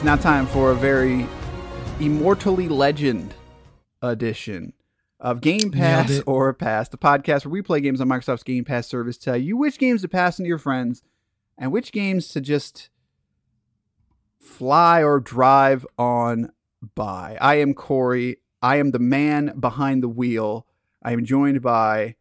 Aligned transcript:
It's 0.00 0.06
now 0.06 0.16
time 0.16 0.46
for 0.46 0.70
a 0.70 0.74
very 0.74 1.26
immortally 2.00 2.70
legend 2.70 3.34
edition 4.00 4.72
of 5.20 5.42
Game 5.42 5.70
Pass 5.70 6.22
or 6.24 6.54
Pass, 6.54 6.88
the 6.88 6.96
podcast 6.96 7.44
where 7.44 7.52
we 7.52 7.60
play 7.60 7.82
games 7.82 8.00
on 8.00 8.08
Microsoft's 8.08 8.42
Game 8.42 8.64
Pass 8.64 8.86
service, 8.86 9.18
tell 9.18 9.36
you 9.36 9.58
which 9.58 9.76
games 9.76 10.00
to 10.00 10.08
pass 10.08 10.38
into 10.38 10.48
your 10.48 10.56
friends 10.56 11.02
and 11.58 11.70
which 11.70 11.92
games 11.92 12.28
to 12.28 12.40
just 12.40 12.88
fly 14.40 15.02
or 15.04 15.20
drive 15.20 15.86
on 15.98 16.50
by. 16.94 17.36
I 17.38 17.56
am 17.56 17.74
Cory. 17.74 18.38
I 18.62 18.76
am 18.76 18.92
the 18.92 18.98
man 18.98 19.52
behind 19.60 20.02
the 20.02 20.08
wheel. 20.08 20.66
I 21.02 21.12
am 21.12 21.26
joined 21.26 21.60
by 21.60 22.14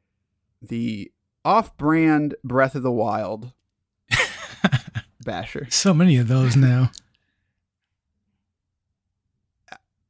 the 0.61 1.13
off-brand 1.45 2.35
Breath 2.43 2.75
of 2.75 2.83
the 2.83 2.91
Wild 2.91 3.53
Basher. 5.23 5.67
So 5.69 5.93
many 5.93 6.17
of 6.17 6.27
those 6.27 6.57
now. 6.57 6.91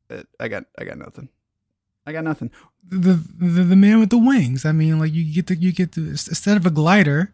Uh, 0.09 0.23
I 0.39 0.47
got 0.47 0.65
I 0.77 0.83
got 0.83 0.97
nothing. 0.97 1.29
I 2.05 2.11
got 2.11 2.23
nothing. 2.23 2.51
The, 2.87 3.13
the 3.13 3.63
the 3.63 3.75
man 3.75 3.99
with 3.99 4.09
the 4.09 4.17
wings. 4.17 4.65
I 4.65 4.71
mean, 4.71 4.99
like 4.99 5.13
you 5.13 5.31
get 5.31 5.47
the 5.47 5.55
you 5.55 5.71
get 5.71 5.93
the 5.93 6.01
instead 6.01 6.57
of 6.57 6.65
a 6.65 6.71
glider, 6.71 7.33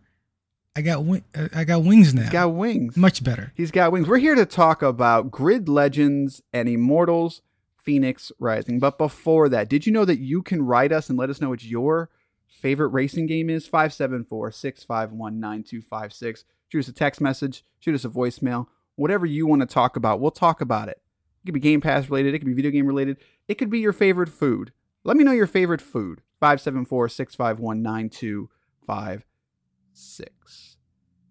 I 0.75 0.81
got 0.81 1.05
wing, 1.05 1.23
uh, 1.33 1.47
I 1.53 1.63
got 1.63 1.83
wings 1.83 2.13
now. 2.13 2.23
He's 2.23 2.31
got 2.31 2.53
wings. 2.53 2.97
Much 2.97 3.23
better. 3.23 3.53
He's 3.55 3.71
got 3.71 3.91
wings. 3.91 4.07
We're 4.07 4.17
here 4.17 4.35
to 4.35 4.45
talk 4.45 4.81
about 4.81 5.31
Grid 5.31 5.69
Legends 5.69 6.41
and 6.51 6.67
Immortals 6.67 7.41
Fenyx 7.85 8.31
Rising. 8.39 8.79
But 8.79 8.97
before 8.97 9.47
that, 9.49 9.69
did 9.69 9.85
you 9.85 9.93
know 9.93 10.05
that 10.05 10.19
you 10.19 10.41
can 10.41 10.61
write 10.63 10.91
us 10.91 11.09
and 11.09 11.17
let 11.17 11.29
us 11.29 11.39
know 11.39 11.49
what 11.49 11.63
your 11.63 12.09
favorite 12.47 12.89
racing 12.89 13.27
game 13.27 13.49
is? 13.49 13.65
574 13.67 14.51
651 14.51 15.39
9256. 15.39 16.43
Shoot 16.67 16.79
us 16.79 16.87
a 16.87 16.93
text 16.93 17.21
message, 17.21 17.63
shoot 17.79 17.95
us 17.95 18.03
a 18.03 18.09
voicemail, 18.09 18.67
whatever 18.95 19.25
you 19.25 19.47
want 19.47 19.61
to 19.61 19.67
talk 19.67 19.95
about. 19.95 20.19
We'll 20.19 20.31
talk 20.31 20.59
about 20.59 20.89
it. 20.89 20.99
It 21.45 21.49
could 21.49 21.53
be 21.53 21.59
Game 21.59 21.79
Pass 21.79 22.09
related, 22.09 22.33
it 22.33 22.39
could 22.39 22.47
be 22.47 22.55
video 22.55 22.71
game 22.71 22.87
related, 22.87 23.17
it 23.47 23.59
could 23.59 23.69
be 23.69 23.77
your 23.77 23.93
favorite 23.93 24.29
food. 24.29 24.71
Let 25.03 25.15
me 25.15 25.23
know 25.23 25.31
your 25.31 25.45
favorite 25.45 25.79
food. 25.79 26.23
574 26.39 27.09
651 27.09 27.83
9256. 27.83 30.77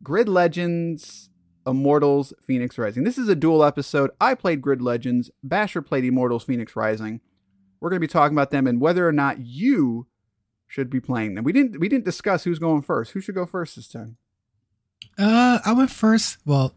Grid 0.04 0.28
Legends, 0.28 1.30
Immortals, 1.66 2.32
Fenyx 2.48 2.78
Rising. 2.78 3.02
This 3.02 3.18
is 3.18 3.28
a 3.28 3.34
dual 3.34 3.64
episode. 3.64 4.12
I 4.20 4.36
played 4.36 4.62
Grid 4.62 4.80
Legends, 4.80 5.32
Basher 5.42 5.82
played 5.82 6.04
Immortals, 6.04 6.44
Fenyx 6.44 6.76
Rising. 6.76 7.20
We're 7.80 7.90
going 7.90 8.00
to 8.00 8.06
be 8.06 8.08
talking 8.12 8.36
about 8.36 8.52
them 8.52 8.68
and 8.68 8.80
whether 8.80 9.08
or 9.08 9.12
not 9.12 9.40
you 9.40 10.06
should 10.68 10.90
be 10.90 11.00
playing 11.00 11.34
them. 11.34 11.42
We 11.42 11.52
didn't 11.52 11.80
we 11.80 11.88
didn't 11.88 12.04
discuss 12.04 12.44
who's 12.44 12.60
going 12.60 12.82
first. 12.82 13.10
Who 13.10 13.20
should 13.20 13.34
go 13.34 13.46
first 13.46 13.74
this 13.74 13.88
time? 13.88 14.16
Uh, 15.18 15.58
I 15.64 15.72
went 15.72 15.90
first. 15.90 16.38
Well, 16.46 16.76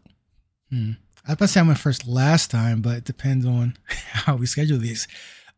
hmm. 0.70 0.94
I 1.28 1.32
was 1.32 1.34
about 1.34 1.44
to 1.44 1.52
say 1.52 1.60
I 1.60 1.64
went 1.64 1.78
first 1.78 2.08
last 2.08 2.50
time, 2.50 2.80
but 2.80 2.96
it 2.96 3.04
depends 3.04 3.44
on 3.44 3.76
how 3.86 4.36
we 4.36 4.46
schedule 4.46 4.78
these. 4.78 5.06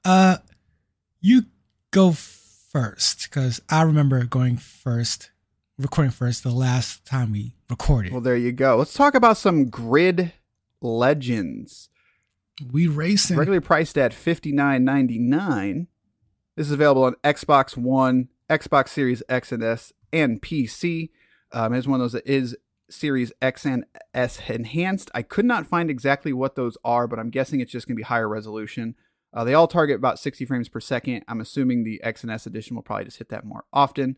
Uh, 0.04 0.38
you 1.20 1.42
go 1.92 2.10
first 2.10 3.30
because 3.30 3.62
I 3.70 3.82
remember 3.82 4.24
going 4.24 4.56
first, 4.56 5.30
recording 5.78 6.10
first 6.10 6.42
the 6.42 6.50
last 6.50 7.04
time 7.04 7.30
we 7.30 7.54
recorded. 7.68 8.10
Well, 8.10 8.20
there 8.20 8.36
you 8.36 8.50
go. 8.50 8.78
Let's 8.78 8.94
talk 8.94 9.14
about 9.14 9.36
some 9.36 9.70
Grid 9.70 10.32
Legends. 10.80 11.88
we 12.72 12.88
racing. 12.88 13.36
Regularly 13.36 13.60
priced 13.64 13.96
at 13.96 14.12
fifty 14.12 14.50
nine 14.50 14.84
ninety 14.84 15.20
nine. 15.20 15.86
This 16.56 16.66
is 16.66 16.72
available 16.72 17.04
on 17.04 17.14
Xbox 17.22 17.76
One, 17.76 18.28
Xbox 18.48 18.88
Series 18.88 19.22
X 19.28 19.52
and 19.52 19.62
S, 19.62 19.92
and 20.12 20.42
PC. 20.42 21.10
Um, 21.52 21.74
it's 21.74 21.86
one 21.86 22.00
of 22.00 22.04
those 22.04 22.12
that 22.14 22.26
is 22.26 22.56
Series 22.90 23.32
X 23.40 23.64
and 23.64 23.84
S 24.14 24.40
enhanced. 24.48 25.10
I 25.14 25.22
could 25.22 25.44
not 25.44 25.66
find 25.66 25.90
exactly 25.90 26.32
what 26.32 26.54
those 26.54 26.76
are, 26.84 27.06
but 27.06 27.18
I'm 27.18 27.30
guessing 27.30 27.60
it's 27.60 27.72
just 27.72 27.86
going 27.86 27.96
to 27.96 28.00
be 28.00 28.04
higher 28.04 28.28
resolution. 28.28 28.94
Uh, 29.32 29.44
they 29.44 29.54
all 29.54 29.68
target 29.68 29.96
about 29.96 30.18
60 30.18 30.44
frames 30.44 30.68
per 30.68 30.80
second. 30.80 31.24
I'm 31.28 31.40
assuming 31.40 31.84
the 31.84 32.02
X 32.02 32.22
and 32.22 32.32
S 32.32 32.46
edition 32.46 32.74
will 32.74 32.82
probably 32.82 33.04
just 33.04 33.18
hit 33.18 33.28
that 33.28 33.44
more 33.44 33.64
often, 33.72 34.16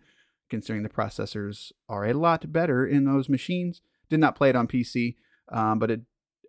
considering 0.48 0.82
the 0.82 0.88
processors 0.88 1.72
are 1.88 2.06
a 2.06 2.14
lot 2.14 2.50
better 2.52 2.86
in 2.86 3.04
those 3.04 3.28
machines. 3.28 3.82
Did 4.08 4.20
not 4.20 4.36
play 4.36 4.48
it 4.48 4.56
on 4.56 4.68
PC, 4.68 5.16
um, 5.50 5.78
but 5.78 5.90
it 5.90 6.00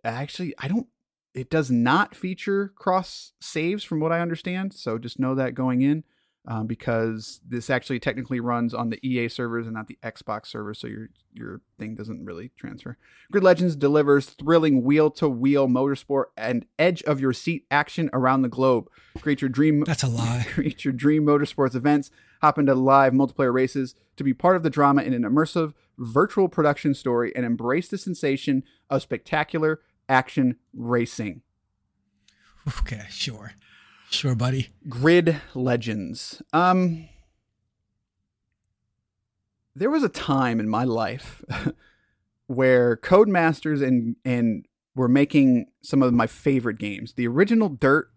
actually 0.02 0.54
I 0.58 0.68
don't. 0.68 0.86
It 1.34 1.50
does 1.50 1.70
not 1.70 2.14
feature 2.14 2.72
cross 2.76 3.32
saves, 3.40 3.82
from 3.82 3.98
what 3.98 4.12
I 4.12 4.20
understand. 4.20 4.72
So 4.72 4.98
just 4.98 5.18
know 5.18 5.34
that 5.34 5.54
going 5.54 5.82
in, 5.82 6.04
um, 6.46 6.66
because 6.66 7.40
this 7.48 7.70
actually 7.70 7.98
technically 7.98 8.38
runs 8.38 8.74
on 8.74 8.90
the 8.90 8.98
EA 9.06 9.28
servers 9.28 9.66
and 9.66 9.74
not 9.74 9.88
the 9.88 9.98
Xbox 10.02 10.46
servers. 10.46 10.78
So 10.78 10.86
your 10.86 11.08
your 11.32 11.60
thing 11.78 11.94
doesn't 11.94 12.24
really 12.24 12.52
transfer. 12.56 12.96
Grid 13.32 13.42
Legends 13.42 13.76
delivers 13.76 14.26
thrilling 14.26 14.82
wheel 14.82 15.10
to 15.12 15.28
wheel 15.28 15.66
motorsport 15.68 16.26
and 16.36 16.66
edge 16.78 17.02
of 17.04 17.20
your 17.20 17.32
seat 17.32 17.66
action 17.70 18.10
around 18.12 18.42
the 18.42 18.48
globe. 18.48 18.88
Create 19.20 19.40
your 19.40 19.48
dream 19.48 19.84
That's 19.84 20.02
a 20.02 20.08
lie. 20.08 20.46
create 20.52 20.84
your 20.84 20.92
dream 20.92 21.24
motorsports 21.24 21.74
events, 21.74 22.10
hop 22.40 22.58
into 22.58 22.74
live 22.74 23.12
multiplayer 23.12 23.52
races 23.52 23.94
to 24.16 24.24
be 24.24 24.34
part 24.34 24.56
of 24.56 24.62
the 24.62 24.70
drama 24.70 25.02
in 25.02 25.14
an 25.14 25.22
immersive 25.22 25.72
virtual 25.98 26.48
production 26.48 26.94
story 26.94 27.32
and 27.34 27.46
embrace 27.46 27.88
the 27.88 27.98
sensation 27.98 28.64
of 28.90 29.02
spectacular 29.02 29.80
action 30.08 30.56
racing. 30.72 31.42
Okay, 32.80 33.04
sure, 33.10 33.52
sure, 34.14 34.34
buddy. 34.34 34.68
Grid 34.88 35.40
Legends. 35.54 36.42
Um 36.52 37.08
there 39.76 39.90
was 39.90 40.02
a 40.04 40.08
time 40.08 40.60
in 40.60 40.68
my 40.68 40.84
life 40.84 41.42
where 42.46 42.96
Codemasters 42.96 43.86
and 43.86 44.16
and 44.24 44.66
were 44.94 45.08
making 45.08 45.66
some 45.82 46.02
of 46.02 46.12
my 46.12 46.26
favorite 46.26 46.78
games. 46.78 47.14
The 47.14 47.26
original 47.26 47.68
Dirt 47.68 48.10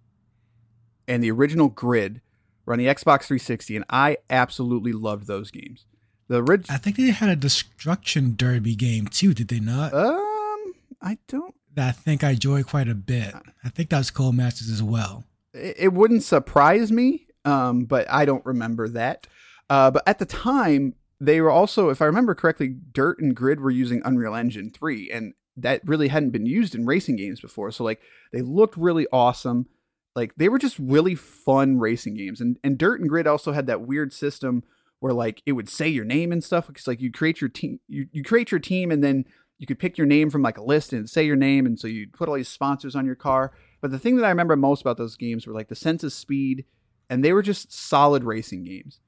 and 1.07 1.23
the 1.23 1.31
original 1.31 1.69
Grid 1.69 2.21
were 2.65 2.73
on 2.73 2.79
the 2.79 2.85
Xbox 2.85 3.23
360 3.23 3.75
and 3.77 3.85
I 3.89 4.17
absolutely 4.29 4.93
loved 4.93 5.27
those 5.27 5.49
games. 5.51 5.85
The 6.27 6.43
original 6.43 6.75
I 6.75 6.77
think 6.77 6.97
they 6.97 7.09
had 7.11 7.29
a 7.29 7.35
destruction 7.35 8.35
derby 8.35 8.75
game 8.75 9.07
too. 9.07 9.33
Did 9.33 9.47
they 9.47 9.59
not? 9.59 9.93
um 9.93 10.73
I 11.01 11.17
don't 11.27 11.55
that 11.73 11.89
I 11.89 11.91
think 11.91 12.23
I 12.23 12.31
enjoy 12.31 12.63
quite 12.63 12.87
a 12.89 12.95
bit. 12.95 13.33
I 13.63 13.69
think 13.69 13.89
that 13.89 13.99
was 13.99 14.11
Codemasters 14.11 14.71
as 14.71 14.83
well. 14.83 15.23
It 15.57 15.93
wouldn't 15.93 16.23
surprise 16.23 16.91
me, 16.91 17.27
um, 17.45 17.85
but 17.85 18.09
I 18.09 18.25
don't 18.25 18.45
remember 18.45 18.87
that. 18.89 19.27
Uh, 19.69 19.91
but 19.91 20.03
at 20.07 20.19
the 20.19 20.25
time, 20.25 20.93
they 21.19 21.41
were 21.41 21.49
also, 21.49 21.89
if 21.89 22.01
I 22.01 22.05
remember 22.05 22.35
correctly, 22.35 22.75
Dirt 22.91 23.19
and 23.19 23.35
Grid 23.35 23.59
were 23.59 23.71
using 23.71 24.01
Unreal 24.05 24.35
Engine 24.35 24.69
3, 24.69 25.11
and 25.11 25.33
that 25.55 25.81
really 25.85 26.09
hadn't 26.09 26.29
been 26.29 26.45
used 26.45 26.75
in 26.75 26.85
racing 26.85 27.15
games 27.15 27.41
before. 27.41 27.71
So, 27.71 27.83
like, 27.83 28.01
they 28.31 28.41
looked 28.41 28.77
really 28.77 29.07
awesome. 29.11 29.67
Like, 30.15 30.35
they 30.35 30.49
were 30.49 30.59
just 30.59 30.77
really 30.79 31.15
fun 31.15 31.79
racing 31.79 32.15
games. 32.15 32.39
And, 32.39 32.57
and 32.63 32.77
Dirt 32.77 33.01
and 33.01 33.09
Grid 33.09 33.27
also 33.27 33.51
had 33.51 33.67
that 33.67 33.81
weird 33.81 34.13
system 34.13 34.63
where, 34.99 35.13
like, 35.13 35.41
it 35.45 35.53
would 35.53 35.69
say 35.69 35.87
your 35.87 36.05
name 36.05 36.31
and 36.31 36.43
stuff. 36.43 36.67
Because, 36.67 36.87
like, 36.87 37.01
you 37.01 37.11
create 37.11 37.41
your 37.41 37.49
team, 37.49 37.79
you, 37.87 38.07
you 38.11 38.23
create 38.23 38.51
your 38.51 38.59
team, 38.59 38.91
and 38.91 39.03
then 39.03 39.25
you 39.57 39.65
could 39.65 39.79
pick 39.79 39.97
your 39.97 40.07
name 40.07 40.29
from 40.29 40.41
like 40.41 40.57
a 40.57 40.63
list 40.63 40.93
and 40.93 41.09
say 41.09 41.25
your 41.25 41.35
name, 41.35 41.65
and 41.65 41.79
so 41.79 41.87
you'd 41.87 42.13
put 42.13 42.29
all 42.29 42.35
these 42.35 42.47
sponsors 42.47 42.95
on 42.95 43.05
your 43.05 43.15
car. 43.15 43.53
But 43.81 43.91
the 43.91 43.99
thing 43.99 44.15
that 44.17 44.25
I 44.25 44.29
remember 44.29 44.55
most 44.55 44.81
about 44.81 44.97
those 44.97 45.15
games 45.15 45.45
were 45.45 45.53
like 45.53 45.67
the 45.67 45.75
sense 45.75 46.03
of 46.03 46.13
speed, 46.13 46.65
and 47.09 47.23
they 47.23 47.33
were 47.33 47.41
just 47.41 47.71
solid 47.71 48.23
racing 48.23 48.63
games. 48.63 48.99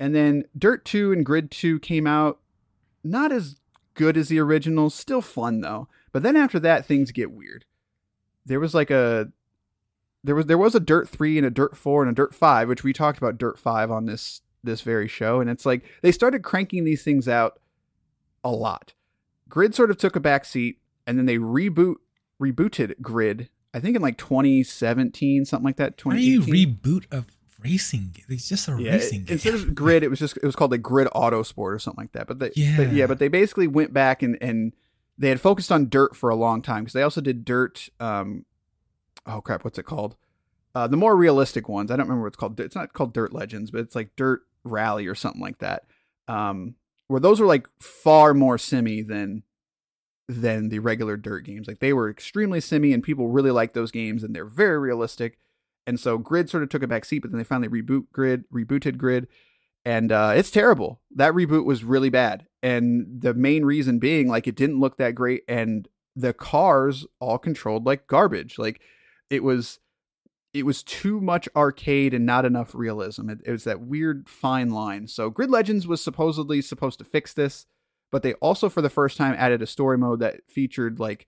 And 0.00 0.14
then 0.14 0.44
Dirt 0.56 0.84
2 0.84 1.12
and 1.12 1.26
Grid 1.26 1.50
2 1.50 1.80
came 1.80 2.06
out, 2.06 2.38
not 3.02 3.32
as 3.32 3.56
good 3.94 4.16
as 4.16 4.28
the 4.28 4.38
originals, 4.38 4.94
still 4.94 5.20
fun 5.20 5.60
though. 5.60 5.88
But 6.12 6.22
then 6.22 6.36
after 6.36 6.58
that, 6.60 6.86
things 6.86 7.12
get 7.12 7.32
weird. 7.32 7.64
There 8.46 8.60
was 8.60 8.74
like 8.74 8.90
a 8.90 9.28
there 10.24 10.34
was 10.34 10.46
there 10.46 10.58
was 10.58 10.74
a 10.74 10.80
Dirt 10.80 11.08
3 11.08 11.38
and 11.38 11.46
a 11.46 11.50
Dirt 11.50 11.76
4 11.76 12.02
and 12.02 12.10
a 12.10 12.14
Dirt 12.14 12.34
5, 12.34 12.68
which 12.68 12.84
we 12.84 12.92
talked 12.92 13.18
about 13.18 13.38
Dirt 13.38 13.58
5 13.58 13.90
on 13.90 14.06
this 14.06 14.42
this 14.64 14.80
very 14.80 15.08
show, 15.08 15.40
and 15.40 15.48
it's 15.50 15.66
like 15.66 15.84
they 16.02 16.12
started 16.12 16.42
cranking 16.42 16.84
these 16.84 17.02
things 17.02 17.28
out 17.28 17.60
a 18.42 18.50
lot. 18.50 18.94
Grid 19.48 19.74
sort 19.74 19.90
of 19.90 19.96
took 19.96 20.16
a 20.16 20.20
back 20.20 20.44
seat, 20.44 20.80
and 21.06 21.18
then 21.18 21.26
they 21.26 21.38
reboot 21.38 21.96
rebooted 22.40 23.00
Grid. 23.00 23.48
I 23.74 23.80
think 23.80 23.96
in 23.96 24.02
like 24.02 24.16
2017, 24.18 25.44
something 25.44 25.64
like 25.64 25.76
that. 25.76 26.00
How 26.02 26.10
do 26.12 26.20
you 26.20 26.40
reboot 26.42 27.04
a 27.12 27.24
racing? 27.62 28.16
It's 28.28 28.48
just 28.48 28.68
a 28.68 28.76
Yeah, 28.80 28.92
racing 28.92 29.24
game. 29.24 29.34
instead 29.34 29.54
of 29.54 29.74
Grid, 29.74 30.02
it 30.02 30.08
was 30.08 30.18
just 30.18 30.36
it 30.38 30.44
was 30.44 30.56
called 30.56 30.70
like 30.70 30.82
Grid 30.82 31.08
Auto 31.14 31.42
Sport 31.42 31.74
or 31.74 31.78
something 31.78 32.02
like 32.04 32.12
that. 32.12 32.26
But 32.26 32.38
they, 32.38 32.50
Yeah. 32.54 32.76
but 32.76 32.92
yeah, 32.92 33.06
but 33.06 33.18
they 33.18 33.28
basically 33.28 33.66
went 33.66 33.92
back 33.92 34.22
and 34.22 34.38
and 34.40 34.74
they 35.18 35.28
had 35.28 35.40
focused 35.40 35.72
on 35.72 35.88
Dirt 35.88 36.14
for 36.16 36.30
a 36.30 36.36
long 36.36 36.62
time 36.62 36.84
because 36.84 36.92
they 36.94 37.02
also 37.02 37.20
did 37.20 37.44
Dirt. 37.44 37.88
Um, 38.00 38.44
oh 39.26 39.40
crap, 39.40 39.64
what's 39.64 39.78
it 39.78 39.84
called? 39.84 40.16
Uh, 40.74 40.86
the 40.86 40.96
more 40.96 41.16
realistic 41.16 41.68
ones. 41.68 41.90
I 41.90 41.96
don't 41.96 42.06
remember 42.06 42.22
what 42.22 42.28
it's 42.28 42.36
called. 42.36 42.58
It's 42.60 42.76
not 42.76 42.92
called 42.92 43.12
Dirt 43.12 43.32
Legends, 43.32 43.70
but 43.70 43.80
it's 43.80 43.94
like 43.96 44.14
Dirt 44.16 44.42
Rally 44.64 45.06
or 45.06 45.14
something 45.14 45.40
like 45.42 45.58
that. 45.58 45.84
Um, 46.28 46.74
where 47.08 47.20
those 47.20 47.40
were 47.40 47.46
like 47.46 47.66
far 47.80 48.32
more 48.34 48.58
simmy 48.58 49.02
than 49.02 49.42
than 50.28 50.68
the 50.68 50.78
regular 50.78 51.16
dirt 51.16 51.44
games. 51.44 51.66
Like 51.66 51.80
they 51.80 51.92
were 51.92 52.10
extremely 52.10 52.60
simmy 52.60 52.92
and 52.92 53.02
people 53.02 53.28
really 53.28 53.50
like 53.50 53.72
those 53.72 53.90
games 53.90 54.22
and 54.22 54.34
they're 54.36 54.44
very 54.44 54.78
realistic. 54.78 55.38
And 55.86 55.98
so 55.98 56.18
Grid 56.18 56.50
sort 56.50 56.62
of 56.62 56.68
took 56.68 56.82
a 56.82 56.86
back 56.86 57.06
seat, 57.06 57.20
but 57.20 57.30
then 57.30 57.38
they 57.38 57.44
finally 57.44 57.68
reboot 57.68 58.06
Grid, 58.12 58.44
rebooted 58.52 58.98
Grid, 58.98 59.26
and 59.86 60.12
uh, 60.12 60.34
it's 60.36 60.50
terrible. 60.50 61.00
That 61.14 61.32
reboot 61.32 61.64
was 61.64 61.82
really 61.82 62.10
bad, 62.10 62.46
and 62.62 63.22
the 63.22 63.32
main 63.32 63.64
reason 63.64 63.98
being 63.98 64.28
like 64.28 64.46
it 64.46 64.54
didn't 64.54 64.80
look 64.80 64.98
that 64.98 65.14
great, 65.14 65.44
and 65.48 65.88
the 66.14 66.34
cars 66.34 67.06
all 67.20 67.38
controlled 67.38 67.86
like 67.86 68.06
garbage. 68.06 68.58
Like 68.58 68.82
it 69.30 69.42
was, 69.42 69.78
it 70.52 70.66
was 70.66 70.82
too 70.82 71.22
much 71.22 71.48
arcade 71.56 72.12
and 72.12 72.26
not 72.26 72.44
enough 72.44 72.74
realism. 72.74 73.30
It, 73.30 73.38
it 73.46 73.52
was 73.52 73.64
that 73.64 73.80
weird 73.80 74.28
fine 74.28 74.68
line. 74.68 75.08
So 75.08 75.30
Grid 75.30 75.50
Legends 75.50 75.86
was 75.86 76.02
supposedly 76.02 76.60
supposed 76.60 76.98
to 76.98 77.04
fix 77.06 77.32
this, 77.32 77.64
but 78.10 78.22
they 78.22 78.34
also 78.34 78.68
for 78.68 78.82
the 78.82 78.90
first 78.90 79.16
time 79.16 79.34
added 79.38 79.62
a 79.62 79.66
story 79.66 79.98
mode 79.98 80.20
that 80.20 80.40
featured 80.48 80.98
like, 80.98 81.26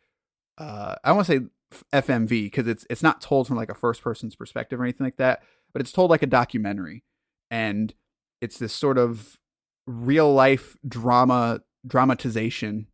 uh, 0.59 0.97
I 1.05 1.13
want 1.13 1.27
to 1.27 1.33
say 1.33 1.47
FMV 1.93 2.29
because 2.45 2.67
it's 2.67 2.87
it's 2.91 3.03
not 3.03 3.21
told 3.21 3.47
from 3.47 3.57
like 3.57 3.71
a 3.71 3.75
first 3.75 4.03
person's 4.03 4.35
perspective 4.35 4.81
or 4.81 4.85
anything 4.85 5.07
like 5.07 5.17
that, 5.19 5.43
but 5.73 5.81
it's 5.81 5.93
told 5.93 6.11
like 6.11 6.23
a 6.23 6.27
documentary, 6.27 7.05
and 7.51 7.95
it's 8.41 8.59
this 8.59 8.73
sort 8.73 8.99
of 8.99 9.39
real 9.87 10.33
life 10.33 10.77
drama 10.87 11.61
dramatization 11.87 12.87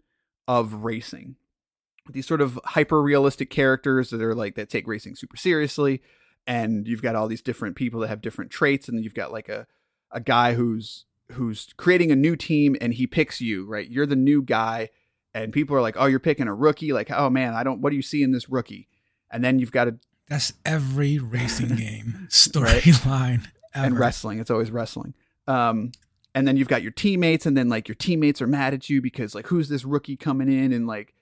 of 0.46 0.84
racing. 0.84 1.36
These 2.08 2.26
sort 2.26 2.40
of 2.40 2.60
hyper 2.64 3.02
realistic 3.02 3.50
characters 3.50 4.10
that 4.10 4.22
are 4.22 4.34
like 4.34 4.54
that 4.56 4.68
take 4.68 4.86
racing 4.86 5.16
super 5.16 5.36
seriously, 5.36 6.02
and 6.46 6.86
you've 6.86 7.02
got 7.02 7.16
all 7.16 7.28
these 7.28 7.42
different 7.42 7.76
people 7.76 8.00
that 8.00 8.08
have 8.08 8.20
different 8.20 8.50
traits, 8.50 8.88
and 8.88 9.02
you've 9.02 9.14
got 9.14 9.32
like 9.32 9.48
a 9.48 9.66
a 10.12 10.20
guy 10.20 10.54
who's 10.54 11.05
who's 11.32 11.68
creating 11.76 12.10
a 12.12 12.16
new 12.16 12.36
team 12.36 12.76
and 12.80 12.94
he 12.94 13.06
picks 13.06 13.40
you 13.40 13.66
right. 13.66 13.88
You're 13.88 14.06
the 14.06 14.16
new 14.16 14.42
guy 14.42 14.90
and 15.34 15.52
people 15.52 15.76
are 15.76 15.82
like, 15.82 15.96
"Oh, 15.98 16.06
you're 16.06 16.18
picking 16.20 16.48
a 16.48 16.54
rookie." 16.54 16.92
Like, 16.92 17.10
"Oh 17.10 17.28
man, 17.30 17.54
I 17.54 17.62
don't. 17.62 17.80
What 17.80 17.90
do 17.90 17.96
you 17.96 18.02
see 18.02 18.22
in 18.22 18.32
this 18.32 18.48
rookie?" 18.48 18.88
And 19.30 19.44
then 19.44 19.58
you've 19.58 19.72
got 19.72 19.84
to 19.84 19.98
That's 20.28 20.52
every 20.64 21.18
racing 21.18 21.76
game 21.76 22.26
storyline 22.30 23.46
ever. 23.74 23.86
and 23.86 23.98
wrestling. 23.98 24.38
It's 24.38 24.50
always 24.50 24.70
wrestling. 24.70 25.14
Um, 25.46 25.92
and 26.34 26.46
then 26.46 26.56
you've 26.56 26.68
got 26.68 26.82
your 26.82 26.92
teammates, 26.92 27.44
and 27.46 27.56
then 27.56 27.68
like 27.68 27.88
your 27.88 27.94
teammates 27.96 28.40
are 28.42 28.46
mad 28.46 28.72
at 28.74 28.88
you 28.88 29.00
because 29.02 29.34
like 29.34 29.46
who's 29.48 29.68
this 29.68 29.84
rookie 29.84 30.16
coming 30.16 30.50
in 30.50 30.72
and 30.72 30.86
like 30.86 31.14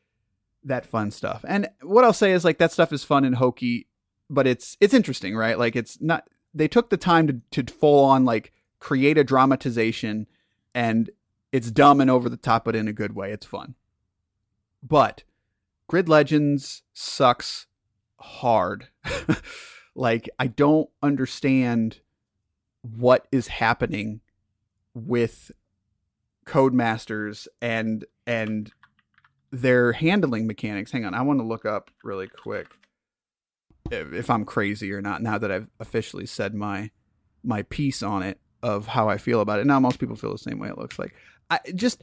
that 0.65 0.87
fun 0.87 1.11
stuff. 1.11 1.45
And 1.47 1.69
what 1.83 2.05
I'll 2.05 2.13
say 2.13 2.33
is 2.33 2.45
like 2.45 2.59
that 2.59 2.73
stuff 2.73 2.93
is 2.93 3.05
fun 3.05 3.25
and 3.25 3.37
hokey, 3.37 3.87
but 4.31 4.47
it's 4.47 4.77
it's 4.81 4.95
interesting, 4.95 5.35
right? 5.37 5.59
Like 5.59 5.77
it's 5.77 6.01
not. 6.01 6.29
They 6.53 6.69
took 6.69 6.91
the 6.91 6.97
time 6.97 7.27
to 7.27 7.63
to 7.63 7.73
full 7.73 8.05
on 8.05 8.25
like 8.25 8.53
create 8.85 9.17
a 9.17 9.25
dramatization, 9.25 10.27
and 10.75 11.09
it's 11.53 11.71
dumb 11.71 12.03
and 12.03 12.11
over 12.11 12.29
the 12.29 12.37
top, 12.37 12.67
but 12.67 12.77
in 12.77 12.87
a 12.87 12.93
good 12.93 13.17
way. 13.17 13.33
It's 13.33 13.47
fun. 13.47 13.77
But 14.83 15.25
Grid 15.89 16.07
Legends 16.07 16.83
sucks 16.93 17.67
hard. 18.21 18.89
like 19.95 20.29
I 20.39 20.49
don't 20.49 20.91
understand 21.03 22.01
what 22.83 23.27
is 23.33 23.49
happening 23.49 24.21
with 24.93 25.51
Codemasters 26.45 27.49
and 27.63 28.05
and 28.27 28.71
their 29.51 29.93
handling 29.93 30.47
mechanics. 30.47 30.93
Hang 30.93 31.07
on, 31.07 31.15
I 31.15 31.23
want 31.23 31.41
to 31.41 31.47
look 31.47 31.65
up 31.65 31.91
really 32.03 32.29
quick 32.29 32.67
if, 33.91 34.13
if 34.13 34.29
I'm 34.29 34.45
crazy 34.45 34.93
or 34.93 35.01
not 35.01 35.23
now 35.23 35.39
that 35.39 35.51
I've 35.51 35.71
officially 35.81 36.27
said 36.27 36.55
my 36.55 36.91
my 37.43 37.63
piece 37.63 38.03
on 38.03 38.23
it 38.23 38.39
of 38.65 38.87
how 38.87 39.09
I 39.09 39.19
feel 39.19 39.41
about 39.41 39.61
it. 39.61 39.67
Now 39.67 39.79
most 39.79 39.99
people 39.99 40.17
feel 40.17 40.33
the 40.33 40.39
same 40.39 40.59
way 40.59 40.69
it 40.69 40.79
looks 40.79 40.99
like. 40.99 41.15
I 41.51 41.61
just 41.75 42.03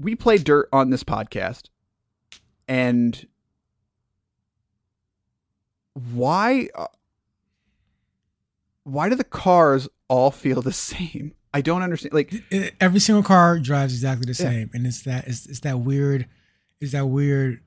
we 0.00 0.16
play 0.16 0.36
dirt 0.36 0.68
on 0.72 0.90
this 0.90 1.04
podcast 1.04 1.68
and 2.66 3.26
why 6.12 6.68
uh, 6.74 6.86
why 8.82 9.08
do 9.08 9.14
the 9.14 9.22
cars 9.24 9.88
all 10.08 10.30
feel 10.32 10.60
the 10.62 10.72
same 10.72 11.34
i 11.54 11.60
don't 11.60 11.82
understand 11.82 12.12
like 12.12 12.32
every 12.80 12.98
single 12.98 13.22
car 13.22 13.58
drives 13.60 13.92
exactly 13.92 14.24
the 14.24 14.42
Yeah. 14.42 14.50
same, 14.50 14.70
and 14.74 14.86
it's 14.86 15.02
that 15.02 15.28
it's, 15.28 15.46
it's 15.46 15.60
that 15.60 15.78
weird, 15.80 16.26
it's 16.80 16.92
that 16.92 17.06
weird 17.06 17.60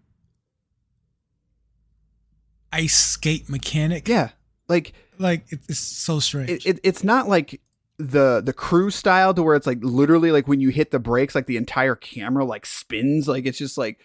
ice 2.73 2.95
skate 2.97 3.47
mechanic. 3.49 4.07
yeah 4.07 4.29
like 4.67 4.91
like 5.19 5.45
it's 5.51 5.77
so 5.79 6.19
strange. 6.19 6.49
it, 6.49 6.65
it, 6.65 6.79
it's 6.83 7.03
not 7.03 7.27
like 7.27 7.61
the 7.97 8.41
the 8.41 8.53
cruise 8.53 8.95
style 8.95 9.33
to 9.33 9.41
where 9.41 9.55
it's 9.55 9.67
like 9.67 9.79
literally 9.81 10.31
like 10.31 10.47
when 10.47 10.59
you 10.59 10.69
hit 10.69 10.91
the 10.91 10.99
brakes 10.99 11.33
like 11.35 11.45
the 11.47 11.55
entire 11.57 11.95
camera 11.95 12.43
like 12.43 12.65
spins 12.65 13.27
like 13.27 13.45
it's 13.45 13.57
just 13.57 13.77
like 13.77 13.99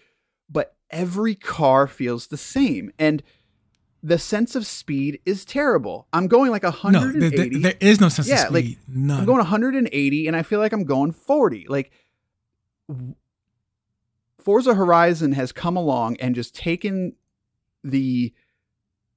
but 0.49 0.77
every 0.91 1.35
car 1.35 1.87
feels 1.89 2.29
the 2.29 2.37
same 2.37 2.93
and 3.01 3.23
the 4.03 4.17
sense 4.19 4.55
of 4.55 4.65
speed 4.67 5.19
is 5.27 5.45
terrible 5.45 6.07
i'm 6.13 6.29
going 6.29 6.51
like 6.53 6.63
no, 6.63 6.71
180 6.71 7.21
there, 7.37 7.49
there- 7.49 7.61
there 7.61 7.75
is 7.81 8.01
no 8.01 8.09
sense 8.09 8.29
Yeah, 8.29 8.47
of 8.47 8.55
like, 8.55 8.65
speed. 8.65 8.79
None. 8.89 9.19
I'm 9.21 9.27
going 9.27 9.39
180 9.39 10.27
and 10.29 10.37
I 10.37 10.43
feel 10.43 10.61
like 10.61 10.73
I'm 10.73 10.85
going 10.85 11.11
40. 11.13 11.67
Like 11.69 11.91
Forza 14.39 14.75
Horizon 14.75 15.33
has 15.33 15.53
come 15.53 15.77
along 15.77 16.17
and 16.19 16.35
just 16.35 16.55
taken 16.55 17.15
the 17.85 18.33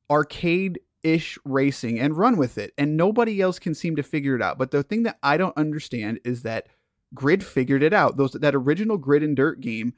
arcade 0.09 0.79
ish 1.03 1.38
racing 1.43 2.00
and 2.00 2.17
run 2.17 2.38
with 2.38 2.57
it 2.57 2.74
and 2.77 2.98
nobody 2.98 3.41
else 3.41 3.60
can 3.60 3.75
seem 3.75 3.95
to 3.95 4.03
figure 4.03 4.36
it 4.36 4.41
out. 4.41 4.57
But 4.57 4.72
the 4.72 4.83
thing 4.83 5.03
that 5.03 5.19
I 5.22 5.38
don't 5.38 5.57
understand 5.57 6.19
is 6.24 6.43
that 6.43 6.67
Grid 7.13 7.43
figured 7.43 7.83
it 7.83 7.93
out. 7.93 8.17
Those 8.17 8.31
that 8.31 8.55
original 8.55 8.98
Grid 8.98 9.24
and 9.24 9.36
Dirt 9.36 9.60
game 9.60 9.93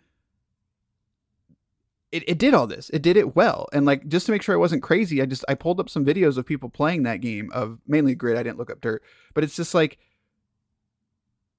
it, 2.11 2.23
it 2.27 2.37
did 2.37 2.53
all 2.53 2.65
this. 2.65 2.89
It 2.91 3.01
did 3.01 3.17
it 3.17 3.35
well. 3.35 3.67
And 3.73 3.85
like 3.85 4.07
just 4.07 4.25
to 4.25 4.31
make 4.31 4.41
sure 4.41 4.55
I 4.55 4.59
wasn't 4.59 4.83
crazy, 4.83 5.21
I 5.21 5.25
just 5.25 5.43
I 5.49 5.53
pulled 5.53 5.79
up 5.79 5.89
some 5.89 6.05
videos 6.05 6.37
of 6.37 6.45
people 6.45 6.69
playing 6.69 7.03
that 7.03 7.21
game 7.21 7.51
of 7.53 7.79
mainly 7.87 8.15
Grid. 8.15 8.37
I 8.37 8.43
didn't 8.43 8.57
look 8.57 8.71
up 8.71 8.81
Dirt, 8.81 9.03
but 9.33 9.43
it's 9.43 9.55
just 9.55 9.73
like 9.73 9.97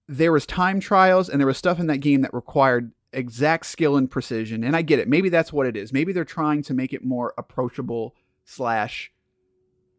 there 0.09 0.33
was 0.33 0.47
time 0.47 0.81
trials 0.81 1.29
and 1.29 1.41
there 1.41 1.47
was 1.47 1.59
stuff 1.59 1.79
in 1.79 1.89
that 1.89 1.99
game 1.99 2.23
that 2.23 2.33
required 2.33 2.93
exact 3.13 3.67
skill 3.67 3.97
and 3.97 4.11
precision. 4.11 4.65
And 4.65 4.75
I 4.75 4.83
get 4.83 4.99
it. 4.99 5.09
Maybe 5.09 5.29
that's 5.29 5.53
what 5.53 5.67
it 5.67 5.77
is. 5.77 5.93
Maybe 5.93 6.13
they're 6.13 6.25
trying 6.25 6.63
to 6.65 6.75
make 6.75 6.93
it 6.93 7.05
more 7.05 7.35
approachable 7.37 8.15
slash 8.45 9.13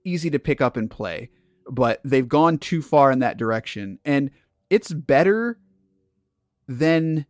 easy 0.07 0.29
to 0.29 0.39
pick 0.39 0.61
up 0.61 0.77
and 0.77 0.89
play. 0.89 1.29
But 1.69 1.99
they've 2.03 2.27
gone 2.27 2.57
too 2.57 2.81
far 2.81 3.11
in 3.11 3.19
that 3.19 3.37
direction. 3.37 3.99
And 4.05 4.31
it's 4.69 4.91
better 4.91 5.59
than 6.67 7.25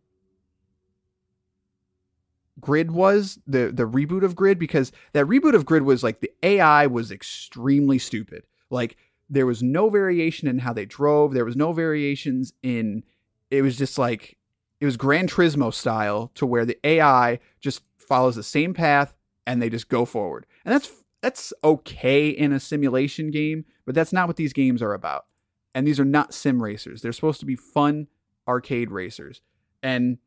Grid 2.60 2.90
was 2.90 3.38
the 3.46 3.70
the 3.72 3.86
reboot 3.86 4.24
of 4.24 4.34
Grid 4.34 4.58
because 4.58 4.92
that 5.12 5.26
reboot 5.26 5.54
of 5.54 5.64
Grid 5.64 5.82
was 5.82 6.02
like 6.02 6.20
the 6.20 6.32
AI 6.42 6.86
was 6.86 7.10
extremely 7.10 7.98
stupid. 7.98 8.46
Like 8.70 8.96
there 9.30 9.46
was 9.46 9.62
no 9.62 9.88
variation 9.90 10.48
in 10.48 10.58
how 10.58 10.72
they 10.72 10.86
drove. 10.86 11.34
There 11.34 11.44
was 11.44 11.56
no 11.56 11.72
variations 11.72 12.52
in. 12.62 13.04
It 13.50 13.62
was 13.62 13.76
just 13.76 13.98
like 13.98 14.36
it 14.80 14.84
was 14.84 14.96
Gran 14.96 15.28
Turismo 15.28 15.72
style 15.72 16.30
to 16.34 16.46
where 16.46 16.64
the 16.64 16.78
AI 16.84 17.38
just 17.60 17.82
follows 17.96 18.36
the 18.36 18.42
same 18.42 18.74
path 18.74 19.14
and 19.46 19.60
they 19.60 19.70
just 19.70 19.88
go 19.88 20.04
forward. 20.04 20.46
And 20.64 20.74
that's 20.74 20.90
that's 21.20 21.52
okay 21.64 22.28
in 22.28 22.52
a 22.52 22.60
simulation 22.60 23.30
game, 23.30 23.64
but 23.84 23.94
that's 23.94 24.12
not 24.12 24.26
what 24.26 24.36
these 24.36 24.52
games 24.52 24.82
are 24.82 24.94
about. 24.94 25.26
And 25.74 25.86
these 25.86 26.00
are 26.00 26.04
not 26.04 26.34
sim 26.34 26.62
racers. 26.62 27.02
They're 27.02 27.12
supposed 27.12 27.40
to 27.40 27.46
be 27.46 27.56
fun 27.56 28.08
arcade 28.46 28.90
racers. 28.90 29.42
And 29.82 30.18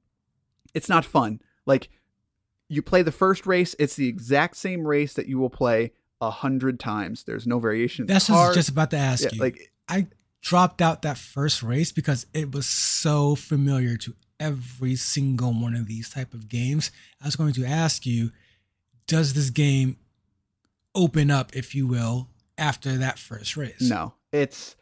it's 0.73 0.89
not 0.89 1.05
fun. 1.05 1.41
Like 1.65 1.89
you 2.69 2.81
play 2.81 3.01
the 3.01 3.11
first 3.11 3.45
race, 3.45 3.75
it's 3.79 3.95
the 3.95 4.07
exact 4.07 4.57
same 4.57 4.87
race 4.87 5.13
that 5.13 5.27
you 5.27 5.39
will 5.39 5.49
play 5.49 5.91
a 6.21 6.29
hundred 6.29 6.79
times. 6.79 7.23
There's 7.23 7.47
no 7.47 7.59
variation. 7.59 8.05
That's 8.05 8.29
what 8.29 8.37
I 8.37 8.47
was 8.47 8.55
just 8.55 8.69
about 8.69 8.91
to 8.91 8.97
ask 8.97 9.23
yeah, 9.23 9.29
you. 9.33 9.39
like 9.41 9.71
I 9.89 10.07
dropped 10.41 10.81
out 10.81 11.01
that 11.01 11.17
first 11.17 11.63
race 11.63 11.91
because 11.91 12.25
it 12.33 12.53
was 12.53 12.65
so 12.65 13.35
familiar 13.35 13.97
to 13.97 14.15
every 14.39 14.95
single 14.95 15.53
one 15.53 15.75
of 15.75 15.87
these 15.87 16.09
type 16.09 16.33
of 16.33 16.49
games. 16.49 16.91
I 17.21 17.27
was 17.27 17.35
going 17.35 17.53
to 17.53 17.65
ask 17.65 18.05
you, 18.05 18.31
does 19.07 19.33
this 19.33 19.49
game 19.49 19.97
open 20.95 21.31
up, 21.31 21.55
if 21.55 21.73
you 21.75 21.87
will, 21.87 22.29
after 22.57 22.97
that 22.97 23.17
first 23.19 23.57
race? 23.57 23.81
no, 23.81 24.13
it's 24.31 24.75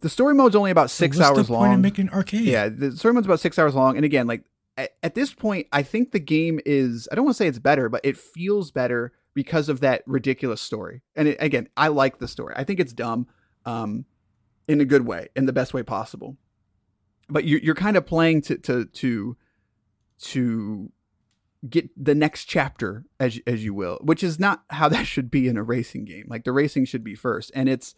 the 0.00 0.08
story 0.08 0.34
mode's 0.34 0.56
only 0.56 0.70
about 0.70 0.90
So 0.90 1.04
six 1.04 1.16
what's 1.16 1.28
hours 1.30 1.50
long. 1.50 1.80
making 1.80 2.10
arcade? 2.10 2.42
Yeah, 2.42 2.68
the 2.68 2.96
story 2.96 3.14
mode's 3.14 3.26
about 3.26 3.40
six 3.40 3.58
hours 3.58 3.74
long. 3.74 3.96
And 3.96 4.04
again, 4.04 4.26
like 4.26 4.42
at, 4.76 4.90
at 5.02 5.14
this 5.14 5.32
point, 5.32 5.68
I 5.72 5.82
think 5.82 6.10
the 6.10 6.18
game 6.18 6.58
is, 6.66 7.08
I 7.10 7.14
don't 7.14 7.24
want 7.24 7.36
to 7.36 7.38
say 7.38 7.46
it's 7.46 7.58
better, 7.60 7.88
but 7.88 8.00
it 8.04 8.16
feels 8.16 8.70
better 8.72 9.12
because 9.34 9.68
of 9.68 9.80
that 9.80 10.02
ridiculous 10.06 10.60
story. 10.60 11.02
And 11.14 11.28
it, 11.28 11.36
again, 11.40 11.68
I 11.76 11.88
like 11.88 12.18
the 12.18 12.26
story. 12.28 12.52
I 12.56 12.64
think 12.64 12.80
it's 12.80 12.92
dumb 12.92 13.28
um, 13.64 14.04
in 14.66 14.80
a 14.80 14.84
good 14.84 15.06
way, 15.06 15.28
in 15.36 15.46
the 15.46 15.52
best 15.52 15.72
way 15.72 15.82
possible. 15.84 16.36
But 17.28 17.44
you, 17.44 17.58
you're 17.62 17.74
kind 17.76 17.96
of 17.96 18.04
playing 18.04 18.42
to, 18.42 18.58
to, 18.58 18.86
to, 18.86 19.36
to 20.22 20.92
get 21.68 21.90
the 21.96 22.14
next 22.14 22.46
chapter 22.46 23.04
as, 23.20 23.38
as 23.46 23.64
you 23.64 23.74
will, 23.74 23.98
which 24.02 24.22
is 24.22 24.38
not 24.38 24.64
how 24.70 24.88
that 24.90 25.06
should 25.06 25.30
be 25.30 25.48
in 25.48 25.56
a 25.56 25.62
racing 25.62 26.04
game. 26.04 26.26
Like 26.28 26.44
the 26.44 26.52
racing 26.52 26.86
should 26.86 27.04
be 27.04 27.14
first. 27.14 27.50
And 27.54 27.68
it's, 27.68 27.94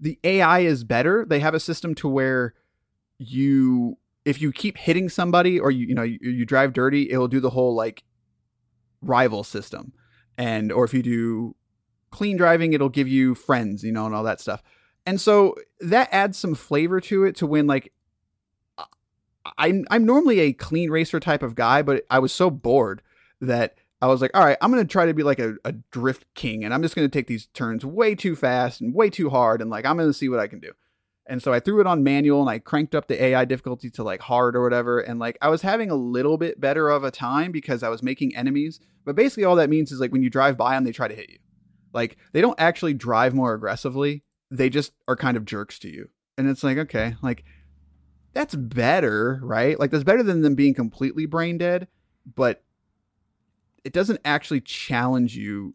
the 0.00 0.18
AI 0.22 0.60
is 0.60 0.84
better. 0.84 1.24
They 1.28 1.40
have 1.40 1.54
a 1.54 1.60
system 1.60 1.94
to 1.96 2.08
where 2.08 2.54
you 3.18 3.98
if 4.24 4.42
you 4.42 4.52
keep 4.52 4.76
hitting 4.76 5.08
somebody 5.08 5.58
or 5.58 5.70
you 5.70 5.86
you 5.86 5.94
know 5.94 6.02
you, 6.02 6.18
you 6.20 6.44
drive 6.44 6.72
dirty, 6.72 7.10
it'll 7.10 7.28
do 7.28 7.40
the 7.40 7.50
whole 7.50 7.74
like 7.74 8.04
rival 9.00 9.42
system. 9.42 9.92
And 10.36 10.70
or 10.70 10.84
if 10.84 10.94
you 10.94 11.02
do 11.02 11.56
clean 12.10 12.36
driving, 12.36 12.72
it'll 12.72 12.88
give 12.88 13.08
you 13.08 13.34
friends, 13.34 13.82
you 13.82 13.90
know, 13.90 14.06
and 14.06 14.14
all 14.14 14.22
that 14.24 14.40
stuff. 14.40 14.62
And 15.06 15.20
so 15.20 15.54
that 15.80 16.08
adds 16.12 16.38
some 16.38 16.54
flavor 16.54 17.00
to 17.00 17.24
it 17.24 17.36
to 17.36 17.46
when 17.46 17.66
like 17.66 17.92
I'm 19.56 19.84
I'm 19.90 20.04
normally 20.04 20.40
a 20.40 20.52
clean 20.52 20.90
racer 20.90 21.20
type 21.20 21.42
of 21.42 21.54
guy, 21.54 21.82
but 21.82 22.04
I 22.10 22.18
was 22.18 22.32
so 22.32 22.50
bored 22.50 23.02
that 23.40 23.76
I 24.00 24.06
was 24.06 24.20
like, 24.20 24.30
all 24.34 24.44
right, 24.44 24.58
I'm 24.60 24.70
gonna 24.70 24.84
try 24.84 25.06
to 25.06 25.14
be 25.14 25.22
like 25.22 25.38
a, 25.38 25.54
a 25.64 25.72
drift 25.72 26.26
king, 26.34 26.64
and 26.64 26.72
I'm 26.72 26.82
just 26.82 26.94
gonna 26.94 27.08
take 27.08 27.26
these 27.26 27.46
turns 27.46 27.84
way 27.84 28.14
too 28.14 28.36
fast 28.36 28.80
and 28.80 28.94
way 28.94 29.10
too 29.10 29.30
hard, 29.30 29.60
and 29.60 29.70
like 29.70 29.86
I'm 29.86 29.96
gonna 29.96 30.12
see 30.12 30.28
what 30.28 30.40
I 30.40 30.46
can 30.46 30.60
do. 30.60 30.72
And 31.28 31.42
so 31.42 31.52
I 31.52 31.60
threw 31.60 31.80
it 31.80 31.86
on 31.86 32.02
manual 32.02 32.40
and 32.40 32.48
I 32.48 32.58
cranked 32.58 32.94
up 32.94 33.06
the 33.06 33.22
AI 33.22 33.44
difficulty 33.44 33.90
to 33.90 34.02
like 34.02 34.22
hard 34.22 34.56
or 34.56 34.62
whatever. 34.62 34.98
And 34.98 35.20
like 35.20 35.36
I 35.42 35.50
was 35.50 35.60
having 35.60 35.90
a 35.90 35.94
little 35.94 36.38
bit 36.38 36.58
better 36.58 36.88
of 36.88 37.04
a 37.04 37.10
time 37.10 37.52
because 37.52 37.82
I 37.82 37.90
was 37.90 38.02
making 38.02 38.34
enemies. 38.34 38.80
But 39.04 39.14
basically, 39.14 39.44
all 39.44 39.56
that 39.56 39.68
means 39.68 39.92
is 39.92 40.00
like 40.00 40.10
when 40.10 40.22
you 40.22 40.30
drive 40.30 40.56
by 40.56 40.74
them, 40.74 40.84
they 40.84 40.92
try 40.92 41.06
to 41.06 41.14
hit 41.14 41.28
you. 41.28 41.38
Like 41.92 42.16
they 42.32 42.40
don't 42.40 42.58
actually 42.58 42.94
drive 42.94 43.34
more 43.34 43.52
aggressively, 43.52 44.24
they 44.50 44.70
just 44.70 44.92
are 45.06 45.16
kind 45.16 45.36
of 45.36 45.44
jerks 45.44 45.78
to 45.80 45.88
you. 45.88 46.08
And 46.38 46.48
it's 46.48 46.64
like, 46.64 46.78
okay, 46.78 47.16
like 47.20 47.44
that's 48.32 48.54
better, 48.54 49.40
right? 49.42 49.78
Like 49.78 49.90
that's 49.90 50.04
better 50.04 50.22
than 50.22 50.42
them 50.42 50.54
being 50.54 50.74
completely 50.74 51.26
brain 51.26 51.58
dead, 51.58 51.88
but 52.34 52.62
it 53.84 53.92
doesn't 53.92 54.20
actually 54.24 54.60
challenge 54.60 55.36
you 55.36 55.74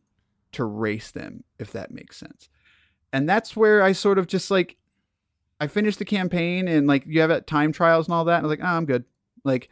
to 0.54 0.64
race 0.64 1.12
them, 1.12 1.44
if 1.60 1.72
that 1.72 1.92
makes 1.92 2.18
sense. 2.18 2.50
And 3.12 3.28
that's 3.28 3.56
where 3.56 3.82
I 3.82 3.92
sort 3.92 4.18
of 4.18 4.28
just 4.28 4.50
like 4.52 4.78
I 5.60 5.68
finished 5.68 6.00
the 6.00 6.06
campaign 6.06 6.68
and 6.68 6.88
like 6.88 7.06
you 7.06 7.22
have 7.22 7.32
it 7.32 7.48
time 7.48 7.72
trials 7.72 8.08
and 8.08 8.14
all 8.14 8.26
that, 8.26 8.38
and 8.38 8.46
I 8.46 8.50
was 8.50 8.58
like, 8.58 8.68
oh, 8.68 8.76
I'm 8.76 8.86
good. 8.86 9.06
Like 9.44 9.70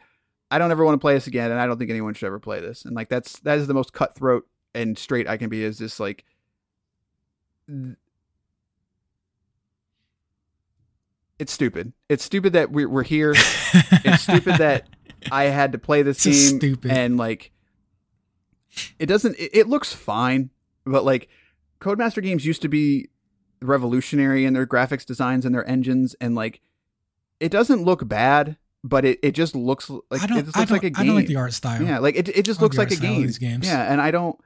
I 0.50 0.58
don't 0.58 0.70
ever 0.70 0.84
want 0.84 0.94
to 0.94 1.00
play 1.00 1.14
this 1.14 1.26
again, 1.26 1.50
and 1.50 1.60
I 1.60 1.66
don't 1.66 1.78
think 1.78 1.90
anyone 1.90 2.14
should 2.14 2.26
ever 2.26 2.38
play 2.38 2.60
this. 2.60 2.84
And 2.84 2.94
like 2.94 3.08
that's 3.08 3.38
that 3.40 3.58
is 3.58 3.66
the 3.66 3.74
most 3.74 3.92
cutthroat 3.92 4.46
and 4.74 4.98
straight 4.98 5.28
I 5.28 5.36
can 5.36 5.48
be. 5.48 5.64
Is 5.64 5.78
just 5.78 5.98
like 5.98 6.24
th- 7.68 7.96
it's 11.42 11.52
stupid. 11.52 11.92
It's 12.08 12.24
stupid 12.24 12.52
that 12.54 12.70
we're 12.70 12.88
we're 12.88 13.02
here. 13.02 13.32
it's 13.36 14.22
stupid 14.22 14.56
that 14.56 14.88
I 15.30 15.44
had 15.44 15.72
to 15.72 15.78
play 15.78 16.02
this 16.02 16.24
It's 16.24 16.50
game 16.50 16.58
stupid. 16.58 16.90
and 16.92 17.16
like 17.16 17.50
it 18.98 19.06
doesn't 19.06 19.36
it, 19.38 19.50
it 19.52 19.68
looks 19.68 19.92
fine, 19.92 20.50
but 20.86 21.04
like 21.04 21.28
Codemaster 21.80 22.22
games 22.22 22.46
used 22.46 22.62
to 22.62 22.68
be 22.68 23.08
revolutionary 23.60 24.44
in 24.44 24.54
their 24.54 24.66
graphics 24.66 25.04
designs 25.04 25.44
and 25.44 25.54
their 25.54 25.68
engines 25.68 26.14
and 26.20 26.34
like 26.34 26.60
it 27.40 27.50
doesn't 27.50 27.82
look 27.82 28.06
bad, 28.08 28.56
but 28.84 29.04
it, 29.04 29.18
it 29.22 29.32
just 29.32 29.56
looks 29.56 29.90
like 29.90 30.22
I 30.22 30.26
don't. 30.26 30.38
it 30.38 30.44
just 30.46 30.56
looks 30.56 30.70
like 30.70 30.84
a 30.84 30.90
game. 30.90 31.02
I 31.02 31.06
don't 31.06 31.16
like 31.16 31.26
the 31.26 31.36
art 31.36 31.52
style. 31.52 31.82
Yeah, 31.82 31.98
like 31.98 32.14
it 32.16 32.28
it 32.28 32.44
just 32.44 32.60
looks 32.62 32.78
like 32.78 32.90
a 32.90 32.94
art 32.94 32.98
style 32.98 33.10
of 33.10 33.16
game. 33.16 33.26
these 33.26 33.38
games. 33.38 33.66
Yeah, 33.66 33.92
and 33.92 34.00
I 34.00 34.10
don't 34.12 34.38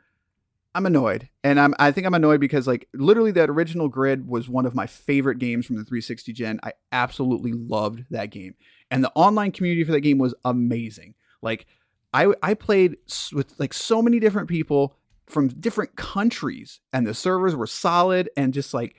I'm 0.76 0.84
annoyed. 0.84 1.30
And 1.42 1.58
I'm 1.58 1.74
I 1.78 1.90
think 1.90 2.06
I'm 2.06 2.12
annoyed 2.12 2.38
because 2.38 2.66
like 2.66 2.86
literally 2.92 3.30
that 3.32 3.48
original 3.48 3.88
grid 3.88 4.28
was 4.28 4.46
one 4.46 4.66
of 4.66 4.74
my 4.74 4.86
favorite 4.86 5.38
games 5.38 5.64
from 5.64 5.76
the 5.76 5.84
360 5.84 6.34
gen. 6.34 6.60
I 6.62 6.72
absolutely 6.92 7.54
loved 7.54 8.04
that 8.10 8.26
game. 8.26 8.54
And 8.90 9.02
the 9.02 9.10
online 9.14 9.52
community 9.52 9.84
for 9.84 9.92
that 9.92 10.02
game 10.02 10.18
was 10.18 10.34
amazing. 10.44 11.14
Like 11.40 11.66
I 12.12 12.34
I 12.42 12.52
played 12.52 12.98
with 13.32 13.58
like 13.58 13.72
so 13.72 14.02
many 14.02 14.20
different 14.20 14.48
people 14.48 14.96
from 15.26 15.48
different 15.48 15.96
countries 15.96 16.80
and 16.92 17.06
the 17.06 17.14
servers 17.14 17.56
were 17.56 17.66
solid 17.66 18.28
and 18.36 18.52
just 18.52 18.74
like 18.74 18.96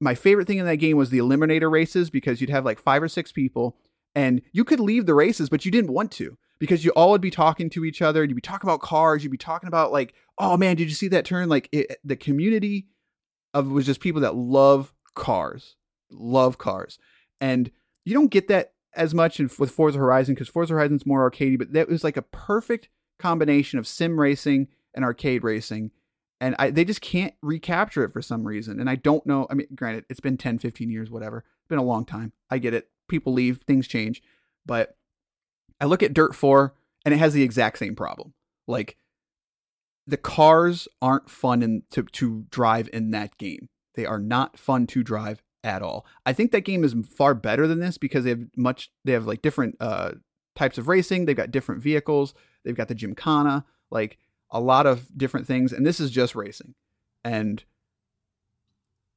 my 0.00 0.14
favorite 0.14 0.46
thing 0.46 0.58
in 0.58 0.64
that 0.64 0.76
game 0.76 0.96
was 0.96 1.10
the 1.10 1.18
eliminator 1.18 1.70
races 1.70 2.08
because 2.08 2.40
you'd 2.40 2.50
have 2.50 2.64
like 2.64 2.78
five 2.78 3.02
or 3.02 3.08
six 3.08 3.30
people 3.30 3.76
and 4.18 4.42
you 4.52 4.64
could 4.64 4.80
leave 4.80 5.06
the 5.06 5.14
races 5.14 5.48
but 5.48 5.64
you 5.64 5.70
didn't 5.70 5.92
want 5.92 6.10
to 6.10 6.36
because 6.58 6.84
you 6.84 6.90
all 6.92 7.10
would 7.10 7.20
be 7.20 7.30
talking 7.30 7.70
to 7.70 7.84
each 7.84 8.02
other 8.02 8.24
you'd 8.24 8.34
be 8.34 8.40
talking 8.40 8.68
about 8.68 8.80
cars 8.80 9.22
you'd 9.22 9.30
be 9.30 9.38
talking 9.38 9.68
about 9.68 9.92
like 9.92 10.14
oh 10.38 10.56
man 10.56 10.76
did 10.76 10.88
you 10.88 10.94
see 10.94 11.08
that 11.08 11.24
turn? 11.24 11.48
Like 11.48 11.68
it, 11.72 11.98
the 12.04 12.16
community 12.16 12.86
of 13.54 13.68
was 13.68 13.86
just 13.86 14.00
people 14.00 14.22
that 14.22 14.34
love 14.34 14.92
cars 15.14 15.76
love 16.10 16.56
cars. 16.56 16.98
And 17.40 17.70
you 18.04 18.14
don't 18.14 18.30
get 18.30 18.48
that 18.48 18.72
as 18.94 19.14
much 19.14 19.38
in, 19.38 19.50
with 19.58 19.70
Forza 19.70 19.98
Horizon 19.98 20.34
because 20.34 20.48
Forza 20.48 20.72
Horizon's 20.72 21.06
more 21.06 21.28
arcadey 21.30 21.58
but 21.58 21.72
that 21.72 21.88
was 21.88 22.04
like 22.04 22.16
a 22.16 22.22
perfect 22.22 22.88
combination 23.18 23.78
of 23.78 23.86
sim 23.86 24.18
racing 24.18 24.68
and 24.94 25.04
arcade 25.04 25.44
racing. 25.44 25.90
And 26.40 26.54
I, 26.58 26.70
they 26.70 26.84
just 26.84 27.00
can't 27.00 27.34
recapture 27.42 28.04
it 28.04 28.12
for 28.12 28.22
some 28.22 28.46
reason. 28.46 28.80
And 28.80 28.88
i 28.88 28.94
don't 28.94 29.26
know 29.26 29.46
i 29.50 29.54
mean 29.54 29.66
granted 29.74 30.04
it's 30.08 30.20
been 30.20 30.36
10 30.36 30.58
15 30.58 30.90
years 30.90 31.10
whatever. 31.10 31.44
It's 31.60 31.68
been 31.68 31.78
a 31.78 31.82
long 31.82 32.04
time. 32.04 32.32
I 32.50 32.58
get 32.58 32.74
it 32.74 32.88
people 33.08 33.32
leave 33.32 33.60
things 33.66 33.88
change. 33.88 34.22
But 34.66 34.96
i 35.80 35.86
look 35.86 36.02
at 36.02 36.14
dirt 36.14 36.34
4 36.34 36.74
and 37.04 37.14
it 37.14 37.18
has 37.18 37.32
the 37.32 37.42
exact 37.42 37.78
same 37.78 37.94
problem. 37.94 38.34
Like 38.66 38.96
the 40.06 40.16
cars 40.16 40.88
aren't 41.00 41.30
fun 41.30 41.62
in, 41.62 41.82
to, 41.90 42.02
to 42.02 42.46
drive 42.50 42.88
in 42.92 43.10
that 43.12 43.36
game. 43.38 43.68
They 43.94 44.06
are 44.06 44.18
not 44.18 44.58
fun 44.58 44.86
to 44.88 45.02
drive 45.02 45.42
at 45.64 45.82
all. 45.82 46.06
I 46.24 46.32
think 46.32 46.52
that 46.52 46.64
game 46.64 46.84
is 46.84 46.94
far 47.16 47.34
better 47.34 47.66
than 47.66 47.80
this 47.80 47.98
because 47.98 48.24
they 48.24 48.30
have 48.30 48.44
much 48.56 48.90
they 49.04 49.12
have 49.12 49.26
like 49.26 49.42
different 49.42 49.76
uh 49.80 50.12
types 50.54 50.78
of 50.78 50.88
racing. 50.88 51.24
They've 51.24 51.36
got 51.36 51.50
different 51.50 51.82
vehicles. 51.82 52.32
They've 52.64 52.76
got 52.76 52.88
the 52.88 52.94
gymkhana 52.94 53.64
like 53.90 54.18
a 54.50 54.60
lot 54.60 54.86
of 54.86 55.06
different 55.16 55.46
things. 55.46 55.72
And 55.72 55.86
this 55.86 56.00
is 56.00 56.10
just 56.10 56.34
racing. 56.34 56.74
And 57.24 57.64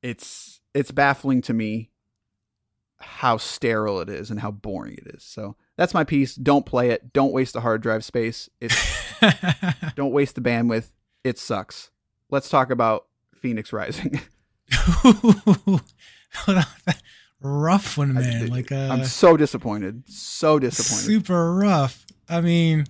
it's 0.02 0.62
it's 0.74 0.92
baffling 0.92 1.42
to 1.44 1.54
me 1.54 1.91
how 3.02 3.38
sterile 3.38 4.00
it 4.00 4.10
is 4.10 4.30
and 4.32 4.40
how 4.40 4.52
boring 4.52 4.94
it 4.94 5.16
is. 5.16 5.24
So 5.24 5.56
that's 5.78 5.94
my 5.94 6.04
piece. 6.04 6.36
Don't 6.36 6.66
play 6.66 6.90
it. 6.90 7.14
Don't 7.14 7.34
waste 7.34 7.54
the 7.54 7.62
hard 7.62 7.82
drive 7.82 8.04
space. 8.04 8.50
It's 8.60 8.76
don't 9.96 10.12
waste 10.12 10.36
the 10.36 10.42
bandwidth. 10.42 10.92
It 11.24 11.38
sucks. 11.38 11.92
Let's 12.30 12.50
talk 12.50 12.72
about 12.72 13.08
Fenyx 13.44 13.74
rising. 13.74 14.22
Rough 17.42 17.98
one, 17.98 18.18
I- 18.18 18.22
man. 18.22 18.48
Like 18.48 18.72
uh, 18.72 18.90
i'm 18.92 19.04
so 19.04 19.36
disappointed. 19.36 20.04
So 20.08 20.60
disappointed. 20.60 21.06
super 21.06 21.56
rough. 21.56 22.06
I 22.30 22.42
mean, 22.42 22.86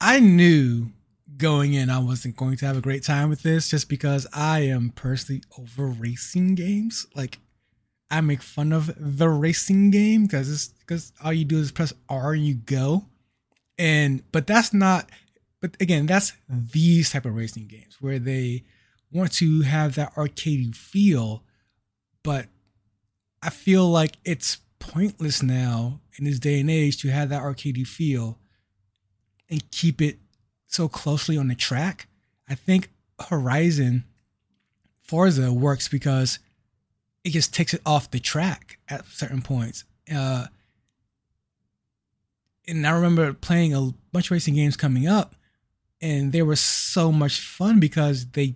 I 0.00 0.20
knew 0.20 0.90
going 1.36 1.74
in 1.74 1.90
I 1.90 1.98
wasn't 1.98 2.36
going 2.36 2.56
to 2.58 2.66
have 2.66 2.76
a 2.76 2.80
great 2.80 3.02
time 3.02 3.28
with 3.28 3.42
this 3.42 3.68
just 3.68 3.88
because 3.88 4.26
I 4.32 4.60
am 4.60 4.90
personally 4.90 5.42
over 5.58 5.86
racing 5.86 6.54
games. 6.54 7.06
Like 7.14 7.38
I 8.10 8.20
make 8.20 8.42
fun 8.42 8.72
of 8.72 8.92
the 8.96 9.28
racing 9.28 9.90
game 9.90 10.22
because 10.24 10.50
it's 10.50 10.68
because 10.68 11.12
all 11.22 11.32
you 11.32 11.44
do 11.44 11.58
is 11.58 11.72
press 11.72 11.92
R 12.08 12.32
and 12.32 12.46
you 12.46 12.54
go. 12.54 13.06
And 13.78 14.22
but 14.32 14.46
that's 14.46 14.72
not 14.72 15.10
but 15.60 15.76
again, 15.80 16.06
that's 16.06 16.32
these 16.48 17.10
type 17.10 17.24
of 17.24 17.34
racing 17.34 17.66
games 17.66 17.96
where 18.00 18.18
they 18.18 18.64
want 19.10 19.32
to 19.32 19.62
have 19.62 19.94
that 19.94 20.14
arcadey 20.14 20.74
feel, 20.74 21.42
but 22.22 22.46
I 23.42 23.50
feel 23.50 23.88
like 23.88 24.16
it's 24.24 24.58
pointless 24.78 25.42
now 25.42 26.00
in 26.18 26.24
this 26.24 26.38
day 26.38 26.60
and 26.60 26.70
age 26.70 27.00
to 27.02 27.08
have 27.08 27.30
that 27.30 27.42
arcadey 27.42 27.86
feel 27.86 28.38
and 29.48 29.68
keep 29.70 30.00
it 30.00 30.18
so 30.66 30.88
closely 30.88 31.36
on 31.36 31.48
the 31.48 31.54
track. 31.54 32.08
I 32.48 32.54
think 32.54 32.90
Horizon 33.28 34.04
Forza 35.02 35.52
works 35.52 35.88
because 35.88 36.38
it 37.26 37.32
just 37.32 37.52
takes 37.52 37.74
it 37.74 37.82
off 37.84 38.12
the 38.12 38.20
track 38.20 38.78
at 38.88 39.04
certain 39.06 39.42
points. 39.42 39.82
Uh, 40.14 40.46
and 42.68 42.86
I 42.86 42.92
remember 42.92 43.32
playing 43.32 43.74
a 43.74 43.90
bunch 44.12 44.26
of 44.26 44.30
racing 44.30 44.54
games 44.54 44.76
coming 44.76 45.08
up, 45.08 45.34
and 46.00 46.30
they 46.30 46.42
were 46.42 46.54
so 46.54 47.10
much 47.10 47.40
fun 47.40 47.80
because 47.80 48.26
they 48.28 48.54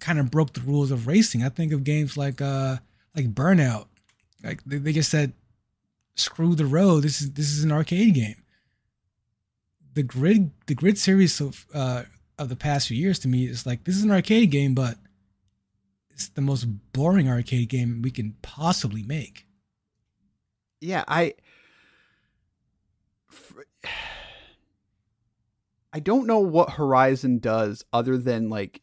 kind 0.00 0.18
of 0.18 0.30
broke 0.30 0.54
the 0.54 0.62
rules 0.62 0.90
of 0.90 1.06
racing. 1.06 1.44
I 1.44 1.50
think 1.50 1.74
of 1.74 1.84
games 1.84 2.16
like 2.16 2.40
uh 2.40 2.76
like 3.14 3.34
Burnout, 3.34 3.88
like 4.42 4.64
they, 4.64 4.78
they 4.78 4.92
just 4.94 5.10
said, 5.10 5.34
"Screw 6.14 6.54
the 6.54 6.64
road. 6.64 7.02
This 7.02 7.20
is 7.20 7.32
this 7.32 7.50
is 7.50 7.64
an 7.64 7.72
arcade 7.72 8.14
game." 8.14 8.42
The 9.92 10.04
grid 10.04 10.52
the 10.66 10.74
grid 10.74 10.96
series 10.96 11.38
of 11.38 11.66
uh 11.74 12.04
of 12.38 12.48
the 12.48 12.56
past 12.56 12.88
few 12.88 12.96
years 12.96 13.18
to 13.20 13.28
me 13.28 13.44
is 13.44 13.66
like 13.66 13.84
this 13.84 13.96
is 13.96 14.04
an 14.04 14.10
arcade 14.10 14.50
game, 14.50 14.74
but 14.74 14.96
it's 16.16 16.28
the 16.30 16.40
most 16.40 16.64
boring 16.94 17.28
arcade 17.28 17.68
game 17.68 18.00
we 18.00 18.10
can 18.10 18.36
possibly 18.40 19.02
make. 19.02 19.46
Yeah, 20.80 21.04
I 21.06 21.34
I 25.92 26.00
don't 26.00 26.26
know 26.26 26.38
what 26.38 26.70
Horizon 26.70 27.38
does 27.38 27.84
other 27.92 28.16
than 28.16 28.48
like 28.48 28.80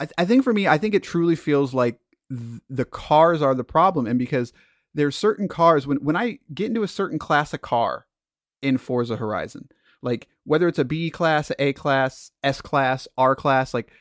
I, 0.00 0.06
th- 0.06 0.14
I 0.18 0.24
think 0.24 0.42
for 0.42 0.52
me, 0.52 0.66
I 0.66 0.76
think 0.76 0.92
it 0.92 1.04
truly 1.04 1.36
feels 1.36 1.72
like 1.72 2.00
th- 2.28 2.60
the 2.68 2.84
cars 2.84 3.42
are 3.42 3.54
the 3.54 3.62
problem, 3.62 4.08
and 4.08 4.18
because 4.18 4.52
there's 4.92 5.14
certain 5.14 5.46
cars 5.46 5.86
when 5.86 5.98
when 5.98 6.16
I 6.16 6.40
get 6.52 6.66
into 6.66 6.82
a 6.82 6.88
certain 6.88 7.20
class 7.20 7.54
of 7.54 7.62
car 7.62 8.06
in 8.60 8.78
Forza 8.78 9.14
Horizon, 9.18 9.68
like 10.02 10.26
whether 10.42 10.66
it's 10.66 10.80
a 10.80 10.84
B 10.84 11.10
class, 11.10 11.52
A 11.60 11.72
class, 11.74 12.32
S 12.42 12.60
class, 12.60 13.06
R 13.16 13.36
class, 13.36 13.72
like 13.72 13.92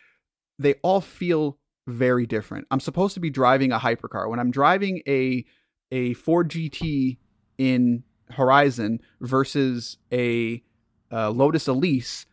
they 0.60 0.76
all 0.84 1.02
feel 1.02 1.58
very 1.88 2.26
different. 2.26 2.68
I'm 2.72 2.80
supposed 2.80 3.14
to 3.16 3.20
be 3.20 3.30
driving 3.30 3.72
a 3.72 3.80
hypercar. 3.80 4.30
When 4.30 4.40
I'm 4.40 4.52
driving 4.52 5.02
a 5.08 5.46
a 5.92 6.14
Ford 6.14 6.50
GT 6.50 7.18
in 7.58 8.04
Horizon 8.32 9.00
versus 9.22 9.98
a 10.12 10.64
Lotus 11.12 11.68
Elise, 11.68 12.26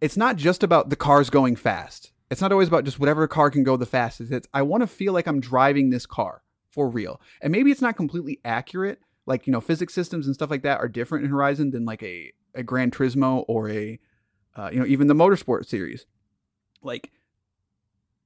it's 0.00 0.16
not 0.16 0.36
just 0.36 0.62
about 0.62 0.90
the 0.90 0.96
cars 0.96 1.30
going 1.30 1.56
fast. 1.56 2.12
It's 2.30 2.40
not 2.40 2.52
always 2.52 2.68
about 2.68 2.84
just 2.84 2.98
whatever 2.98 3.26
car 3.28 3.50
can 3.50 3.64
go 3.64 3.76
the 3.76 3.86
fastest. 3.86 4.32
It's 4.32 4.48
I 4.52 4.62
want 4.62 4.82
to 4.82 4.86
feel 4.86 5.12
like 5.12 5.26
I'm 5.26 5.40
driving 5.40 5.90
this 5.90 6.06
car 6.06 6.42
for 6.74 6.88
real. 6.88 7.20
And 7.40 7.52
maybe 7.52 7.70
it's 7.70 7.80
not 7.80 7.96
completely 7.96 8.40
accurate. 8.44 9.00
Like, 9.26 9.46
you 9.46 9.52
know, 9.52 9.60
physics 9.60 9.94
systems 9.94 10.26
and 10.26 10.34
stuff 10.34 10.50
like 10.50 10.62
that 10.62 10.80
are 10.80 10.88
different 10.88 11.24
in 11.24 11.30
Horizon 11.30 11.70
than 11.70 11.84
like 11.84 12.02
a, 12.02 12.32
a 12.54 12.62
Gran 12.62 12.90
Turismo 12.90 13.44
or 13.48 13.70
a, 13.70 13.98
uh, 14.56 14.70
you 14.72 14.78
know, 14.78 14.86
even 14.86 15.06
the 15.06 15.14
Motorsport 15.14 15.64
series. 15.66 16.04
Like, 16.84 17.10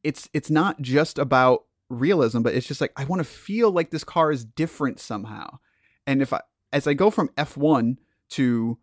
it's 0.02 0.28
it's 0.32 0.50
not 0.50 0.80
just 0.80 1.18
about 1.18 1.64
realism, 1.88 2.42
but 2.42 2.54
it's 2.54 2.66
just 2.66 2.80
like 2.80 2.92
I 2.96 3.04
want 3.04 3.20
to 3.20 3.24
feel 3.24 3.70
like 3.70 3.90
this 3.90 4.04
car 4.04 4.30
is 4.30 4.44
different 4.44 5.00
somehow. 5.00 5.58
And 6.06 6.22
if 6.22 6.32
I 6.32 6.40
as 6.72 6.86
I 6.86 6.94
go 6.94 7.10
from 7.10 7.28
F1 7.30 7.96
to 8.30 8.78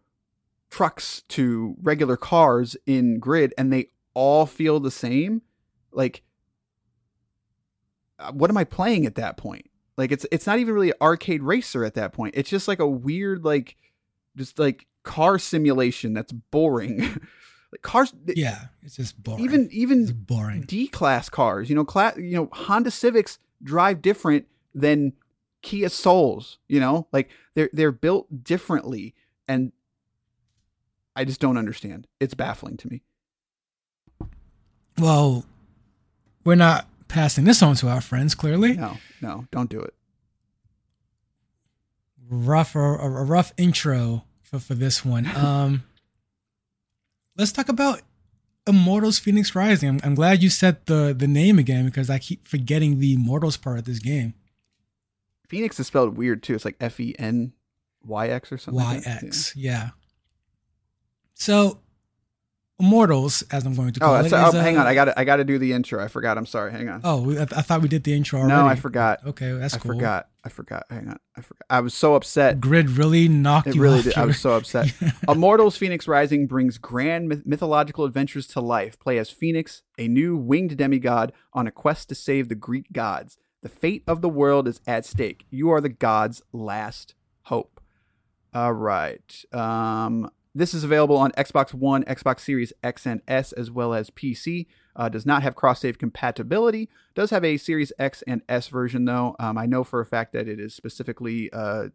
trucks 0.70 1.22
to 1.30 1.76
regular 1.82 2.18
cars 2.18 2.76
in 2.86 3.20
grid 3.20 3.54
and 3.58 3.72
they 3.72 3.90
all 4.14 4.46
feel 4.46 4.80
the 4.80 4.92
same, 4.92 5.42
like 5.92 6.24
uh, 8.20 8.32
what 8.32 8.50
am 8.50 8.58
I 8.58 8.64
playing 8.64 9.06
at 9.06 9.16
that 9.16 9.38
point? 9.38 9.70
Like 9.98 10.12
it's 10.12 10.26
it's 10.32 10.48
not 10.48 10.60
even 10.60 10.74
really 10.74 10.92
an 10.92 10.98
arcade 11.02 11.44
racer 11.44 11.86
at 11.86 11.94
that 11.96 12.14
point. 12.14 12.36
It's 12.38 12.50
just 12.50 12.68
like 12.68 12.80
a 12.80 12.88
weird 12.88 13.46
like 13.46 13.78
just 14.36 14.60
like 14.60 14.88
car 15.04 15.40
simulation 15.40 16.14
that's 16.14 16.32
boring. 16.32 17.22
like 17.72 17.82
cars 17.82 18.14
Yeah, 18.28 18.66
it's 18.84 18.96
just 18.96 19.22
boring. 19.22 19.44
even 19.44 19.70
even 19.72 20.04
it's 20.04 20.12
boring. 20.12 20.62
D 20.62 20.88
class 20.88 21.30
cars, 21.30 21.70
you 21.70 21.76
know, 21.76 21.86
class, 21.86 22.18
you 22.18 22.36
know, 22.36 22.50
Honda 22.52 22.92
Civics 22.92 23.40
drive 23.64 24.02
different 24.02 24.46
than 24.74 25.14
Kia 25.62 25.90
Souls, 25.90 26.60
you 26.68 26.80
know? 26.80 27.08
Like 27.12 27.30
they're 27.54 27.70
they're 27.74 27.92
built 27.92 28.44
differently 28.44 29.14
and 29.48 29.72
I 31.16 31.24
just 31.26 31.40
don't 31.40 31.58
understand. 31.58 32.08
It's 32.20 32.34
baffling 32.34 32.78
to 32.78 32.90
me. 32.90 33.02
Well, 34.98 35.46
we're 36.44 36.56
not 36.56 36.88
passing 37.08 37.44
this 37.46 37.62
on 37.62 37.76
to 37.76 37.88
our 37.90 38.02
friends, 38.02 38.36
clearly. 38.36 38.74
No, 38.74 38.98
no, 39.22 39.46
don't 39.52 39.70
do 39.70 39.80
it. 39.80 39.94
Rough 42.30 42.76
or 42.76 42.96
a, 42.96 43.06
a 43.06 43.24
rough 43.24 43.54
intro 43.58 44.24
for, 44.42 44.60
for 44.60 44.74
this 44.76 45.04
one. 45.06 45.26
Um 45.36 45.84
let's 47.38 47.52
talk 47.52 47.70
about 47.70 48.02
Immortals 48.68 49.20
Fenyx 49.20 49.54
Rising. 49.56 49.90
I'm, 49.90 50.00
I'm 50.04 50.16
glad 50.16 50.42
you 50.42 50.50
said 50.50 50.86
the 50.86 51.14
the 51.18 51.28
name 51.28 51.60
again 51.60 51.86
because 51.86 52.10
I 52.10 52.18
keep 52.20 52.48
forgetting 52.48 53.00
the 53.00 53.14
Immortals 53.14 53.58
part 53.58 53.78
of 53.80 53.86
this 53.86 54.00
game. 54.00 54.34
Phoenix 55.48 55.80
is 55.80 55.88
spelled 55.88 56.18
weird 56.18 56.42
too. 56.42 56.56
It's 56.56 56.66
like 56.66 56.76
F 56.80 57.00
E 57.00 57.16
N 57.20 57.54
Y 58.04 58.28
X 58.30 58.52
or 58.52 58.58
something. 58.58 58.84
Y 58.84 58.94
like 58.96 59.04
that. 59.04 59.54
Yeah. 59.56 59.90
So, 61.36 61.80
Immortals, 62.80 63.44
as 63.52 63.66
I'm 63.66 63.76
going 63.76 63.94
to 63.94 64.04
Oh, 64.04 64.16
it. 64.16 64.24
that's, 64.24 64.34
oh, 64.34 64.48
is, 64.50 64.56
uh, 64.56 64.62
hang 64.62 64.78
on. 64.78 64.88
I 64.88 64.94
got 64.96 65.18
I 65.18 65.24
got 65.24 65.38
to 65.38 65.44
do 65.44 65.58
the 65.60 65.72
intro. 65.74 66.04
I 66.04 66.08
forgot. 66.08 66.38
I'm 66.38 66.46
sorry. 66.46 66.72
Hang 66.72 66.90
on. 66.90 67.02
Oh, 67.04 67.32
I, 67.38 67.44
I 67.44 67.46
thought 67.62 67.82
we 67.82 67.88
did 67.88 68.04
the 68.04 68.14
intro 68.14 68.40
already. 68.40 68.54
no, 68.56 68.66
I 68.66 68.76
forgot. 68.76 69.26
Okay, 69.28 69.52
that's 69.54 69.76
I 69.76 69.78
cool. 69.78 69.92
I 69.92 69.96
forgot. 69.96 70.30
I 70.46 70.50
forgot. 70.50 70.86
Hang 70.92 71.10
on. 71.10 71.18
I 71.36 71.42
forgot. 71.42 71.66
I 71.72 71.80
was 71.82 71.96
so 71.96 72.14
upset. 72.14 72.62
Grid 72.62 72.92
really 72.92 73.28
knocked 73.28 73.68
It 73.68 73.76
you 73.76 73.82
really 73.82 74.04
did. 74.04 74.14
I 74.16 74.26
was 74.26 74.40
so 74.40 74.52
upset. 74.56 74.94
Immortals 75.28 75.78
Fenyx 75.80 76.08
Rising 76.08 76.46
brings 76.46 76.78
grand 76.78 77.28
myth- 77.28 77.46
mythological 77.48 78.06
adventures 78.06 78.46
to 78.50 78.62
life. 78.62 79.00
Play 79.00 79.18
as 79.18 79.34
Fenyx, 79.34 79.82
a 79.98 80.08
new 80.08 80.38
winged 80.38 80.78
demigod 80.78 81.34
on 81.54 81.66
a 81.66 81.72
quest 81.72 82.10
to 82.10 82.16
save 82.16 82.48
the 82.48 82.56
Greek 82.56 82.92
gods. 82.94 83.38
The 83.64 83.70
fate 83.70 84.04
of 84.06 84.22
the 84.22 84.30
world 84.30 84.68
is 84.68 84.80
at 84.86 85.04
stake. 85.04 85.48
You 85.50 85.72
are 85.72 85.82
the 85.82 85.90
gods' 85.90 86.44
last 86.54 87.16
hope. 87.46 87.82
All 88.54 88.74
right. 88.74 89.44
Um, 89.52 90.30
this 90.54 90.76
is 90.76 90.84
available 90.84 91.18
on 91.18 91.32
Xbox 91.32 91.74
One, 91.74 92.04
Xbox 92.04 92.42
Series 92.42 92.72
X 92.84 93.08
and 93.08 93.22
S, 93.28 93.52
as 93.52 93.72
well 93.72 93.96
as 93.96 94.12
PC. 94.12 94.68
Uh, 94.96 95.10
does 95.10 95.26
not 95.26 95.44
have 95.44 95.56
cross 95.56 95.82
save 95.82 95.98
compatibility. 95.98 96.90
Does 97.16 97.30
have 97.30 97.44
a 97.44 97.58
Series 97.58 97.92
X 98.00 98.24
and 98.28 98.42
S 98.48 98.68
version, 98.70 99.06
though. 99.06 99.36
Um, 99.40 99.58
I 99.58 99.66
know 99.66 99.84
for 99.84 100.00
a 100.00 100.06
fact 100.06 100.34
that 100.34 100.48
it 100.48 100.60
is 100.60 100.74
specifically 100.74 101.52
uh, 101.52 101.90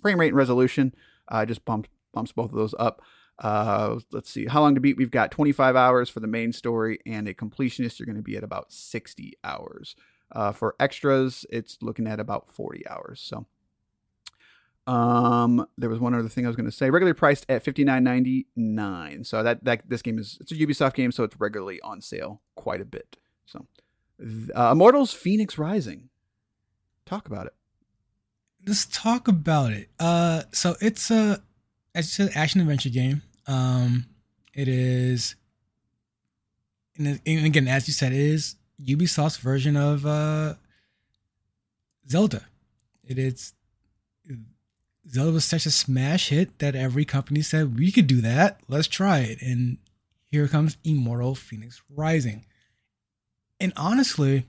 frame 0.00 0.20
rate 0.20 0.28
and 0.28 0.36
resolution. 0.36 0.94
Uh, 1.28 1.46
just 1.46 1.64
bumped 1.64 1.88
bumps 2.12 2.32
both 2.32 2.50
of 2.50 2.56
those 2.56 2.74
up. 2.78 3.00
Uh, 3.38 3.98
let's 4.12 4.30
see 4.30 4.46
how 4.46 4.60
long 4.60 4.74
to 4.74 4.80
beat. 4.80 4.96
We've 4.96 5.10
got 5.10 5.30
25 5.30 5.74
hours 5.74 6.08
for 6.08 6.20
the 6.20 6.26
main 6.26 6.52
story, 6.52 6.98
and 7.06 7.26
a 7.26 7.34
completionist. 7.34 7.98
You're 7.98 8.06
going 8.06 8.16
to 8.16 8.22
be 8.22 8.36
at 8.36 8.44
about 8.44 8.72
60 8.72 9.32
hours. 9.42 9.96
Uh, 10.30 10.52
for 10.52 10.74
extras, 10.80 11.44
it's 11.50 11.78
looking 11.82 12.06
at 12.06 12.20
about 12.20 12.52
40 12.52 12.86
hours. 12.88 13.20
So, 13.20 13.46
um, 14.86 15.66
there 15.78 15.88
was 15.88 16.00
one 16.00 16.14
other 16.14 16.28
thing 16.28 16.44
I 16.44 16.48
was 16.48 16.56
going 16.56 16.66
to 16.66 16.72
say. 16.72 16.90
Regularly 16.90 17.14
priced 17.14 17.46
at 17.48 17.64
59.99. 17.64 19.26
So 19.26 19.42
that 19.42 19.64
that 19.64 19.88
this 19.88 20.02
game 20.02 20.18
is 20.18 20.38
it's 20.40 20.52
a 20.52 20.56
Ubisoft 20.56 20.94
game, 20.94 21.12
so 21.12 21.24
it's 21.24 21.38
regularly 21.38 21.80
on 21.82 22.00
sale 22.00 22.40
quite 22.56 22.80
a 22.80 22.84
bit. 22.84 23.16
So, 23.46 23.66
uh, 24.54 24.72
Immortals: 24.72 25.14
Fenyx 25.14 25.58
Rising. 25.58 26.08
Talk 27.06 27.26
about 27.26 27.46
it. 27.46 27.54
Let's 28.66 28.86
talk 28.86 29.28
about 29.28 29.72
it. 29.72 29.88
Uh, 29.98 30.42
so 30.52 30.76
it's 30.80 31.10
a, 31.10 31.42
as 31.94 32.06
you 32.06 32.26
said, 32.26 32.36
action 32.36 32.60
adventure 32.60 32.90
game. 32.90 33.22
Um, 33.46 34.06
it 34.54 34.68
is, 34.68 35.36
and 36.96 37.20
and 37.24 37.46
again, 37.46 37.68
as 37.68 37.86
you 37.86 37.94
said, 37.94 38.12
it 38.12 38.20
is 38.20 38.56
Ubisoft's 38.84 39.36
version 39.36 39.76
of 39.76 40.06
uh, 40.06 40.54
Zelda. 42.08 42.46
It 43.04 43.18
is 43.18 43.52
Zelda 45.08 45.32
was 45.32 45.44
such 45.44 45.66
a 45.66 45.70
smash 45.70 46.28
hit 46.28 46.58
that 46.58 46.74
every 46.74 47.04
company 47.04 47.42
said 47.42 47.78
we 47.78 47.90
could 47.90 48.06
do 48.06 48.20
that. 48.20 48.60
Let's 48.68 48.88
try 48.88 49.18
it. 49.20 49.42
And 49.42 49.78
here 50.30 50.48
comes 50.48 50.76
Immortal 50.84 51.34
Fenyx 51.34 51.80
Rising. 51.90 52.46
And 53.60 53.72
honestly, 53.76 54.46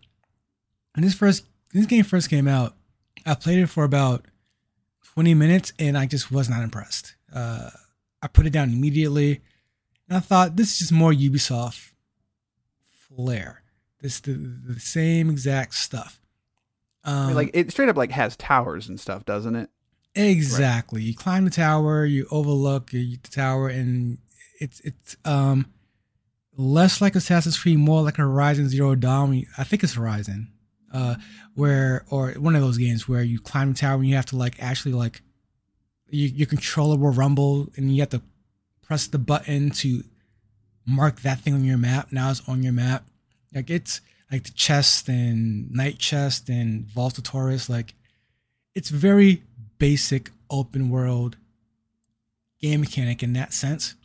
when 0.95 1.03
this 1.03 1.15
first 1.15 1.45
when 1.71 1.81
this 1.81 1.89
game 1.89 2.03
first 2.03 2.29
came 2.29 2.47
out, 2.47 2.75
I 3.25 3.35
played 3.35 3.59
it 3.59 3.67
for 3.67 3.83
about 3.83 4.25
20 5.13 5.33
minutes 5.33 5.73
and 5.79 5.97
I 5.97 6.05
just 6.05 6.31
was 6.31 6.49
not 6.49 6.63
impressed. 6.63 7.15
Uh, 7.33 7.69
I 8.21 8.27
put 8.27 8.45
it 8.45 8.53
down 8.53 8.69
immediately 8.69 9.41
and 10.07 10.17
I 10.17 10.19
thought 10.19 10.55
this 10.55 10.73
is 10.73 10.79
just 10.79 10.91
more 10.91 11.11
Ubisoft 11.11 11.91
flair. 12.91 13.63
This 14.01 14.19
the, 14.19 14.33
the 14.33 14.79
same 14.79 15.29
exact 15.29 15.73
stuff. 15.75 16.19
Um, 17.03 17.15
I 17.15 17.27
mean, 17.27 17.35
like 17.35 17.51
it 17.53 17.71
straight 17.71 17.89
up 17.89 17.97
like 17.97 18.11
has 18.11 18.35
towers 18.35 18.87
and 18.87 18.99
stuff, 18.99 19.25
doesn't 19.25 19.55
it? 19.55 19.69
Exactly. 20.15 21.01
You 21.01 21.15
climb 21.15 21.45
the 21.45 21.51
tower, 21.51 22.05
you 22.05 22.27
overlook 22.29 22.91
the 22.91 23.17
tower, 23.17 23.69
and 23.69 24.19
it's 24.59 24.79
it's 24.81 25.15
um 25.25 25.71
less 26.55 27.01
like 27.01 27.15
Assassin's 27.15 27.57
Creed, 27.57 27.79
more 27.79 28.03
like 28.03 28.17
Horizon 28.17 28.69
Zero 28.69 28.95
Dawn. 28.95 29.45
I 29.57 29.63
think 29.63 29.83
it's 29.83 29.95
Horizon, 29.95 30.49
uh, 30.93 31.15
where 31.55 32.05
or 32.09 32.31
one 32.33 32.55
of 32.55 32.61
those 32.61 32.77
games 32.77 33.07
where 33.07 33.23
you 33.23 33.39
climb 33.39 33.73
the 33.73 33.79
tower 33.79 33.95
and 33.95 34.07
you 34.07 34.15
have 34.15 34.27
to 34.27 34.35
like 34.37 34.61
actually 34.61 34.93
like 34.93 35.21
you, 36.09 36.27
your 36.27 36.47
controller 36.47 36.97
will 36.97 37.11
rumble 37.11 37.69
and 37.75 37.93
you 37.93 38.01
have 38.01 38.09
to 38.09 38.21
press 38.83 39.07
the 39.07 39.19
button 39.19 39.71
to 39.71 40.03
mark 40.85 41.21
that 41.21 41.39
thing 41.39 41.53
on 41.53 41.63
your 41.63 41.77
map. 41.77 42.11
Now 42.11 42.29
it's 42.29 42.47
on 42.47 42.61
your 42.61 42.73
map. 42.73 43.07
Like 43.53 43.69
it's 43.69 44.01
like 44.31 44.43
the 44.43 44.51
chest 44.51 45.09
and 45.09 45.71
night 45.71 45.97
chest 45.97 46.49
and 46.49 46.85
Vault 46.85 47.17
of 47.17 47.23
Taurus. 47.23 47.69
Like 47.69 47.95
it's 48.75 48.89
very 48.89 49.43
basic 49.77 50.31
open 50.49 50.89
world 50.89 51.37
game 52.61 52.81
mechanic 52.81 53.21
in 53.21 53.33
that 53.33 53.53
sense. 53.53 53.95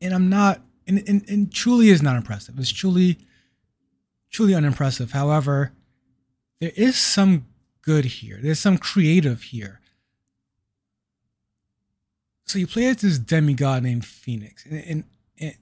And 0.00 0.12
I'm 0.12 0.28
not, 0.28 0.60
and, 0.86 1.02
and, 1.08 1.28
and 1.28 1.52
truly 1.52 1.88
is 1.88 2.02
not 2.02 2.16
impressive. 2.16 2.58
It's 2.58 2.70
truly, 2.70 3.18
truly 4.30 4.54
unimpressive. 4.54 5.12
However, 5.12 5.72
there 6.60 6.72
is 6.76 6.96
some 6.96 7.46
good 7.82 8.04
here. 8.04 8.38
There's 8.42 8.60
some 8.60 8.78
creative 8.78 9.42
here. 9.42 9.80
So 12.44 12.58
you 12.58 12.66
play 12.66 12.86
as 12.86 12.98
this 12.98 13.18
demigod 13.18 13.82
named 13.82 14.02
Fenyx, 14.02 14.64
and, 14.66 14.84
and, 14.84 15.04
and 15.38 15.54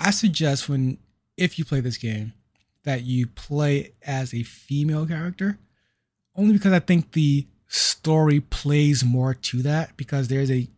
I 0.00 0.10
suggest 0.10 0.68
when 0.68 0.98
if 1.36 1.58
you 1.58 1.64
play 1.64 1.80
this 1.80 1.96
game 1.96 2.32
that 2.82 3.02
you 3.02 3.26
play 3.26 3.92
as 4.02 4.34
a 4.34 4.42
female 4.42 5.06
character, 5.06 5.58
only 6.36 6.52
because 6.52 6.72
I 6.72 6.80
think 6.80 7.12
the 7.12 7.46
story 7.74 8.40
plays 8.40 9.04
more 9.04 9.34
to 9.34 9.62
that 9.62 9.96
because 9.96 10.28
there's 10.28 10.50
a 10.50 10.68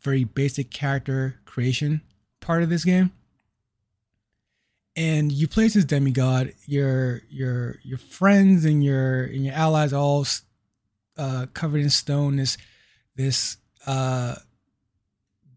very 0.00 0.24
basic 0.24 0.70
character 0.70 1.36
creation 1.44 2.00
part 2.40 2.62
of 2.62 2.70
this 2.70 2.84
game. 2.84 3.12
And 4.96 5.30
you 5.30 5.46
play 5.46 5.66
as 5.66 5.74
this 5.74 5.84
demigod. 5.84 6.54
Your 6.66 7.22
your 7.30 7.76
your 7.82 7.98
friends 7.98 8.64
and 8.64 8.82
your 8.82 9.24
and 9.24 9.44
your 9.44 9.54
allies 9.54 9.92
all 9.92 10.26
uh, 11.16 11.46
covered 11.54 11.82
in 11.82 11.90
stone. 11.90 12.36
This 12.36 12.56
this 13.14 13.56
uh, 13.86 14.34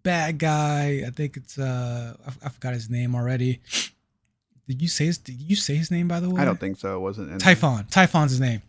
bad 0.04 0.38
guy. 0.38 1.04
I 1.06 1.10
think 1.10 1.38
it's 1.38 1.58
uh 1.58 2.16
I, 2.26 2.46
I, 2.46 2.50
forgot 2.50 2.74
his 2.74 2.90
name 2.90 3.16
already. 3.16 3.62
Did 4.68 4.82
you 4.82 4.88
say 4.88 5.06
his 5.06 5.18
Did 5.18 5.42
you 5.42 5.56
say 5.56 5.76
his 5.76 5.90
name 5.90 6.08
by 6.08 6.20
the 6.20 6.30
way? 6.30 6.42
I 6.42 6.46
don't 6.46 6.60
think 6.60 6.78
so. 6.78 6.96
It 6.96 7.00
wasn't 7.00 7.42
Typhon. 7.42 7.88
Typhon's 7.90 8.32
his 8.32 8.40
name. 8.40 8.62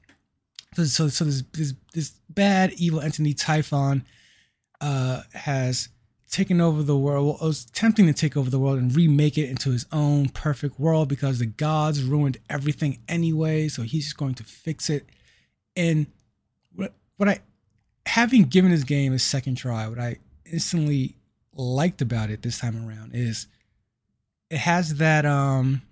So 0.77 1.09
so, 1.09 1.25
this, 1.25 1.43
this 1.53 1.75
this 1.93 2.11
bad 2.29 2.73
evil 2.75 3.01
entity 3.01 3.35
Typhon 3.35 4.05
uh 4.81 5.23
has 5.33 5.89
taken 6.35 6.61
over 6.61 6.83
the 6.83 6.97
world. 6.97 7.27
Well, 7.27 7.49
was 7.49 7.65
attempting 7.65 8.07
to 8.07 8.13
take 8.13 8.37
over 8.37 8.51
the 8.51 8.59
world 8.59 8.79
and 8.79 8.95
remake 8.95 9.39
it 9.39 9.49
into 9.49 9.71
his 9.71 9.87
own 9.93 10.29
perfect 10.31 10.81
world 10.81 11.09
because 11.09 11.39
the 11.39 11.47
gods 11.47 12.03
ruined 12.03 12.39
everything 12.51 12.99
anyway. 13.09 13.69
So 13.69 13.83
he's 13.83 14.05
just 14.05 14.17
going 14.17 14.35
to 14.35 14.45
fix 14.45 14.91
it. 14.91 15.07
And 15.77 16.07
what 16.75 16.93
what 17.17 17.29
I 17.29 17.39
having 18.07 18.45
given 18.45 18.71
this 18.71 18.85
game 18.85 19.13
a 19.13 19.19
second 19.19 19.57
try, 19.57 19.87
what 19.89 19.99
I 19.99 20.19
instantly 20.45 21.17
liked 21.55 22.03
about 22.03 22.31
it 22.31 22.43
this 22.43 22.59
time 22.59 22.87
around 22.87 23.15
is 23.15 23.47
it 24.51 24.59
has 24.59 24.97
that 24.97 25.25
um 25.25 25.83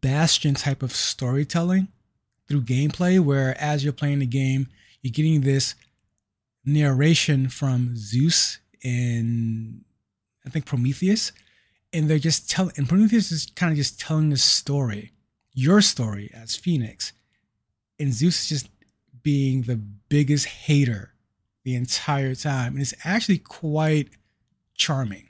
bastion 0.00 0.54
type 0.54 0.82
of 0.82 0.92
storytelling 0.92 1.88
through 2.48 2.62
gameplay 2.62 3.18
where 3.20 3.60
as 3.60 3.82
you're 3.82 3.92
playing 3.92 4.18
the 4.18 4.26
game 4.26 4.68
you're 5.02 5.12
getting 5.12 5.42
this 5.42 5.74
narration 6.64 7.48
from 7.48 7.96
Zeus 7.96 8.58
and 8.82 9.84
I 10.46 10.50
think 10.50 10.66
Prometheus 10.66 11.32
and 11.92 12.08
they're 12.08 12.18
just 12.18 12.50
telling 12.50 12.74
and 12.76 12.88
Prometheus 12.88 13.30
is 13.32 13.46
kind 13.54 13.72
of 13.72 13.76
just 13.76 14.00
telling 14.00 14.30
the 14.30 14.36
story 14.36 15.12
your 15.52 15.80
story 15.80 16.30
as 16.34 16.56
Fenyx 16.56 17.12
and 17.98 18.12
Zeus 18.12 18.42
is 18.42 18.48
just 18.48 18.68
being 19.22 19.62
the 19.62 19.76
biggest 19.76 20.46
hater 20.46 21.14
the 21.64 21.74
entire 21.74 22.34
time 22.34 22.74
and 22.74 22.82
it's 22.82 22.94
actually 23.04 23.38
quite 23.38 24.10
charming. 24.74 25.28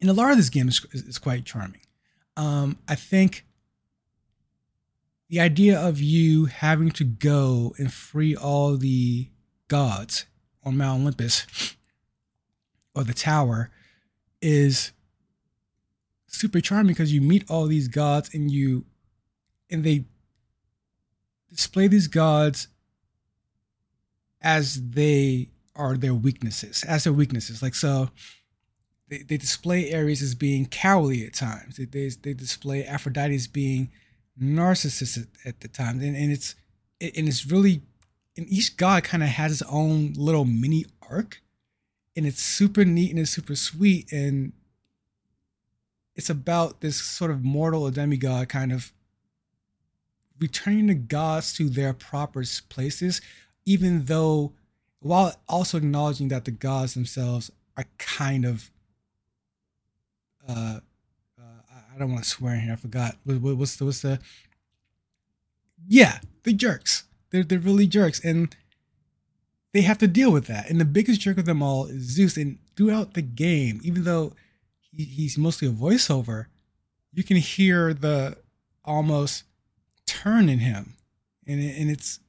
And 0.00 0.08
a 0.08 0.14
lot 0.14 0.30
of 0.30 0.36
this 0.36 0.48
game 0.48 0.68
is, 0.68 0.84
is 0.92 1.18
quite 1.18 1.44
charming. 1.44 1.80
Um, 2.36 2.78
I 2.88 2.94
think 2.94 3.44
the 5.30 5.40
idea 5.40 5.80
of 5.80 6.00
you 6.00 6.46
having 6.46 6.90
to 6.90 7.04
go 7.04 7.72
and 7.78 7.92
free 7.92 8.34
all 8.34 8.76
the 8.76 9.28
gods 9.68 10.26
on 10.64 10.76
Mount 10.76 11.02
Olympus 11.02 11.76
or 12.96 13.04
the 13.04 13.14
tower 13.14 13.70
is 14.42 14.90
super 16.26 16.60
charming 16.60 16.88
because 16.88 17.12
you 17.12 17.20
meet 17.20 17.48
all 17.48 17.66
these 17.66 17.86
gods 17.86 18.34
and 18.34 18.50
you 18.50 18.84
and 19.70 19.84
they 19.84 20.04
display 21.48 21.86
these 21.86 22.08
gods 22.08 22.66
as 24.42 24.90
they 24.90 25.48
are 25.76 25.96
their 25.96 26.14
weaknesses, 26.14 26.82
as 26.82 27.04
their 27.04 27.12
weaknesses. 27.12 27.62
Like 27.62 27.76
so, 27.76 28.10
they, 29.08 29.18
they 29.18 29.36
display 29.36 29.94
Ares 29.94 30.22
as 30.22 30.34
being 30.34 30.66
cowardly 30.66 31.24
at 31.24 31.34
times. 31.34 31.76
They, 31.76 31.84
they, 31.84 32.08
they 32.08 32.34
display 32.34 32.84
Aphrodite 32.84 33.34
as 33.34 33.46
being 33.46 33.90
narcissistic 34.40 35.26
at, 35.44 35.48
at 35.48 35.60
the 35.60 35.68
time, 35.68 36.00
and, 36.00 36.16
and 36.16 36.32
it's 36.32 36.54
and 37.00 37.28
it's 37.28 37.46
really 37.46 37.82
and 38.36 38.46
each 38.48 38.76
god 38.76 39.04
kind 39.04 39.22
of 39.22 39.28
has 39.28 39.50
his 39.50 39.62
own 39.62 40.12
little 40.16 40.44
mini 40.44 40.84
arc, 41.08 41.42
and 42.16 42.26
it's 42.26 42.42
super 42.42 42.84
neat 42.84 43.10
and 43.10 43.18
it's 43.18 43.30
super 43.30 43.56
sweet, 43.56 44.10
and 44.12 44.52
it's 46.16 46.30
about 46.30 46.80
this 46.80 47.00
sort 47.00 47.30
of 47.30 47.44
mortal 47.44 47.84
or 47.84 47.90
demigod 47.90 48.48
kind 48.48 48.72
of 48.72 48.92
returning 50.38 50.86
the 50.86 50.94
gods 50.94 51.52
to 51.54 51.68
their 51.68 51.92
proper 51.92 52.42
places, 52.68 53.20
even 53.66 54.04
though 54.06 54.52
while 55.00 55.34
also 55.48 55.78
acknowledging 55.78 56.28
that 56.28 56.44
the 56.44 56.50
gods 56.50 56.94
themselves 56.94 57.50
are 57.76 57.86
kind 57.98 58.44
of 58.44 58.70
uh 60.48 60.80
I 61.92 61.98
don't 61.98 62.12
want 62.12 62.24
to 62.24 62.30
swear 62.30 62.54
in 62.54 62.60
here. 62.60 62.72
I 62.72 62.76
forgot. 62.76 63.16
What, 63.24 63.56
what's 63.56 63.76
the 63.76 63.84
what's 63.84 64.02
the 64.02 64.20
yeah, 65.86 66.20
the 66.44 66.52
jerks. 66.52 67.04
They're 67.30 67.44
they're 67.44 67.58
really 67.58 67.86
jerks, 67.86 68.22
and 68.24 68.54
they 69.72 69.82
have 69.82 69.98
to 69.98 70.08
deal 70.08 70.30
with 70.30 70.46
that. 70.46 70.68
And 70.70 70.80
the 70.80 70.84
biggest 70.84 71.20
jerk 71.20 71.38
of 71.38 71.46
them 71.46 71.62
all 71.62 71.86
is 71.86 72.02
Zeus. 72.02 72.36
And 72.36 72.58
throughout 72.76 73.14
the 73.14 73.22
game, 73.22 73.80
even 73.82 74.04
though 74.04 74.34
he, 74.92 75.04
he's 75.04 75.38
mostly 75.38 75.68
a 75.68 75.72
voiceover, 75.72 76.46
you 77.12 77.22
can 77.22 77.36
hear 77.36 77.94
the 77.94 78.38
almost 78.84 79.44
turn 80.06 80.48
in 80.48 80.60
him, 80.60 80.94
and 81.46 81.60
and 81.60 81.90
it's 81.90 82.20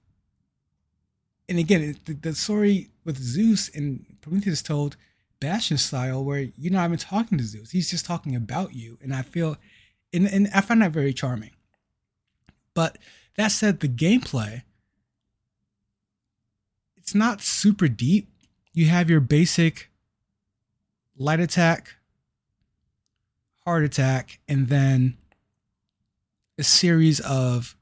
and 1.52 1.60
again, 1.60 1.98
the, 2.06 2.14
the 2.14 2.34
story 2.34 2.90
with 3.04 3.18
Zeus 3.18 3.70
and 3.76 4.06
Prometheus 4.22 4.62
told 4.62 4.96
Bastion 5.42 5.78
style, 5.78 6.24
where 6.24 6.48
you're 6.58 6.72
not 6.72 6.86
even 6.86 6.98
talking 6.98 7.38
to 7.38 7.44
Zeus; 7.44 7.72
he's 7.72 7.92
just 7.92 8.06
talking 8.06 8.34
about 8.34 8.74
you. 8.74 8.98
And 9.02 9.14
I 9.14 9.24
feel, 9.24 9.58
and, 10.14 10.26
and 10.26 10.50
I 10.56 10.62
find 10.62 10.82
that 10.82 10.92
very 10.92 11.14
charming. 11.14 11.52
But 12.74 12.98
that 13.36 13.50
said, 13.50 13.82
the 13.82 13.90
gameplay, 13.90 14.62
it's 16.96 17.14
not 17.14 17.42
super 17.42 17.90
deep. 17.90 18.30
You 18.74 18.86
have 18.86 19.10
your 19.10 19.20
basic 19.20 19.90
light 21.18 21.42
attack, 21.42 21.96
heart 23.66 23.84
attack, 23.84 24.40
and 24.48 24.70
then 24.70 25.18
a 26.58 26.64
series 26.64 27.20
of 27.20 27.76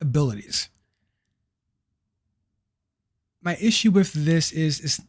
abilities 0.00 0.68
my 3.46 3.56
issue 3.60 3.92
with 3.92 4.12
this 4.12 4.50
is 4.50 4.80
is 4.80 5.00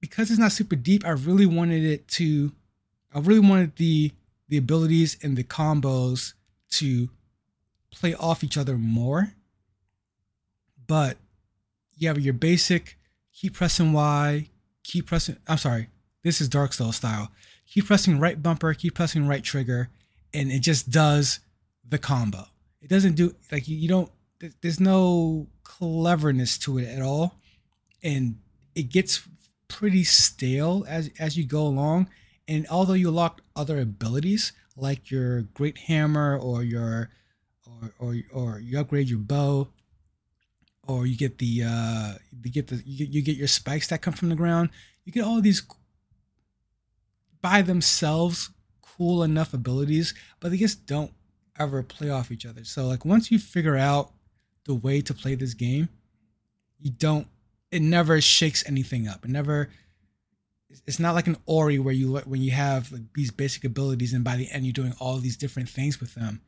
because 0.00 0.30
it's 0.30 0.38
not 0.38 0.52
super 0.52 0.76
deep. 0.76 1.04
I 1.04 1.10
really 1.10 1.46
wanted 1.46 1.84
it 1.84 2.08
to. 2.08 2.52
I 3.14 3.20
really 3.20 3.46
wanted 3.46 3.76
the 3.76 4.12
the 4.48 4.56
abilities 4.56 5.16
and 5.22 5.36
the 5.36 5.44
combos 5.44 6.34
to 6.70 7.10
play 7.90 8.14
off 8.14 8.44
each 8.44 8.56
other 8.56 8.76
more. 8.76 9.32
But 10.86 11.18
you 11.96 12.08
have 12.08 12.18
your 12.18 12.34
basic 12.34 12.98
keep 13.32 13.54
pressing 13.54 13.92
Y, 13.92 14.48
keep 14.82 15.06
pressing. 15.06 15.36
I'm 15.46 15.58
sorry, 15.58 15.88
this 16.22 16.40
is 16.40 16.48
Dark 16.48 16.72
Souls 16.72 16.96
style. 16.96 17.30
Keep 17.66 17.86
pressing 17.86 18.18
right 18.18 18.42
bumper, 18.42 18.72
keep 18.72 18.94
pressing 18.94 19.28
right 19.28 19.44
trigger, 19.44 19.90
and 20.32 20.50
it 20.50 20.60
just 20.60 20.90
does 20.90 21.40
the 21.86 21.98
combo. 21.98 22.46
It 22.80 22.88
doesn't 22.88 23.14
do 23.14 23.34
like 23.52 23.68
you, 23.68 23.76
you 23.76 23.88
don't 23.88 24.10
there's 24.60 24.80
no 24.80 25.48
cleverness 25.64 26.58
to 26.58 26.78
it 26.78 26.88
at 26.88 27.02
all 27.02 27.34
and 28.02 28.38
it 28.74 28.84
gets 28.84 29.26
pretty 29.68 30.04
stale 30.04 30.84
as 30.88 31.10
as 31.18 31.36
you 31.36 31.44
go 31.44 31.62
along 31.62 32.08
and 32.46 32.66
although 32.70 32.94
you 32.94 33.08
unlock 33.08 33.42
other 33.54 33.78
abilities 33.78 34.52
like 34.76 35.10
your 35.10 35.42
great 35.42 35.78
hammer 35.78 36.38
or 36.38 36.62
your 36.62 37.10
or 37.66 37.92
or, 37.98 38.16
or 38.32 38.60
you 38.60 38.78
upgrade 38.78 39.08
your 39.08 39.18
bow 39.18 39.68
or 40.86 41.06
you 41.06 41.16
get 41.16 41.38
the 41.38 41.62
uh 41.64 42.14
you 42.42 42.50
get 42.50 42.68
the 42.68 42.82
you 42.84 42.98
get, 42.98 43.08
you 43.14 43.22
get 43.22 43.36
your 43.36 43.48
spikes 43.48 43.88
that 43.88 44.02
come 44.02 44.14
from 44.14 44.30
the 44.30 44.34
ground 44.36 44.70
you 45.04 45.12
get 45.12 45.24
all 45.24 45.40
these 45.40 45.62
by 47.40 47.62
themselves 47.62 48.50
cool 48.80 49.22
enough 49.22 49.52
abilities 49.52 50.14
but 50.40 50.50
they 50.50 50.56
just 50.56 50.86
don't 50.86 51.12
ever 51.58 51.82
play 51.82 52.08
off 52.08 52.32
each 52.32 52.46
other 52.46 52.64
so 52.64 52.86
like 52.86 53.04
once 53.04 53.30
you 53.30 53.38
figure 53.38 53.76
out 53.76 54.12
the 54.68 54.74
way 54.74 55.00
to 55.00 55.14
play 55.14 55.34
this 55.34 55.54
game, 55.54 55.88
you 56.78 56.92
don't. 56.92 57.26
It 57.70 57.82
never 57.82 58.20
shakes 58.20 58.64
anything 58.66 59.06
up. 59.08 59.24
It 59.24 59.30
never. 59.30 59.70
It's 60.86 60.98
not 60.98 61.14
like 61.14 61.26
an 61.26 61.38
Ori 61.46 61.78
where 61.78 61.94
you 61.94 62.16
when 62.18 62.42
you 62.42 62.50
have 62.50 62.92
like 62.92 63.02
these 63.14 63.30
basic 63.30 63.64
abilities 63.64 64.12
and 64.12 64.22
by 64.22 64.36
the 64.36 64.50
end 64.50 64.66
you're 64.66 64.72
doing 64.72 64.94
all 65.00 65.18
these 65.18 65.36
different 65.36 65.68
things 65.68 66.00
with 66.00 66.14
them. 66.14 66.42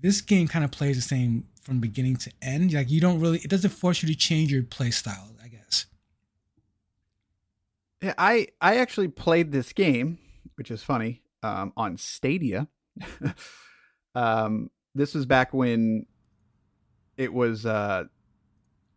this 0.00 0.20
game 0.20 0.46
kind 0.46 0.64
of 0.64 0.70
plays 0.70 0.96
the 0.96 1.02
same 1.02 1.48
from 1.62 1.80
beginning 1.80 2.16
to 2.16 2.32
end. 2.40 2.72
Like 2.72 2.90
you 2.90 3.00
don't 3.00 3.20
really, 3.20 3.38
it 3.38 3.50
doesn't 3.50 3.70
force 3.70 4.02
you 4.02 4.08
to 4.08 4.14
change 4.14 4.52
your 4.52 4.62
play 4.62 4.90
style. 4.90 5.30
I 5.42 5.48
guess. 5.48 5.86
Yeah, 8.02 8.14
I 8.16 8.48
I 8.60 8.76
actually 8.76 9.08
played 9.08 9.52
this 9.52 9.72
game, 9.72 10.18
which 10.56 10.70
is 10.70 10.82
funny, 10.82 11.22
um, 11.42 11.72
on 11.76 11.96
Stadia. 11.96 12.68
um, 14.14 14.70
this 14.94 15.14
was 15.14 15.26
back 15.26 15.52
when 15.52 16.06
it 17.16 17.32
was 17.32 17.66
uh, 17.66 18.04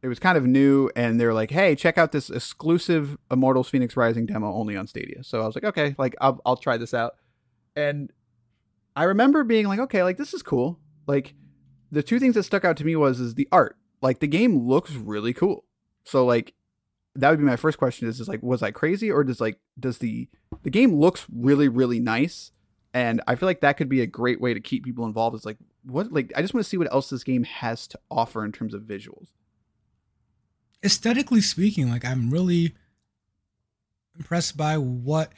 it 0.04 0.08
was 0.08 0.20
kind 0.20 0.38
of 0.38 0.46
new, 0.46 0.90
and 0.96 1.20
they're 1.20 1.34
like, 1.34 1.52
"Hey, 1.52 1.76
check 1.76 1.98
out 1.98 2.12
this 2.12 2.30
exclusive 2.30 3.18
Immortals 3.30 3.70
Fenyx 3.72 3.96
Rising 3.96 4.26
demo 4.26 4.54
only 4.54 4.76
on 4.76 4.88
Stadia." 4.88 5.24
So 5.24 5.42
I 5.42 5.46
was 5.46 5.56
like, 5.56 5.64
"Okay, 5.64 5.96
like 5.98 6.16
I'll 6.22 6.42
I'll 6.46 6.58
try 6.58 6.78
this 6.78 6.94
out," 6.94 7.16
and 7.76 8.12
I 8.96 9.04
remember 9.04 9.44
being 9.44 9.68
like, 9.68 9.80
"Okay, 9.80 10.04
like 10.04 10.18
this 10.18 10.34
is 10.34 10.42
cool." 10.42 10.80
Like 11.08 11.34
the 11.92 12.04
two 12.04 12.20
things 12.20 12.36
that 12.36 12.44
stuck 12.44 12.66
out 12.66 12.78
to 12.78 12.86
me 12.86 12.96
was 12.96 13.20
is 13.20 13.36
the 13.36 13.48
art. 13.52 13.78
Like 14.02 14.20
the 14.20 14.28
game 14.28 14.68
looks 14.68 14.94
really 14.94 15.34
cool. 15.34 15.66
So 16.04 16.26
like 16.26 16.54
that 17.16 17.30
would 17.30 17.40
be 17.40 17.46
my 17.46 17.58
first 17.58 17.78
question 17.78 18.08
is 18.08 18.20
is 18.20 18.28
like 18.28 18.42
was 18.42 18.64
I 18.64 18.72
crazy 18.72 19.12
or 19.12 19.24
does 19.24 19.42
like 19.42 19.60
does 19.80 19.98
the 19.98 20.30
the 20.64 20.70
game 20.70 20.96
looks 20.96 21.26
really 21.32 21.68
really 21.68 22.00
nice 22.00 22.52
and 22.94 23.22
I 23.28 23.36
feel 23.36 23.48
like 23.48 23.62
that 23.62 23.78
could 23.78 23.90
be 23.90 24.02
a 24.02 24.08
great 24.08 24.42
way 24.42 24.54
to 24.54 24.60
keep 24.60 24.84
people 24.84 25.06
involved 25.06 25.36
is 25.36 25.46
like 25.46 25.58
what 25.84 26.12
like 26.12 26.32
I 26.36 26.42
just 26.42 26.54
want 26.54 26.64
to 26.64 26.70
see 26.70 26.78
what 26.78 26.92
else 26.92 27.10
this 27.10 27.24
game 27.24 27.44
has 27.44 27.88
to 27.88 28.00
offer 28.10 28.46
in 28.46 28.52
terms 28.52 28.74
of 28.74 28.84
visuals. 28.84 29.34
Aesthetically 30.84 31.42
speaking, 31.42 31.90
like 31.90 32.06
I'm 32.06 32.30
really 32.30 32.74
impressed 34.18 34.58
by 34.58 34.78
what 34.78 35.34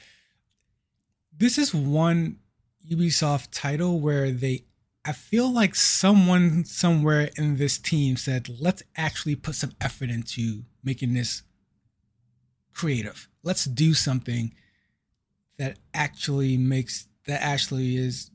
this 1.36 1.58
is 1.58 1.74
one 1.74 2.40
Ubisoft 2.90 3.50
title 3.52 4.00
where 4.00 4.32
they 4.32 4.66
I 5.06 5.12
feel 5.12 5.52
like 5.52 5.76
someone 5.76 6.64
somewhere 6.64 7.30
in 7.36 7.58
this 7.58 7.78
team 7.78 8.16
said, 8.16 8.48
let's 8.60 8.84
actually 8.96 9.36
put 9.36 9.56
some 9.56 9.74
effort 9.82 10.10
into 10.10 10.64
making 10.82 11.14
this 11.14 11.44
creative. 12.74 13.28
Let's 13.44 13.66
do 13.66 13.94
something 13.94 14.54
that 15.58 15.78
actually 15.94 16.56
makes, 16.56 17.08
that 17.28 17.42
actually 17.42 17.98
is 17.98 18.32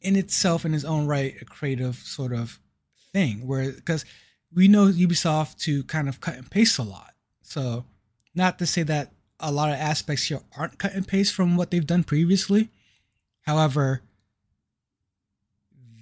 in 0.00 0.16
itself, 0.16 0.64
in 0.64 0.72
its 0.72 0.84
own 0.84 1.06
right, 1.06 1.34
a 1.42 1.44
creative 1.44 1.96
sort 1.96 2.32
of 2.32 2.58
thing. 3.12 3.46
Where, 3.46 3.70
because 3.72 4.06
we 4.56 4.66
know 4.66 4.86
Ubisoft 4.86 5.58
to 5.60 5.84
kind 5.84 6.08
of 6.08 6.20
cut 6.20 6.34
and 6.34 6.50
paste 6.50 6.78
a 6.78 6.82
lot. 6.82 7.12
So, 7.42 7.84
not 8.34 8.58
to 8.58 8.66
say 8.66 8.82
that 8.84 9.12
a 9.38 9.52
lot 9.52 9.68
of 9.68 9.76
aspects 9.76 10.24
here 10.24 10.40
aren't 10.56 10.78
cut 10.78 10.94
and 10.94 11.06
paste 11.06 11.34
from 11.34 11.56
what 11.56 11.70
they've 11.70 11.86
done 11.86 12.02
previously. 12.02 12.70
However, 13.42 14.00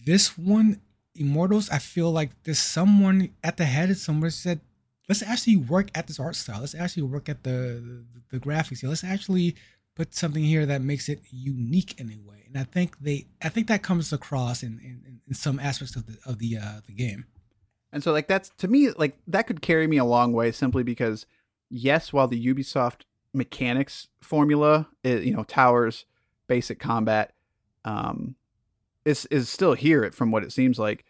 this 0.07 0.38
one, 0.38 0.81
Immortals, 1.17 1.69
I 1.71 1.79
feel 1.79 2.11
like 2.11 2.31
there's 2.45 2.59
someone 2.59 3.31
at 3.43 3.57
the 3.57 3.64
head 3.64 3.90
of 3.90 3.99
somewhere 3.99 4.31
said, 4.31 4.61
let's 5.09 5.23
actually 5.23 5.57
work 5.57 5.90
at 5.95 6.07
this 6.07 6.19
art 6.19 6.37
style. 6.37 6.61
Let's 6.61 6.75
actually 6.75 7.05
work 7.05 7.29
at 7.29 7.43
the 7.43 8.05
the, 8.31 8.38
the 8.38 8.40
graphics 8.40 8.81
here. 8.81 8.88
Let's 8.88 9.05
actually 9.05 9.57
put 9.95 10.14
something 10.14 10.43
here 10.43 10.67
that 10.67 10.83
makes 10.83 11.09
it 11.09 11.21
unique 11.31 12.01
in 12.01 12.11
a 12.11 12.29
way. 12.29 12.45
And 12.49 12.59
I 12.59 12.64
think 12.64 12.99
they, 12.99 13.27
I 13.43 13.49
think 13.49 13.69
that 13.69 13.83
comes 13.83 14.12
across 14.12 14.62
in 14.62 14.81
in, 14.81 15.21
in 15.27 15.35
some 15.35 15.61
aspects 15.61 15.97
of 15.97 16.07
the 16.07 16.19
of 16.27 16.38
the 16.38 16.59
uh, 16.59 16.81
the 16.87 16.93
game. 16.93 17.27
And 17.95 18.03
so 18.03 18.11
like 18.11 18.27
that's 18.27 18.51
to 18.59 18.67
me 18.67 18.91
like 18.91 19.17
that 19.29 19.47
could 19.47 19.63
carry 19.63 19.87
me 19.87 19.99
a 19.99 20.05
long 20.05 20.33
way 20.33 20.51
simply 20.51 20.83
because 20.83 21.27
yes, 21.71 22.13
while 22.13 22.27
the 22.27 22.45
Ubisoft 22.45 23.03
mechanics 23.33 24.09
formula, 24.21 24.89
is, 25.05 25.25
you 25.25 25.33
know, 25.33 25.45
towers, 25.45 26.05
basic 26.49 26.81
combat, 26.81 27.35
um, 27.85 28.35
is 29.05 29.27
is 29.27 29.49
still 29.49 29.75
here 29.75 30.11
from 30.11 30.33
what 30.33 30.43
it 30.43 30.53
seems 30.53 30.79
like 30.79 31.05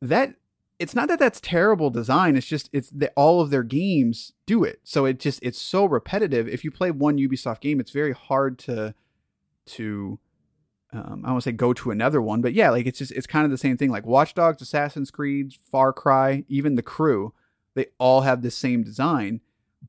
that 0.00 0.34
it's 0.78 0.94
not 0.94 1.06
that 1.08 1.18
that's 1.18 1.40
terrible 1.40 1.90
design 1.90 2.34
it's 2.34 2.46
just 2.46 2.70
it's 2.72 2.90
that 2.90 3.12
all 3.14 3.42
of 3.42 3.50
their 3.50 3.62
games 3.62 4.32
do 4.46 4.64
it. 4.64 4.80
So 4.84 5.04
it 5.04 5.20
just 5.20 5.38
it's 5.42 5.60
so 5.60 5.84
repetitive. 5.84 6.48
If 6.48 6.64
you 6.64 6.70
play 6.70 6.90
one 6.90 7.18
ubisoft 7.18 7.60
game 7.60 7.78
it's 7.78 7.90
very 7.90 8.12
hard 8.12 8.58
to 8.60 8.94
to 9.66 10.18
um, 10.92 11.22
i 11.24 11.28
don't 11.28 11.32
want 11.32 11.42
to 11.42 11.50
say 11.50 11.52
go 11.52 11.72
to 11.72 11.90
another 11.90 12.20
one 12.20 12.40
but 12.40 12.52
yeah 12.52 12.70
like 12.70 12.86
it's 12.86 12.98
just 12.98 13.12
it's 13.12 13.26
kind 13.26 13.44
of 13.44 13.50
the 13.50 13.58
same 13.58 13.76
thing 13.76 13.90
like 13.90 14.06
watch 14.06 14.34
dogs 14.34 14.62
assassin's 14.62 15.10
creed 15.10 15.54
far 15.70 15.92
cry 15.92 16.44
even 16.48 16.74
the 16.74 16.82
crew 16.82 17.32
they 17.74 17.86
all 17.98 18.22
have 18.22 18.42
the 18.42 18.50
same 18.50 18.82
design 18.82 19.40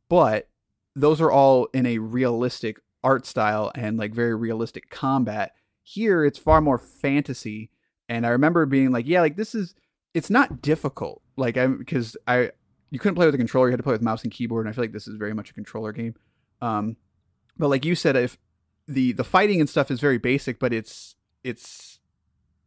but 0.09 0.49
those 0.95 1.19
are 1.19 1.31
all 1.31 1.67
in 1.73 1.85
a 1.85 1.97
realistic 1.97 2.77
art 3.03 3.25
style 3.25 3.71
and 3.75 3.97
like 3.97 4.13
very 4.13 4.35
realistic 4.35 4.89
combat 4.89 5.53
here, 5.83 6.23
it's 6.23 6.39
far 6.39 6.61
more 6.61 6.77
fantasy. 6.77 7.69
And 8.09 8.25
I 8.25 8.29
remember 8.29 8.65
being 8.65 8.91
like, 8.91 9.05
yeah, 9.05 9.21
like 9.21 9.35
this 9.35 9.53
is, 9.53 9.75
it's 10.13 10.29
not 10.29 10.61
difficult. 10.61 11.21
Like, 11.35 11.57
I, 11.57 11.67
because 11.67 12.15
I, 12.27 12.51
you 12.89 12.99
couldn't 12.99 13.15
play 13.15 13.25
with 13.25 13.35
a 13.35 13.39
controller, 13.39 13.67
you 13.67 13.71
had 13.71 13.77
to 13.77 13.83
play 13.83 13.93
with 13.93 14.01
mouse 14.01 14.23
and 14.23 14.31
keyboard. 14.31 14.65
And 14.65 14.73
I 14.73 14.75
feel 14.75 14.83
like 14.83 14.93
this 14.93 15.07
is 15.07 15.17
very 15.17 15.33
much 15.33 15.49
a 15.49 15.53
controller 15.53 15.91
game. 15.91 16.15
Um, 16.61 16.95
but 17.57 17.67
like 17.67 17.85
you 17.85 17.95
said, 17.95 18.15
if 18.15 18.37
the, 18.87 19.11
the 19.13 19.23
fighting 19.23 19.59
and 19.59 19.69
stuff 19.69 19.91
is 19.91 19.99
very 19.99 20.17
basic, 20.17 20.59
but 20.59 20.73
it's, 20.73 21.15
it's, 21.43 21.99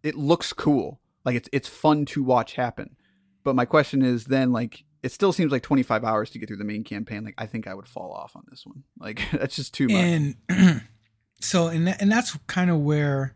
it 0.02 0.14
looks 0.14 0.52
cool. 0.52 1.00
Like 1.24 1.36
it's, 1.36 1.48
it's 1.52 1.68
fun 1.68 2.04
to 2.06 2.22
watch 2.22 2.54
happen. 2.54 2.96
But 3.44 3.54
my 3.54 3.64
question 3.64 4.02
is 4.02 4.26
then 4.26 4.52
like, 4.52 4.84
it 5.02 5.12
still 5.12 5.32
seems 5.32 5.52
like 5.52 5.62
25 5.62 6.04
hours 6.04 6.30
to 6.30 6.38
get 6.38 6.48
through 6.48 6.56
the 6.56 6.64
main 6.64 6.82
campaign. 6.82 7.24
Like 7.24 7.34
I 7.38 7.46
think 7.46 7.66
I 7.66 7.74
would 7.74 7.86
fall 7.86 8.12
off 8.12 8.34
on 8.34 8.44
this 8.48 8.66
one. 8.66 8.82
Like 8.98 9.22
that's 9.32 9.56
just 9.56 9.72
too 9.72 9.86
much. 9.86 9.96
And 9.96 10.36
so 11.40 11.68
and 11.68 11.88
and 12.00 12.10
that's 12.10 12.36
kind 12.46 12.70
of 12.70 12.80
where 12.80 13.34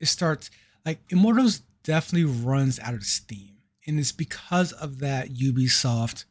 it 0.00 0.06
starts 0.06 0.50
like 0.84 1.00
immortals 1.10 1.62
definitely 1.82 2.24
runs 2.24 2.80
out 2.80 2.94
of 2.94 3.04
steam 3.04 3.56
and 3.86 3.98
it's 3.98 4.12
because 4.12 4.72
of 4.72 4.98
that 5.00 5.30
ubisoft 5.30 6.24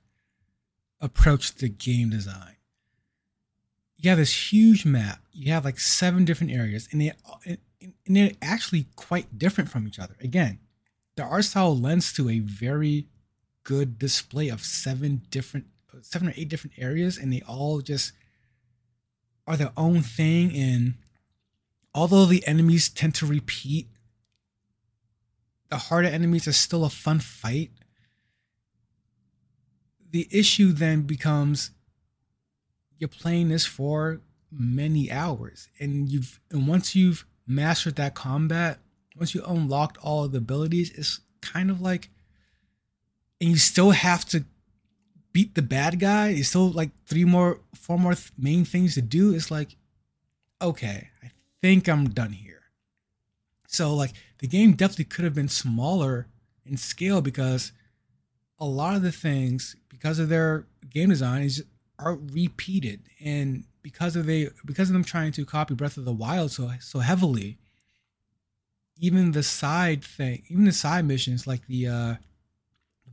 approach 0.99 1.55
to 1.55 1.69
game 1.69 2.09
design 2.09 2.55
you 4.03 4.09
have 4.09 4.19
this 4.19 4.51
huge 4.51 4.85
map. 4.85 5.19
You 5.31 5.53
have 5.53 5.63
like 5.63 5.79
seven 5.79 6.25
different 6.25 6.51
areas 6.51 6.89
and 6.91 7.01
they 7.01 7.13
and 7.45 7.57
they're 8.05 8.31
actually 8.41 8.87
quite 8.95 9.39
different 9.39 9.69
from 9.69 9.87
each 9.87 9.97
other. 9.97 10.15
Again 10.21 10.59
the 11.15 11.23
art 11.23 11.45
style 11.45 11.77
lends 11.77 12.11
to 12.13 12.29
a 12.29 12.39
very 12.39 13.07
good 13.63 13.97
display 13.97 14.49
of 14.49 14.61
seven 14.61 15.21
different 15.29 15.67
seven 16.01 16.27
or 16.27 16.33
eight 16.35 16.49
different 16.49 16.77
areas 16.77 17.17
and 17.17 17.31
they 17.31 17.41
all 17.47 17.79
just 17.79 18.11
are 19.47 19.55
their 19.55 19.71
own 19.77 20.01
thing 20.01 20.53
and 20.55 20.95
although 21.93 22.25
the 22.25 22.45
enemies 22.45 22.89
tend 22.89 23.15
to 23.15 23.25
repeat 23.25 23.87
the 25.69 25.77
harder 25.77 26.07
enemies 26.07 26.47
are 26.47 26.53
still 26.53 26.83
a 26.83 26.89
fun 26.89 27.19
fight 27.19 27.71
the 30.09 30.27
issue 30.31 30.71
then 30.71 31.03
becomes 31.03 31.71
you're 33.03 33.21
playing 33.21 33.49
this 33.49 33.65
for 33.65 34.21
many 34.51 35.11
hours 35.11 35.67
and 35.79 36.09
you've 36.09 36.39
and 36.49 36.67
once 36.67 36.95
you've 36.95 37.25
mastered 37.45 37.97
that 37.97 38.15
combat 38.15 38.79
once 39.17 39.35
you 39.35 39.43
unlocked 39.45 39.97
all 39.97 40.23
of 40.23 40.31
the 40.31 40.37
abilities 40.37 40.89
it's 40.91 41.19
kind 41.41 41.69
of 41.69 41.81
like 41.81 42.09
and 43.41 43.49
you 43.51 43.57
still 43.57 43.91
have 43.91 44.23
to 44.23 44.45
beat 45.33 45.55
the 45.55 45.61
bad 45.61 45.99
guy. 45.99 46.29
It's 46.29 46.49
still 46.49 46.71
like 46.71 46.91
three 47.05 47.25
more, 47.25 47.59
four 47.75 47.99
more 47.99 48.13
th- 48.13 48.31
main 48.37 48.63
things 48.63 48.93
to 48.93 49.01
do. 49.01 49.33
It's 49.33 49.51
like, 49.51 49.75
okay, 50.61 51.09
I 51.21 51.31
think 51.61 51.89
I'm 51.89 52.09
done 52.09 52.31
here. 52.31 52.61
So 53.67 53.93
like 53.95 54.13
the 54.37 54.47
game 54.47 54.73
definitely 54.73 55.05
could 55.05 55.25
have 55.25 55.33
been 55.33 55.49
smaller 55.49 56.27
in 56.65 56.77
scale 56.77 57.21
because 57.21 57.73
a 58.59 58.65
lot 58.65 58.95
of 58.95 59.01
the 59.01 59.11
things, 59.11 59.75
because 59.89 60.19
of 60.19 60.29
their 60.29 60.67
game 60.89 61.09
design, 61.09 61.41
is 61.41 61.65
are 61.99 62.15
repeated, 62.15 63.01
and 63.23 63.65
because 63.81 64.15
of 64.15 64.25
they 64.25 64.49
because 64.65 64.89
of 64.89 64.93
them 64.93 65.03
trying 65.03 65.31
to 65.33 65.45
copy 65.45 65.73
Breath 65.73 65.97
of 65.97 66.05
the 66.05 66.13
Wild 66.13 66.51
so 66.51 66.71
so 66.79 66.99
heavily. 66.99 67.57
Even 68.99 69.31
the 69.31 69.43
side 69.43 70.03
thing, 70.03 70.43
even 70.49 70.65
the 70.65 70.71
side 70.71 71.05
missions 71.05 71.47
like 71.47 71.65
the 71.67 71.87
uh, 71.87 72.15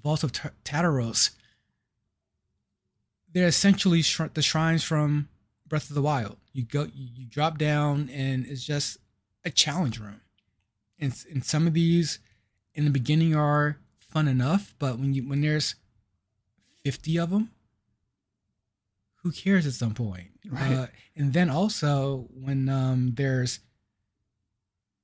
of 0.04 0.32
Tartaros, 0.64 1.30
they're 3.32 3.48
essentially 3.48 4.02
the 4.34 4.42
shrines 4.42 4.84
from 4.84 5.28
Breath 5.66 5.88
of 5.88 5.94
the 5.94 6.02
Wild. 6.02 6.36
You 6.52 6.64
go, 6.64 6.84
you, 6.84 7.08
you 7.14 7.26
drop 7.26 7.58
down, 7.58 8.10
and 8.10 8.46
it's 8.46 8.64
just 8.64 8.98
a 9.44 9.50
challenge 9.50 9.98
room. 9.98 10.20
And, 10.98 11.14
and 11.30 11.44
some 11.44 11.66
of 11.66 11.72
these 11.72 12.18
in 12.74 12.84
the 12.84 12.90
beginning 12.90 13.34
are 13.34 13.78
fun 13.98 14.28
enough, 14.28 14.74
but 14.78 14.98
when 14.98 15.14
you 15.14 15.26
when 15.28 15.40
there's 15.40 15.76
fifty 16.84 17.18
of 17.18 17.30
them, 17.30 17.50
who 19.22 19.32
cares 19.32 19.66
at 19.66 19.72
some 19.72 19.94
point? 19.94 20.28
Right. 20.48 20.72
Uh, 20.72 20.86
and 21.16 21.32
then 21.32 21.50
also 21.50 22.28
when 22.32 22.68
um, 22.68 23.12
there's 23.14 23.60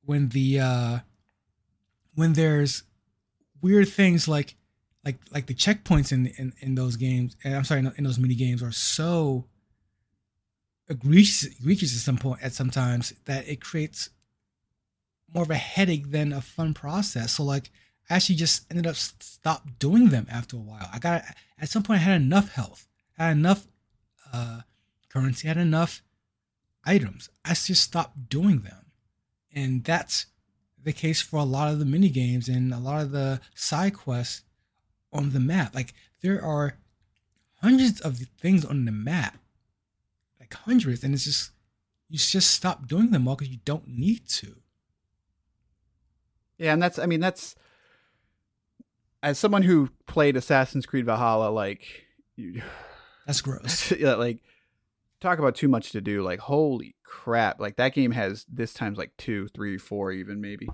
when 0.05 0.29
the 0.29 0.61
uh, 0.61 0.99
when 2.15 2.33
there's 2.33 2.85
weird 3.63 3.89
things 3.89 4.29
like 4.29 4.55
like 5.05 5.19
like 5.33 5.47
the 5.47 5.55
checkpoints 5.55 6.13
in 6.13 6.27
in, 6.39 6.53
in 6.61 6.75
those 6.75 6.97
games 6.97 7.37
and 7.43 7.55
i'm 7.55 7.65
sorry 7.65 7.81
in, 7.97 8.05
those 8.05 8.19
mini 8.19 8.35
games 8.35 8.63
are 8.63 8.71
so 8.71 9.47
egregious 10.89 11.45
egregious 11.45 11.95
at 11.95 12.01
some 12.01 12.19
point 12.19 12.41
at 12.43 12.53
sometimes 12.53 13.15
that 13.25 13.49
it 13.49 13.61
creates 13.61 14.11
more 15.33 15.43
of 15.43 15.51
a 15.51 15.57
headache 15.57 16.11
than 16.11 16.33
a 16.33 16.41
fun 16.41 16.75
process. 16.75 17.33
So 17.33 17.45
like 17.45 17.71
I 18.09 18.17
actually 18.17 18.37
just 18.37 18.67
ended 18.71 18.87
up 18.87 18.97
stop 18.97 19.67
doing 19.79 20.09
them 20.09 20.27
after 20.31 20.57
a 20.57 20.61
while. 20.61 20.89
I 20.93 20.99
got 20.99 21.25
at 21.59 21.69
some 21.69 21.83
point 21.83 22.01
I 22.01 22.05
had 22.05 22.21
enough 22.21 22.53
health, 22.53 22.89
I 23.19 23.25
had 23.29 23.37
enough 23.37 23.67
uh, 24.33 24.61
currency, 25.09 25.49
had 25.49 25.57
enough 25.57 26.03
items. 26.85 27.29
I 27.45 27.51
just 27.51 27.83
stopped 27.83 28.29
doing 28.29 28.61
them, 28.61 28.87
and 29.55 29.85
that's 29.85 30.27
the 30.83 30.93
case 30.93 31.21
for 31.21 31.39
a 31.39 31.45
lot 31.45 31.73
of 31.73 31.79
the 31.79 31.85
mini 31.85 32.09
games 32.09 32.49
and 32.49 32.73
a 32.73 32.79
lot 32.79 33.03
of 33.03 33.11
the 33.11 33.41
side 33.55 33.95
quests 33.95 34.43
on 35.13 35.31
the 35.31 35.41
map. 35.41 35.75
Like 35.75 35.95
there 36.23 36.43
are 36.43 36.79
hundreds 37.61 38.01
of 38.01 38.19
things 38.41 38.65
on 38.65 38.85
the 38.85 38.93
map, 38.93 39.39
like 40.39 40.55
hundreds, 40.55 41.03
and 41.03 41.15
it's 41.15 41.25
just 41.25 41.51
you 42.09 42.19
just 42.19 42.53
stop 42.53 42.87
doing 42.87 43.11
them 43.11 43.27
all 43.27 43.35
because 43.35 43.53
you 43.53 43.61
don't 43.65 43.89
need 43.89 44.29
to. 44.29 44.57
Yeah, 46.59 46.73
and 46.73 46.83
that's 46.83 46.99
I 46.99 47.07
mean 47.07 47.21
that's 47.21 47.57
as 49.23 49.39
someone 49.39 49.63
who 49.63 49.91
played 50.07 50.37
Assassin's 50.37 50.87
Creed 50.87 51.05
Valhalla, 51.05 51.51
like 51.51 52.05
you, 52.37 52.63
that's 53.27 53.41
gross. 53.41 53.93
yeah, 53.99 54.15
like 54.15 54.39
talk 55.21 55.39
about 55.39 55.57
too 55.57 55.69
much 55.69 55.91
to 55.93 56.01
do. 56.01 56.23
Like 56.23 56.41
holy 56.41 56.95
crap! 57.05 57.61
Like 57.61 57.77
that 57.77 57.93
game 57.93 58.13
has 58.13 58.47
this 58.49 58.73
times 58.73 58.99
like 58.99 59.13
two, 59.17 59.49
three, 59.49 59.79
four, 59.79 60.13
even 60.13 60.41
maybe. 60.41 60.69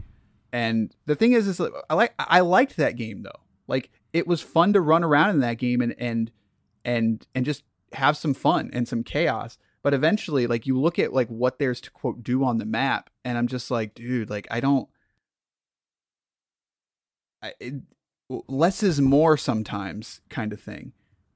And 0.52 0.94
the 1.06 1.16
thing 1.16 1.32
is, 1.32 1.48
is 1.48 1.58
like, 1.58 1.72
I 1.88 1.94
like 1.94 2.14
I 2.18 2.40
liked 2.40 2.76
that 2.76 2.96
game 2.96 3.22
though. 3.22 3.40
Like 3.66 3.90
it 4.12 4.26
was 4.26 4.40
fun 4.40 4.74
to 4.74 4.80
run 4.80 5.02
around 5.02 5.30
in 5.30 5.40
that 5.40 5.58
game 5.58 5.80
and 5.80 5.94
and 5.98 6.30
and 6.84 7.26
and 7.34 7.44
just 7.44 7.64
have 7.94 8.16
some 8.16 8.34
fun 8.34 8.70
and 8.72 8.86
some 8.86 9.02
chaos. 9.02 9.58
But 9.82 9.94
eventually, 9.94 10.46
like 10.46 10.66
you 10.66 10.78
look 10.78 10.98
at 10.98 11.12
like 11.12 11.28
what 11.28 11.58
there's 11.58 11.80
to 11.80 11.90
quote 11.90 12.22
do 12.22 12.44
on 12.44 12.58
the 12.58 12.66
map, 12.66 13.10
and 13.24 13.38
I'm 13.38 13.48
just 13.48 13.70
like, 13.70 13.94
dude, 13.94 14.30
like 14.30 14.46
I 14.50 14.60
don't. 14.60 14.88
I, 17.42 17.54
it, 17.58 17.74
less 18.28 18.84
is 18.84 19.00
more 19.00 19.36
sometimes 19.36 20.20
kind 20.28 20.52
of 20.52 20.60
thing 20.60 20.92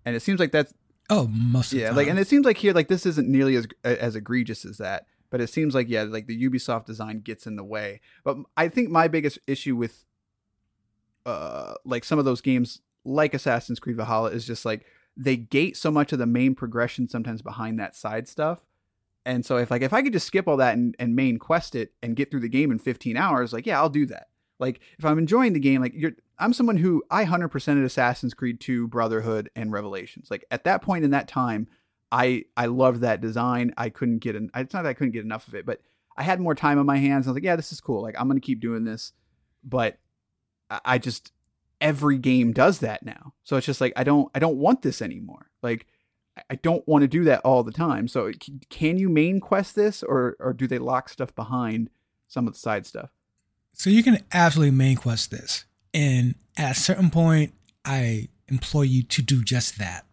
and 0.07 0.15
it 0.15 0.21
seems 0.21 0.41
like 0.41 0.53
that's 0.53 0.73
oh 1.11 1.29
most 1.29 1.73
yeah 1.73 1.91
like 1.91 2.09
and 2.09 2.19
it 2.19 2.27
seems 2.27 2.45
like 2.45 2.57
here 2.57 2.73
like 2.73 2.89
this 2.89 3.07
isn't 3.07 3.29
nearly 3.29 3.55
as 3.57 3.67
as 3.85 4.17
egregious 4.17 4.65
as 4.65 4.79
that 4.79 5.07
but 5.31 5.41
it 5.41 5.49
seems 5.49 5.75
like 5.75 5.89
yeah 5.89 6.03
like 6.03 6.27
the 6.27 6.49
ubisoft 6.49 6.87
design 6.87 7.21
gets 7.21 7.47
in 7.47 7.57
the 7.57 7.65
way. 7.65 8.01
But 8.25 8.39
i 8.57 8.69
think 8.69 8.91
my 8.91 9.09
biggest 9.09 9.39
issue 9.47 9.77
with 9.77 10.05
uh 11.25 11.75
like 11.85 12.05
some 12.05 12.19
of 12.19 12.25
those 12.25 12.41
games 12.41 12.81
like 13.05 13.35
assassin's 13.35 13.81
creed 13.81 13.97
valhalla 13.97 14.31
is 14.31 14.47
just 14.47 14.65
like 14.65 14.87
they 15.17 15.37
gate 15.37 15.77
so 15.77 15.91
much 15.91 16.13
of 16.13 16.19
the 16.19 16.27
main 16.27 16.55
progression 16.55 17.09
sometimes 17.09 17.41
behind 17.41 17.81
that 17.81 17.97
side 17.97 18.29
stuff. 18.29 18.67
And 19.25 19.45
so 19.45 19.57
if 19.57 19.71
like 19.71 19.83
if 19.83 19.93
i 19.93 20.03
could 20.03 20.13
just 20.13 20.27
skip 20.27 20.47
all 20.47 20.57
that 20.59 20.75
and, 20.75 20.95
and 20.99 21.17
main 21.17 21.39
quest 21.39 21.75
it 21.75 21.93
and 22.03 22.17
get 22.17 22.31
through 22.31 22.41
the 22.41 22.49
game 22.49 22.71
in 22.71 22.79
15 22.79 23.17
hours 23.17 23.53
like 23.53 23.67
yeah 23.67 23.81
i'll 23.81 23.91
do 23.91 24.07
that. 24.07 24.29
Like 24.59 24.81
if 24.99 25.05
I'm 25.05 25.19
enjoying 25.19 25.53
the 25.53 25.61
game, 25.61 25.83
like 25.83 25.93
you're 25.95 26.13
I'm 26.39 26.53
someone 26.53 26.77
who 26.77 27.03
I 27.11 27.25
100%ed 27.25 27.85
Assassin's 27.85 28.35
Creed 28.35 28.61
2, 28.61 28.89
Brotherhood, 28.89 29.51
and 29.57 29.73
Revelations. 29.73 30.31
Like 30.31 30.45
at 30.51 30.65
that 30.65 30.83
point 30.83 31.05
in 31.05 31.11
that 31.13 31.29
time, 31.29 31.67
I 32.13 32.45
I 32.57 32.67
loved 32.67 33.01
that 33.01 33.21
design. 33.21 33.75
I 33.77 33.89
couldn't 33.89 34.19
get 34.19 34.37
an 34.37 34.51
it's 34.55 34.75
not 34.75 34.83
that 34.83 34.91
I 34.91 34.95
couldn't 34.95 35.13
get 35.13 35.25
enough 35.25 35.49
of 35.49 35.55
it, 35.55 35.67
but 35.67 35.81
I 36.17 36.23
had 36.23 36.41
more 36.41 36.55
time 36.55 36.79
on 36.79 36.87
my 36.87 36.99
hands. 36.99 37.27
I 37.27 37.31
was 37.31 37.37
like, 37.37 37.45
yeah, 37.45 37.57
this 37.57 37.73
is 37.73 37.81
cool. 37.81 38.03
Like 38.03 38.15
I'm 38.19 38.29
gonna 38.29 38.41
keep 38.41 38.61
doing 38.61 38.85
this. 38.85 39.13
But 39.65 39.99
I 40.71 40.99
just 40.99 41.33
every 41.81 42.19
game 42.19 42.53
does 42.53 42.79
that 42.79 43.03
now. 43.03 43.35
So 43.45 43.57
it's 43.57 43.67
just 43.67 43.81
like 43.81 43.93
I 43.97 44.05
don't 44.05 44.31
I 44.35 44.39
don't 44.39 44.57
want 44.57 44.83
this 44.83 45.03
anymore. 45.03 45.51
Like 45.63 45.87
I 46.51 46.57
don't 46.57 46.87
want 46.87 47.03
to 47.03 47.09
do 47.09 47.25
that 47.25 47.41
all 47.41 47.63
the 47.63 47.73
time. 47.73 48.09
So 48.09 48.31
can 48.71 48.99
you 48.99 49.09
main 49.09 49.41
quest 49.41 49.75
this 49.75 50.03
or 50.03 50.37
or 50.39 50.53
do 50.53 50.67
they 50.67 50.79
lock 50.79 51.09
stuff 51.09 51.35
behind 51.35 51.91
some 52.29 52.47
of 52.47 52.53
the 52.53 52.59
side 52.59 52.87
stuff? 52.87 53.11
So 53.73 53.91
you 53.91 54.03
can 54.03 54.23
absolutely 54.33 54.77
main 54.77 54.97
quest 54.97 55.31
this. 55.31 55.65
And 55.97 56.35
at 56.59 56.77
a 56.77 56.79
certain 56.79 57.09
point, 57.09 57.55
I 57.83 58.29
implore 58.49 58.85
you 58.85 59.03
to 59.05 59.23
do 59.23 59.43
just 59.43 59.79
that 59.79 60.05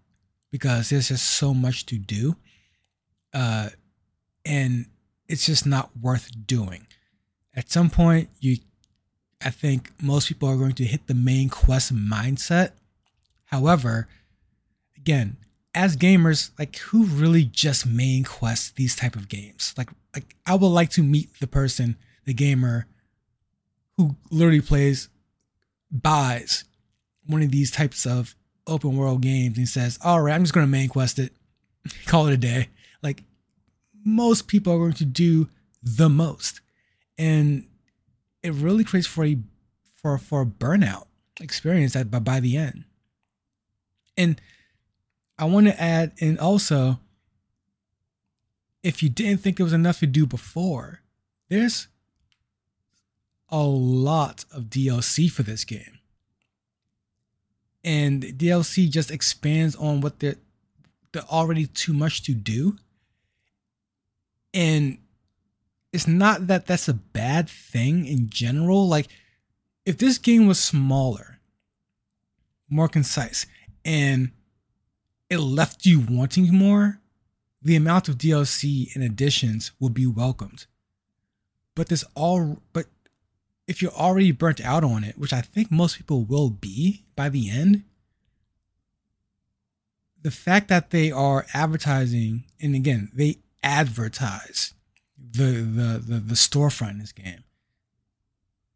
because 0.49 0.89
there's 0.89 1.09
just 1.09 1.29
so 1.29 1.53
much 1.53 1.85
to 1.87 1.97
do. 1.97 2.37
Uh, 3.33 3.69
and 4.45 4.85
it's 5.27 5.45
just 5.45 5.65
not 5.65 5.89
worth 5.99 6.31
doing. 6.47 6.87
At 7.53 7.69
some 7.69 7.89
point, 7.89 8.29
you, 8.39 8.59
I 9.43 9.49
think 9.49 9.91
most 10.01 10.29
people 10.29 10.47
are 10.47 10.55
going 10.55 10.75
to 10.75 10.85
hit 10.85 11.07
the 11.07 11.13
main 11.13 11.49
quest 11.49 11.93
mindset. 11.93 12.71
However, 13.47 14.07
again, 14.95 15.35
as 15.75 15.97
gamers, 15.97 16.51
like 16.57 16.77
who 16.77 17.03
really 17.03 17.43
just 17.43 17.85
main 17.85 18.23
quest 18.23 18.77
these 18.77 18.95
type 18.95 19.17
of 19.17 19.27
games? 19.27 19.73
Like, 19.77 19.89
like 20.15 20.37
I 20.45 20.55
would 20.55 20.65
like 20.65 20.91
to 20.91 21.03
meet 21.03 21.41
the 21.41 21.47
person, 21.47 21.97
the 22.23 22.33
gamer 22.33 22.87
who 23.97 24.15
literally 24.31 24.61
plays 24.61 25.09
buys 25.93 26.65
one 27.25 27.41
of 27.41 27.51
these 27.51 27.71
types 27.71 28.05
of 28.05 28.35
open 28.67 28.97
world 28.97 29.21
games 29.21 29.57
and 29.57 29.69
says, 29.69 29.97
"All 30.03 30.21
right, 30.21 30.33
I'm 30.33 30.43
just 30.43 30.53
going 30.53 30.65
to 30.65 30.71
main 30.71 30.89
quest 30.89 31.19
it, 31.19 31.33
call 32.05 32.27
it 32.27 32.33
a 32.33 32.37
day." 32.37 32.69
Like 33.01 33.23
most 34.03 34.47
people 34.47 34.73
are 34.73 34.79
going 34.79 34.93
to 34.93 35.05
do 35.05 35.49
the 35.81 36.09
most, 36.09 36.61
and 37.17 37.67
it 38.41 38.53
really 38.53 38.83
creates 38.83 39.07
for 39.07 39.23
a 39.23 39.37
for 39.95 40.17
for 40.17 40.41
a 40.41 40.45
burnout 40.45 41.05
experience 41.39 41.95
at 41.95 42.11
by, 42.11 42.19
by 42.19 42.39
the 42.39 42.57
end. 42.57 42.85
And 44.17 44.39
I 45.37 45.45
want 45.45 45.67
to 45.67 45.81
add, 45.81 46.13
and 46.21 46.37
also, 46.39 46.99
if 48.83 49.01
you 49.01 49.09
didn't 49.09 49.41
think 49.41 49.57
there 49.57 49.63
was 49.63 49.73
enough 49.73 49.99
to 49.99 50.07
do 50.07 50.25
before, 50.25 51.01
there's 51.49 51.87
a 53.53 53.61
lot 53.61 54.45
of 54.51 54.63
DLC 54.63 55.29
for 55.29 55.43
this 55.43 55.63
game. 55.63 55.99
And 57.83 58.23
DLC 58.23 58.89
just 58.89 59.11
expands 59.11 59.75
on 59.75 60.01
what 60.01 60.19
they're, 60.19 60.37
they're 61.11 61.21
already 61.31 61.67
too 61.67 61.93
much 61.93 62.23
to 62.23 62.33
do. 62.33 62.77
And 64.55 64.97
it's 65.91 66.07
not 66.07 66.47
that 66.47 66.65
that's 66.65 66.87
a 66.87 66.95
bad 66.95 67.47
thing 67.47 68.07
in 68.07 68.27
general. 68.27 68.87
Like, 68.87 69.07
if 69.85 69.99
this 69.99 70.17
game 70.17 70.47
was 70.47 70.59
smaller, 70.59 71.39
more 72.69 72.87
concise, 72.87 73.45
and 73.85 74.31
it 75.29 75.37
left 75.37 75.85
you 75.85 76.03
wanting 76.09 76.51
more, 76.55 77.01
the 77.61 77.75
amount 77.75 78.09
of 78.09 78.17
DLC 78.17 78.93
and 78.95 79.03
additions 79.03 79.73
would 79.79 79.93
be 79.93 80.07
welcomed. 80.07 80.65
But 81.75 81.89
this 81.89 82.03
all 82.15 82.61
but 82.71 82.87
if 83.67 83.81
you're 83.81 83.91
already 83.91 84.31
burnt 84.31 84.61
out 84.61 84.83
on 84.83 85.03
it, 85.03 85.17
which 85.17 85.33
I 85.33 85.41
think 85.41 85.71
most 85.71 85.97
people 85.97 86.23
will 86.23 86.49
be 86.49 87.05
by 87.15 87.29
the 87.29 87.49
end, 87.49 87.83
the 90.21 90.31
fact 90.31 90.67
that 90.69 90.91
they 90.91 91.11
are 91.11 91.45
advertising, 91.53 92.45
and 92.61 92.75
again, 92.75 93.11
they 93.13 93.39
advertise 93.61 94.73
the 95.17 95.43
the 95.43 96.03
the, 96.05 96.19
the 96.19 96.35
storefront 96.35 96.91
in 96.91 96.99
this 96.99 97.11
game. 97.11 97.43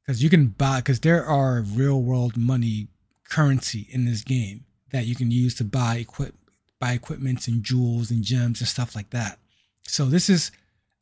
Because 0.05 0.23
you 0.23 0.29
can 0.29 0.47
buy, 0.47 0.79
because 0.79 1.01
there 1.01 1.25
are 1.25 1.61
real 1.61 2.01
world 2.01 2.37
money 2.37 2.87
currency 3.29 3.87
in 3.91 4.05
this 4.05 4.21
game 4.21 4.63
that 4.91 5.05
you 5.05 5.15
can 5.15 5.31
use 5.31 5.53
to 5.55 5.63
buy 5.65 5.97
equip 5.97 6.33
buy 6.79 6.91
equipments 6.91 7.47
and 7.47 7.63
jewels 7.63 8.11
and 8.11 8.23
gems 8.23 8.61
and 8.61 8.67
stuff 8.67 8.95
like 8.95 9.09
that. 9.09 9.39
So 9.83 10.05
this 10.05 10.29
is 10.29 10.51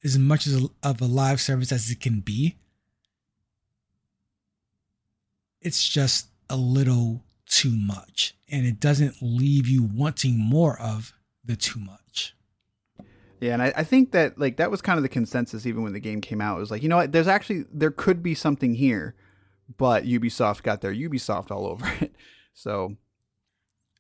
as 0.03 0.17
much 0.17 0.47
as 0.47 0.67
of 0.83 1.01
a 1.01 1.05
live 1.05 1.41
service 1.41 1.71
as 1.71 1.89
it 1.91 1.99
can 1.99 2.19
be 2.19 2.55
it's 5.65 5.87
just 5.87 6.27
a 6.49 6.55
little 6.55 7.23
too 7.47 7.75
much 7.75 8.35
and 8.49 8.65
it 8.65 8.79
doesn't 8.79 9.15
leave 9.21 9.67
you 9.67 9.83
wanting 9.83 10.37
more 10.37 10.79
of 10.79 11.13
the 11.43 11.55
too 11.55 11.79
much. 11.79 12.35
Yeah, 13.41 13.53
and 13.53 13.61
I, 13.61 13.73
I, 13.75 13.83
think 13.83 14.11
that 14.11 14.39
like 14.39 14.57
that 14.57 14.71
was 14.71 14.81
kind 14.81 14.97
of 14.97 15.03
the 15.03 15.09
consensus 15.09 15.65
even 15.65 15.83
when 15.83 15.93
the 15.93 15.99
game 15.99 16.21
came 16.21 16.39
out. 16.39 16.57
It 16.57 16.61
was 16.61 16.71
like, 16.71 16.83
you 16.83 16.89
know 16.89 16.97
what, 16.97 17.11
there's 17.11 17.27
actually 17.27 17.65
there 17.71 17.91
could 17.91 18.23
be 18.23 18.33
something 18.33 18.75
here, 18.75 19.15
but 19.77 20.05
Ubisoft 20.05 20.63
got 20.63 20.81
their 20.81 20.93
Ubisoft 20.93 21.51
all 21.51 21.65
over 21.65 21.91
it. 22.01 22.15
So 22.57 22.95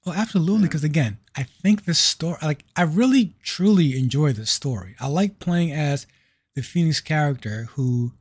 Well, 0.05 0.15
absolutely, 0.15 0.69
because 0.69 0.83
yeah. 0.83 0.91
again, 0.91 1.17
I 1.35 1.43
think 1.43 1.83
the 1.83 1.93
story 1.93 2.37
like 2.41 2.63
I 2.77 2.83
really 2.83 3.35
truly 3.43 3.99
enjoy 3.99 4.31
the 4.31 4.45
story. 4.45 4.95
I 4.97 5.07
like 5.07 5.39
playing 5.39 5.73
as 5.73 6.07
the 6.55 6.61
Fenyx 6.61 7.03
character 7.03 7.67
who 7.71 8.13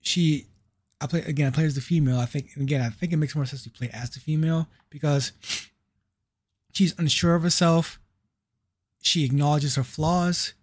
she 0.00 0.46
I 1.00 1.06
play 1.06 1.22
again. 1.22 1.48
I 1.48 1.50
play 1.50 1.64
as 1.64 1.74
the 1.74 1.80
female. 1.80 2.18
I 2.18 2.26
think 2.26 2.50
again. 2.56 2.80
I 2.80 2.90
think 2.90 3.12
it 3.12 3.16
makes 3.16 3.34
more 3.34 3.46
sense 3.46 3.62
to 3.64 3.70
play 3.70 3.90
as 3.92 4.10
the 4.10 4.20
female 4.20 4.68
because 4.90 5.32
she's 6.72 6.98
unsure 6.98 7.34
of 7.34 7.42
herself. 7.42 8.00
She 9.00 9.24
acknowledges 9.24 9.76
her 9.76 9.84
flaws, 9.84 10.54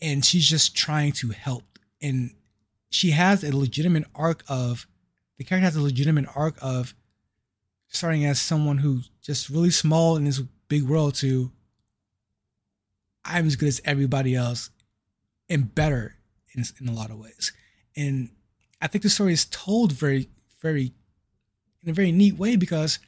and 0.00 0.24
she's 0.24 0.48
just 0.48 0.74
trying 0.74 1.12
to 1.12 1.28
help. 1.28 1.78
And 2.00 2.30
she 2.90 3.10
has 3.10 3.44
a 3.44 3.54
legitimate 3.54 4.04
arc 4.14 4.42
of 4.48 4.86
the 5.36 5.44
character 5.44 5.64
has 5.64 5.76
a 5.76 5.82
legitimate 5.82 6.26
arc 6.34 6.56
of 6.60 6.94
starting 7.88 8.24
as 8.24 8.40
someone 8.40 8.78
who's 8.78 9.10
just 9.22 9.48
really 9.48 9.70
small 9.70 10.16
in 10.16 10.24
this 10.24 10.40
big 10.68 10.82
world 10.82 11.14
to 11.16 11.52
I'm 13.24 13.46
as 13.46 13.56
good 13.56 13.68
as 13.68 13.80
everybody 13.84 14.34
else 14.34 14.70
and 15.48 15.74
better 15.74 16.16
in, 16.54 16.64
in 16.80 16.88
a 16.88 16.92
lot 16.92 17.10
of 17.10 17.18
ways. 17.18 17.52
And 17.96 18.30
I 18.80 18.86
think 18.86 19.02
the 19.02 19.10
story 19.10 19.32
is 19.32 19.44
told 19.44 19.92
very, 19.92 20.28
very, 20.60 20.92
in 21.82 21.90
a 21.90 21.92
very 21.92 22.12
neat 22.12 22.36
way 22.36 22.56
because 22.56 22.98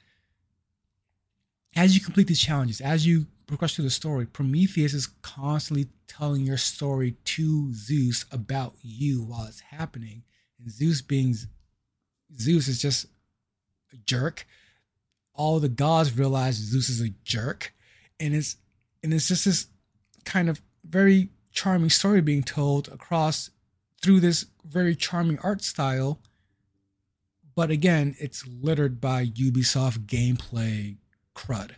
as 1.77 1.95
you 1.95 2.01
complete 2.01 2.27
these 2.27 2.41
challenges, 2.41 2.81
as 2.81 3.07
you 3.07 3.27
progress 3.47 3.75
through 3.75 3.85
the 3.85 3.91
story, 3.91 4.27
Prometheus 4.27 4.95
is 4.95 5.09
constantly 5.23 5.89
telling 6.07 6.43
your 6.43 6.57
story 6.57 7.16
to 7.25 7.73
Zeus 7.75 8.25
about 8.31 8.75
you 8.83 9.23
while 9.23 9.47
it's 9.47 9.61
happening. 9.61 10.23
And 10.59 10.71
Zeus 10.71 11.03
being 11.03 11.35
Zeus 12.39 12.68
is 12.68 12.81
just 12.81 13.07
a 13.93 13.97
jerk. 14.07 14.47
All 15.35 15.61
the 15.61 15.68
gods 15.68 16.16
realize 16.16 16.55
Zeus 16.55 16.89
is 16.89 17.01
a 17.01 17.14
jerk. 17.25 17.73
And 18.18 18.35
it's 18.35 18.57
and 19.03 19.14
it's 19.14 19.29
just 19.29 19.45
this 19.45 19.66
kind 20.25 20.49
of 20.49 20.61
very 20.85 21.31
charming 21.53 21.91
story 21.91 22.21
being 22.21 22.43
told 22.43 22.89
across 22.89 23.51
through 24.03 24.20
this 24.20 24.46
very 24.64 24.94
charming 24.94 25.38
art 25.40 25.62
style. 25.62 26.20
But 27.55 27.70
again, 27.70 28.14
it's 28.18 28.46
littered 28.46 29.01
by 29.01 29.26
Ubisoft 29.26 30.07
gameplay 30.07 30.96
crud. 31.34 31.72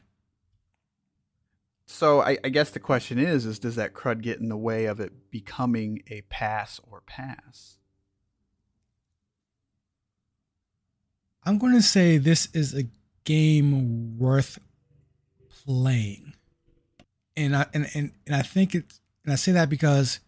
So 1.86 2.20
I, 2.22 2.38
I, 2.42 2.48
guess 2.48 2.70
the 2.70 2.80
question 2.80 3.18
is: 3.18 3.44
is 3.44 3.58
does 3.58 3.76
that 3.76 3.92
crud 3.92 4.22
get 4.22 4.40
in 4.40 4.48
the 4.48 4.56
way 4.56 4.86
of 4.86 4.98
it 4.98 5.30
becoming 5.30 6.02
a 6.08 6.22
pass 6.22 6.80
or 6.90 7.02
pass? 7.02 7.76
I'm 11.44 11.58
going 11.58 11.74
to 11.74 11.82
say 11.82 12.16
this 12.18 12.48
is 12.54 12.74
a 12.74 12.84
game 13.24 14.18
worth 14.18 14.58
playing, 15.64 16.32
and 17.36 17.54
I 17.54 17.66
and 17.74 17.86
and, 17.94 18.12
and 18.26 18.36
I 18.36 18.42
think 18.42 18.74
it's 18.74 19.00
and 19.24 19.32
I 19.32 19.36
say 19.36 19.52
that 19.52 19.68
because 19.68 20.20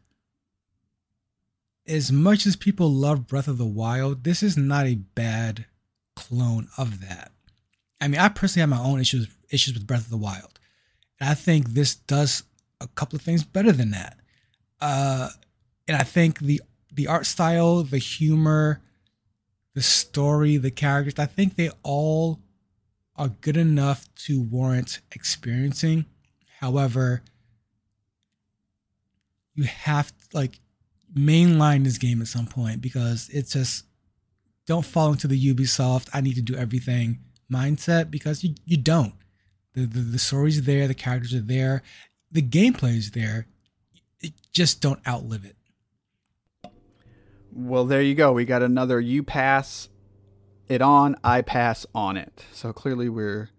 as 1.87 2.11
much 2.11 2.47
as 2.47 2.57
people 2.57 2.91
love 2.91 3.27
Breath 3.27 3.49
of 3.49 3.59
the 3.59 3.67
Wild, 3.67 4.25
this 4.25 4.43
is 4.43 4.57
not 4.57 4.87
a 4.87 4.95
bad 4.95 5.67
clone 6.17 6.69
of 6.79 7.01
that. 7.07 7.33
I 8.01 8.09
mean, 8.09 8.21
I 8.21 8.29
personally 8.29 8.61
have 8.61 8.71
my 8.71 8.85
own 8.85 9.01
issues 9.01 9.29
issues 9.51 9.75
with 9.75 9.87
Breath 9.87 10.05
of 10.05 10.11
the 10.11 10.17
Wild. 10.17 10.59
And 11.21 11.31
I 11.31 11.35
think 11.35 11.71
this 11.71 11.95
does 11.95 12.43
a 12.81 12.89
couple 12.89 13.17
of 13.17 13.23
things 13.23 13.45
better 13.45 13.73
than 13.73 13.93
that. 13.93 14.19
Uh, 14.81 15.31
and 15.87 15.97
I 15.97 16.03
think 16.03 16.41
the 16.41 16.61
the 16.93 17.07
art 17.07 17.27
style, 17.27 17.83
the 17.83 17.99
humor, 17.99 18.81
the 19.75 19.83
story, 19.83 20.57
the 20.57 20.71
characters, 20.71 21.19
I 21.19 21.27
think 21.27 21.57
they 21.57 21.71
all 21.83 22.41
are 23.17 23.29
good 23.29 23.57
enough 23.57 24.13
to 24.15 24.41
warrant 24.41 25.01
experiencing. 25.13 26.07
However, 26.61 27.23
you 29.55 29.65
have 29.65 30.09
to, 30.09 30.37
like 30.37 30.61
mainline 31.17 31.85
this 31.85 31.99
game 31.99 32.21
at 32.21 32.29
some 32.29 32.47
point 32.47 32.81
because 32.81 33.29
it's 33.33 33.53
just 33.53 33.85
don't 34.67 34.85
fall 34.85 35.13
into 35.13 35.29
the 35.29 35.55
Ubisoft 35.55 36.09
I 36.13 36.21
need 36.21 36.35
to 36.35 36.43
do 36.43 36.55
everything 36.55 37.21
mindset 37.53 38.11
because 38.11 38.43
you, 38.43 38.55
you 38.65 38.77
don't. 38.77 39.15
The, 39.75 39.87
the 39.87 40.01
the 40.01 40.19
story's 40.19 40.63
there, 40.63 40.87
the 40.87 40.95
characters 40.95 41.35
are 41.35 41.41
there, 41.41 41.83
the 42.31 42.43
gameplay 42.43 42.97
is 42.97 43.11
there. 43.13 43.47
Just 44.53 44.81
don't 44.81 45.07
outlive 45.07 45.45
it. 45.45 45.57
Well, 47.53 47.85
there 47.85 48.01
you 48.01 48.15
go. 48.15 48.33
We 48.33 48.45
got 48.45 48.63
another 48.63 49.01
you 49.01 49.23
pass 49.23 49.89
it 50.69 50.81
on, 50.81 51.17
I 51.23 51.43
pass 51.43 51.87
on 51.95 52.17
it. 52.17 52.45
So 52.53 52.73
clearly 52.73 53.09
we're 53.09 53.51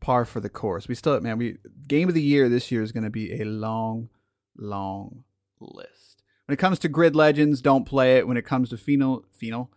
par 0.00 0.24
for 0.24 0.40
the 0.40 0.48
course. 0.48 0.88
We 0.88 0.94
still 0.94 1.18
man, 1.20 1.38
we 1.38 1.56
game 1.86 2.08
of 2.08 2.14
the 2.14 2.22
year 2.22 2.48
this 2.48 2.70
year 2.70 2.82
is 2.82 2.92
going 2.92 3.04
to 3.04 3.10
be 3.10 3.40
a 3.40 3.44
long 3.44 4.08
long 4.56 5.24
list. 5.58 6.09
When 6.50 6.54
it 6.54 6.58
comes 6.58 6.80
to 6.80 6.88
Grid 6.88 7.14
Legends, 7.14 7.62
don't 7.62 7.84
play 7.84 8.16
it. 8.16 8.26
When 8.26 8.36
it 8.36 8.44
comes 8.44 8.70
to 8.70 8.76
Phenol 8.76 9.24
Phenol 9.30 9.70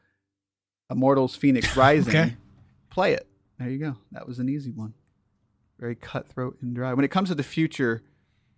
Immortals 0.90 1.38
Fenyx 1.38 1.76
Rising, 1.78 2.10
okay. 2.10 2.36
play 2.90 3.14
it. 3.14 3.28
There 3.60 3.70
you 3.70 3.78
go. 3.78 3.98
That 4.12 4.28
was 4.28 4.40
an 4.40 4.50
easy 4.50 4.72
one. 4.72 4.96
Very 5.80 5.94
cutthroat 5.94 6.58
and 6.64 6.74
dry. 6.74 6.96
When 6.96 7.06
it 7.06 7.12
comes 7.12 7.30
to 7.30 7.36
the 7.36 7.44
future 7.44 8.02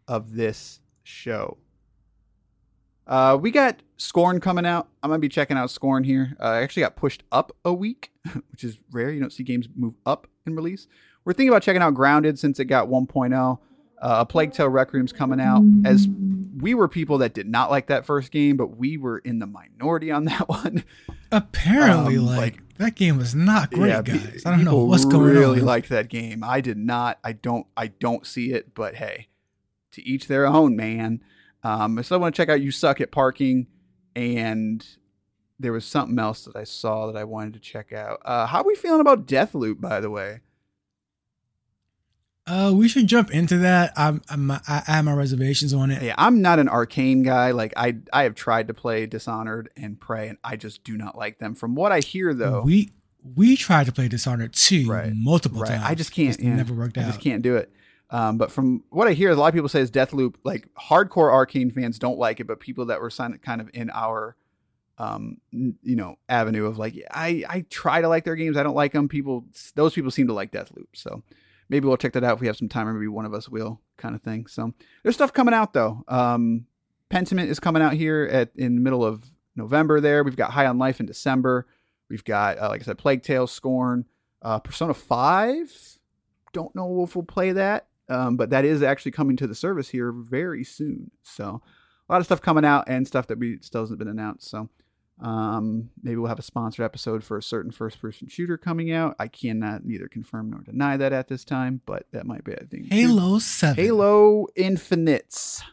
of 0.07 0.33
this 0.33 0.79
show, 1.03 1.57
uh, 3.05 3.37
we 3.37 3.51
got 3.51 3.81
Scorn 3.97 4.39
coming 4.39 4.65
out. 4.65 4.87
I'm 5.03 5.09
gonna 5.09 5.19
be 5.19 5.27
checking 5.27 5.57
out 5.57 5.69
Scorn 5.69 6.05
here. 6.05 6.37
Uh, 6.39 6.43
I 6.43 6.61
actually 6.61 6.83
got 6.83 6.95
pushed 6.95 7.23
up 7.33 7.51
a 7.65 7.73
week, 7.73 8.11
which 8.49 8.63
is 8.63 8.77
rare. 8.93 9.11
You 9.11 9.19
don't 9.19 9.33
see 9.33 9.43
games 9.43 9.67
move 9.75 9.95
up 10.05 10.27
in 10.45 10.55
release. 10.55 10.87
We're 11.25 11.33
thinking 11.33 11.49
about 11.49 11.63
checking 11.63 11.81
out 11.81 11.93
Grounded 11.93 12.39
since 12.39 12.61
it 12.61 12.65
got 12.65 12.87
1.0. 12.87 13.59
Uh, 14.01 14.17
a 14.19 14.25
Plague 14.25 14.51
Tale 14.51 14.67
Requiem's 14.67 15.13
coming 15.13 15.39
out. 15.39 15.63
As 15.85 16.07
we 16.57 16.73
were 16.73 16.87
people 16.87 17.19
that 17.19 17.33
did 17.33 17.47
not 17.47 17.69
like 17.69 17.87
that 17.87 18.05
first 18.05 18.31
game, 18.31 18.57
but 18.57 18.77
we 18.77 18.97
were 18.97 19.19
in 19.19 19.39
the 19.39 19.45
minority 19.45 20.11
on 20.11 20.25
that 20.25 20.47
one. 20.47 20.83
Apparently, 21.31 22.17
um, 22.17 22.25
like, 22.25 22.37
like, 22.37 22.77
that 22.77 22.95
game 22.95 23.17
was 23.17 23.35
not 23.35 23.71
great, 23.71 23.89
yeah, 23.89 24.01
guys. 24.01 24.43
I 24.45 24.51
don't 24.51 24.63
know 24.63 24.77
what's 24.85 25.05
going 25.05 25.23
really 25.23 25.45
on. 25.45 25.51
Really 25.51 25.61
liked 25.61 25.89
that 25.89 26.09
game. 26.09 26.43
I 26.43 26.61
did 26.61 26.77
not. 26.77 27.19
I 27.23 27.33
don't. 27.33 27.67
I 27.75 27.87
don't 27.87 28.25
see 28.25 28.51
it. 28.51 28.73
But 28.73 28.95
hey, 28.95 29.29
to 29.91 30.07
each 30.07 30.27
their 30.27 30.45
own, 30.45 30.75
man. 30.75 31.21
Um, 31.63 31.97
I 31.97 32.03
still 32.03 32.19
want 32.19 32.35
to 32.35 32.39
check 32.39 32.49
out 32.49 32.61
You 32.61 32.71
Suck 32.71 33.01
at 33.01 33.11
Parking, 33.11 33.67
and 34.15 34.85
there 35.59 35.71
was 35.71 35.85
something 35.85 36.19
else 36.19 36.45
that 36.45 36.55
I 36.55 36.63
saw 36.63 37.07
that 37.07 37.17
I 37.17 37.23
wanted 37.23 37.53
to 37.53 37.59
check 37.59 37.91
out. 37.91 38.21
Uh, 38.23 38.45
how 38.45 38.59
are 38.61 38.65
we 38.65 38.75
feeling 38.75 39.01
about 39.01 39.25
Deathloop, 39.25 39.81
by 39.81 39.99
the 39.99 40.09
way? 40.09 40.41
Uh, 42.47 42.71
we 42.75 42.87
should 42.87 43.07
jump 43.07 43.31
into 43.31 43.57
that. 43.57 43.91
I'm, 43.97 44.21
I'm 44.29 44.51
I 44.51 44.83
have 44.85 45.05
my 45.05 45.13
reservations 45.13 45.73
on 45.73 45.89
it. 45.89 46.03
Yeah, 46.03 46.13
I'm 46.17 46.41
not 46.41 46.59
an 46.59 46.67
Arkane 46.67 47.23
guy. 47.23 47.51
Like 47.51 47.73
I, 47.75 47.97
I 48.13 48.23
have 48.23 48.35
tried 48.35 48.67
to 48.67 48.73
play 48.73 49.07
Dishonored 49.07 49.69
and 49.75 49.99
Prey, 49.99 50.27
and 50.27 50.37
I 50.43 50.55
just 50.55 50.83
do 50.83 50.95
not 50.95 51.17
like 51.17 51.39
them. 51.39 51.55
From 51.55 51.73
what 51.73 51.91
I 51.91 52.01
hear, 52.01 52.35
though, 52.35 52.61
we 52.61 52.91
we 53.35 53.57
tried 53.57 53.87
to 53.87 53.91
play 53.91 54.07
Dishonored 54.07 54.53
too 54.53 54.85
right. 54.87 55.11
multiple 55.15 55.61
right. 55.61 55.69
times. 55.69 55.83
I 55.85 55.95
just 55.95 56.11
can't. 56.11 56.39
yeah, 56.39 56.55
never 56.55 56.75
worked 56.75 56.97
out. 56.99 57.05
I 57.05 57.07
just 57.07 57.21
can't 57.21 57.41
do 57.41 57.55
it. 57.55 57.71
Um, 58.11 58.37
but 58.37 58.51
from 58.51 58.83
what 58.89 59.07
I 59.07 59.13
hear, 59.13 59.31
a 59.31 59.35
lot 59.35 59.47
of 59.47 59.55
people 59.55 59.69
say 59.69 59.81
is 59.81 59.89
Deathloop. 59.89 60.35
Like 60.43 60.69
hardcore 60.75 61.31
Arkane 61.31 61.73
fans 61.73 61.97
don't 61.97 62.19
like 62.19 62.39
it, 62.39 62.45
but 62.45 62.59
people 62.59 62.85
that 62.85 63.01
were 63.01 63.09
kind 63.09 63.59
of 63.59 63.69
in 63.73 63.89
our, 63.89 64.35
um, 64.99 65.37
you 65.51 65.95
know, 65.95 66.17
avenue 66.29 66.67
of 66.67 66.77
like, 66.77 66.93
I 67.09 67.43
I 67.49 67.65
try 67.71 68.01
to 68.01 68.07
like 68.07 68.23
their 68.23 68.35
games. 68.35 68.55
I 68.55 68.61
don't 68.63 68.75
like 68.75 68.93
them. 68.93 69.07
People, 69.07 69.45
those 69.73 69.93
people 69.93 70.11
seem 70.11 70.27
to 70.27 70.33
like 70.33 70.51
Deathloop. 70.51 70.89
So 70.93 71.23
maybe 71.69 71.87
we'll 71.87 71.97
check 71.97 72.13
that 72.13 72.23
out 72.23 72.35
if 72.35 72.41
we 72.41 72.47
have 72.47 72.57
some 72.57 72.69
time, 72.69 72.87
or 72.87 72.93
maybe 72.93 73.07
one 73.07 73.25
of 73.25 73.33
us 73.33 73.49
will, 73.49 73.81
kind 73.97 74.15
of 74.15 74.21
thing. 74.21 74.47
So 74.47 74.73
there's 75.03 75.15
stuff 75.15 75.33
coming 75.33 75.53
out 75.53 75.73
though. 75.73 76.03
Um, 76.07 76.65
Pentiment 77.09 77.47
is 77.47 77.59
coming 77.59 77.81
out 77.81 77.93
here 77.93 78.27
at 78.31 78.51
in 78.55 78.75
the 78.75 78.81
middle 78.81 79.05
of 79.05 79.23
November. 79.55 80.01
There, 80.01 80.23
we've 80.23 80.35
got 80.35 80.51
High 80.51 80.65
on 80.65 80.77
Life 80.77 80.99
in 80.99 81.05
December. 81.05 81.67
We've 82.09 82.23
got, 82.23 82.59
uh, 82.59 82.69
like 82.69 82.81
I 82.81 82.83
said, 82.83 82.97
Plague 82.97 83.23
Tale, 83.23 83.47
Scorn, 83.47 84.05
uh, 84.41 84.59
Persona 84.59 84.93
Five. 84.93 85.71
Don't 86.53 86.75
know 86.75 87.03
if 87.03 87.15
we'll 87.15 87.23
play 87.23 87.51
that, 87.51 87.87
um, 88.09 88.37
but 88.37 88.51
that 88.51 88.65
is 88.65 88.81
actually 88.81 89.11
coming 89.11 89.37
to 89.37 89.47
the 89.47 89.55
service 89.55 89.89
here 89.89 90.11
very 90.11 90.63
soon. 90.63 91.11
So 91.23 91.61
a 92.07 92.11
lot 92.11 92.19
of 92.19 92.25
stuff 92.25 92.41
coming 92.41 92.65
out 92.65 92.85
and 92.87 93.07
stuff 93.07 93.27
that 93.27 93.39
we 93.39 93.59
still 93.61 93.81
hasn't 93.81 93.99
been 93.99 94.07
announced. 94.07 94.49
So 94.49 94.69
um, 95.21 95.89
maybe 96.03 96.17
we'll 96.17 96.27
have 96.27 96.39
a 96.39 96.43
sponsored 96.43 96.83
episode 96.83 97.23
for 97.23 97.37
a 97.37 97.43
certain 97.43 97.71
first 97.71 98.01
person 98.01 98.27
shooter 98.27 98.57
coming 98.57 98.91
out. 98.91 99.15
I 99.17 99.27
cannot 99.27 99.85
neither 99.85 100.07
confirm 100.07 100.49
nor 100.49 100.61
deny 100.61 100.97
that 100.97 101.13
at 101.13 101.27
this 101.27 101.45
time, 101.45 101.81
but 101.85 102.05
that 102.11 102.25
might 102.25 102.43
be 102.43 102.53
a 102.53 102.65
thing. 102.65 102.87
Halo 102.91 103.39
7. 103.39 103.81
Halo 103.81 104.47
Infinites. 104.55 105.63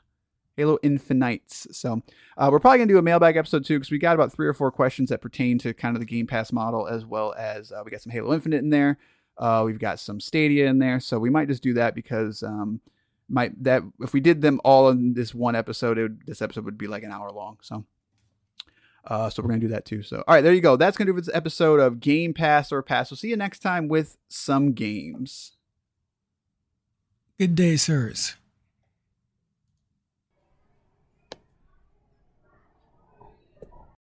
Halo 0.57 0.79
Infinites. 0.83 1.67
So 1.73 2.03
uh, 2.37 2.51
we're 2.53 2.61
probably 2.61 2.79
going 2.79 2.89
to 2.89 2.95
do 2.95 2.99
a 2.99 3.03
mailbag 3.03 3.37
episode 3.37 3.65
too 3.65 3.79
because 3.79 3.91
we 3.91 3.99
got 3.99 4.15
about 4.15 4.33
three 4.33 4.47
or 4.47 4.55
four 4.55 4.71
questions 4.71 5.11
that 5.11 5.21
pertain 5.21 5.59
to 5.59 5.75
kind 5.75 5.97
of 5.97 6.01
the 6.01 6.07
Game 6.07 6.27
Pass 6.27 6.53
model 6.53 6.87
as 6.87 7.05
well 7.05 7.35
as 7.37 7.73
uh, 7.73 7.83
we 7.85 7.91
got 7.91 8.03
some 8.03 8.13
Halo 8.13 8.33
Infinite 8.35 8.63
in 8.63 8.71
there. 8.71 8.99
Uh, 9.39 9.63
we've 9.65 9.79
got 9.79 9.99
some 9.99 10.21
Stadia 10.21 10.67
in 10.67 10.79
there. 10.79 11.01
So 11.01 11.19
we 11.19 11.31
might 11.31 11.49
just 11.49 11.63
do 11.63 11.75
that 11.75 11.95
because 11.95 12.43
um, 12.43 12.81
might 13.29 13.61
that 13.65 13.83
if 14.01 14.13
we 14.13 14.21
did 14.21 14.43
them 14.43 14.61
all 14.63 14.91
in 14.91 15.15
this 15.15 15.35
one 15.35 15.57
episode, 15.57 15.99
would, 15.99 16.27
this 16.27 16.43
episode 16.43 16.67
would 16.67 16.79
be 16.79 16.87
like 16.87 17.03
an 17.03 17.11
hour 17.11 17.31
long. 17.31 17.59
So 17.63 17.85
uh, 19.05 19.31
so 19.31 19.43
we're 19.43 19.49
going 19.49 19.61
to 19.61 19.67
do 19.67 19.73
that 19.73 19.85
too. 19.85 20.03
So, 20.03 20.25
all 20.27 20.35
right, 20.35 20.43
there 20.43 20.53
you 20.53 20.61
go. 20.61 20.77
That's 20.77 20.97
going 20.97 21.07
to 21.07 21.13
do 21.13 21.17
for 21.17 21.23
this 21.23 21.35
episode 21.35 21.81
of 21.81 22.01
Game 22.01 22.35
Pass 22.35 22.73
or 22.73 22.83
Pass. 22.83 23.11
We'll 23.11 23.19
see 23.19 23.29
you 23.29 23.37
next 23.37 23.61
time 23.61 23.89
with 23.89 24.17
some 24.29 24.73
games. 24.73 25.53
Good 27.39 27.55
day, 27.55 27.77
sirs. 27.77 28.37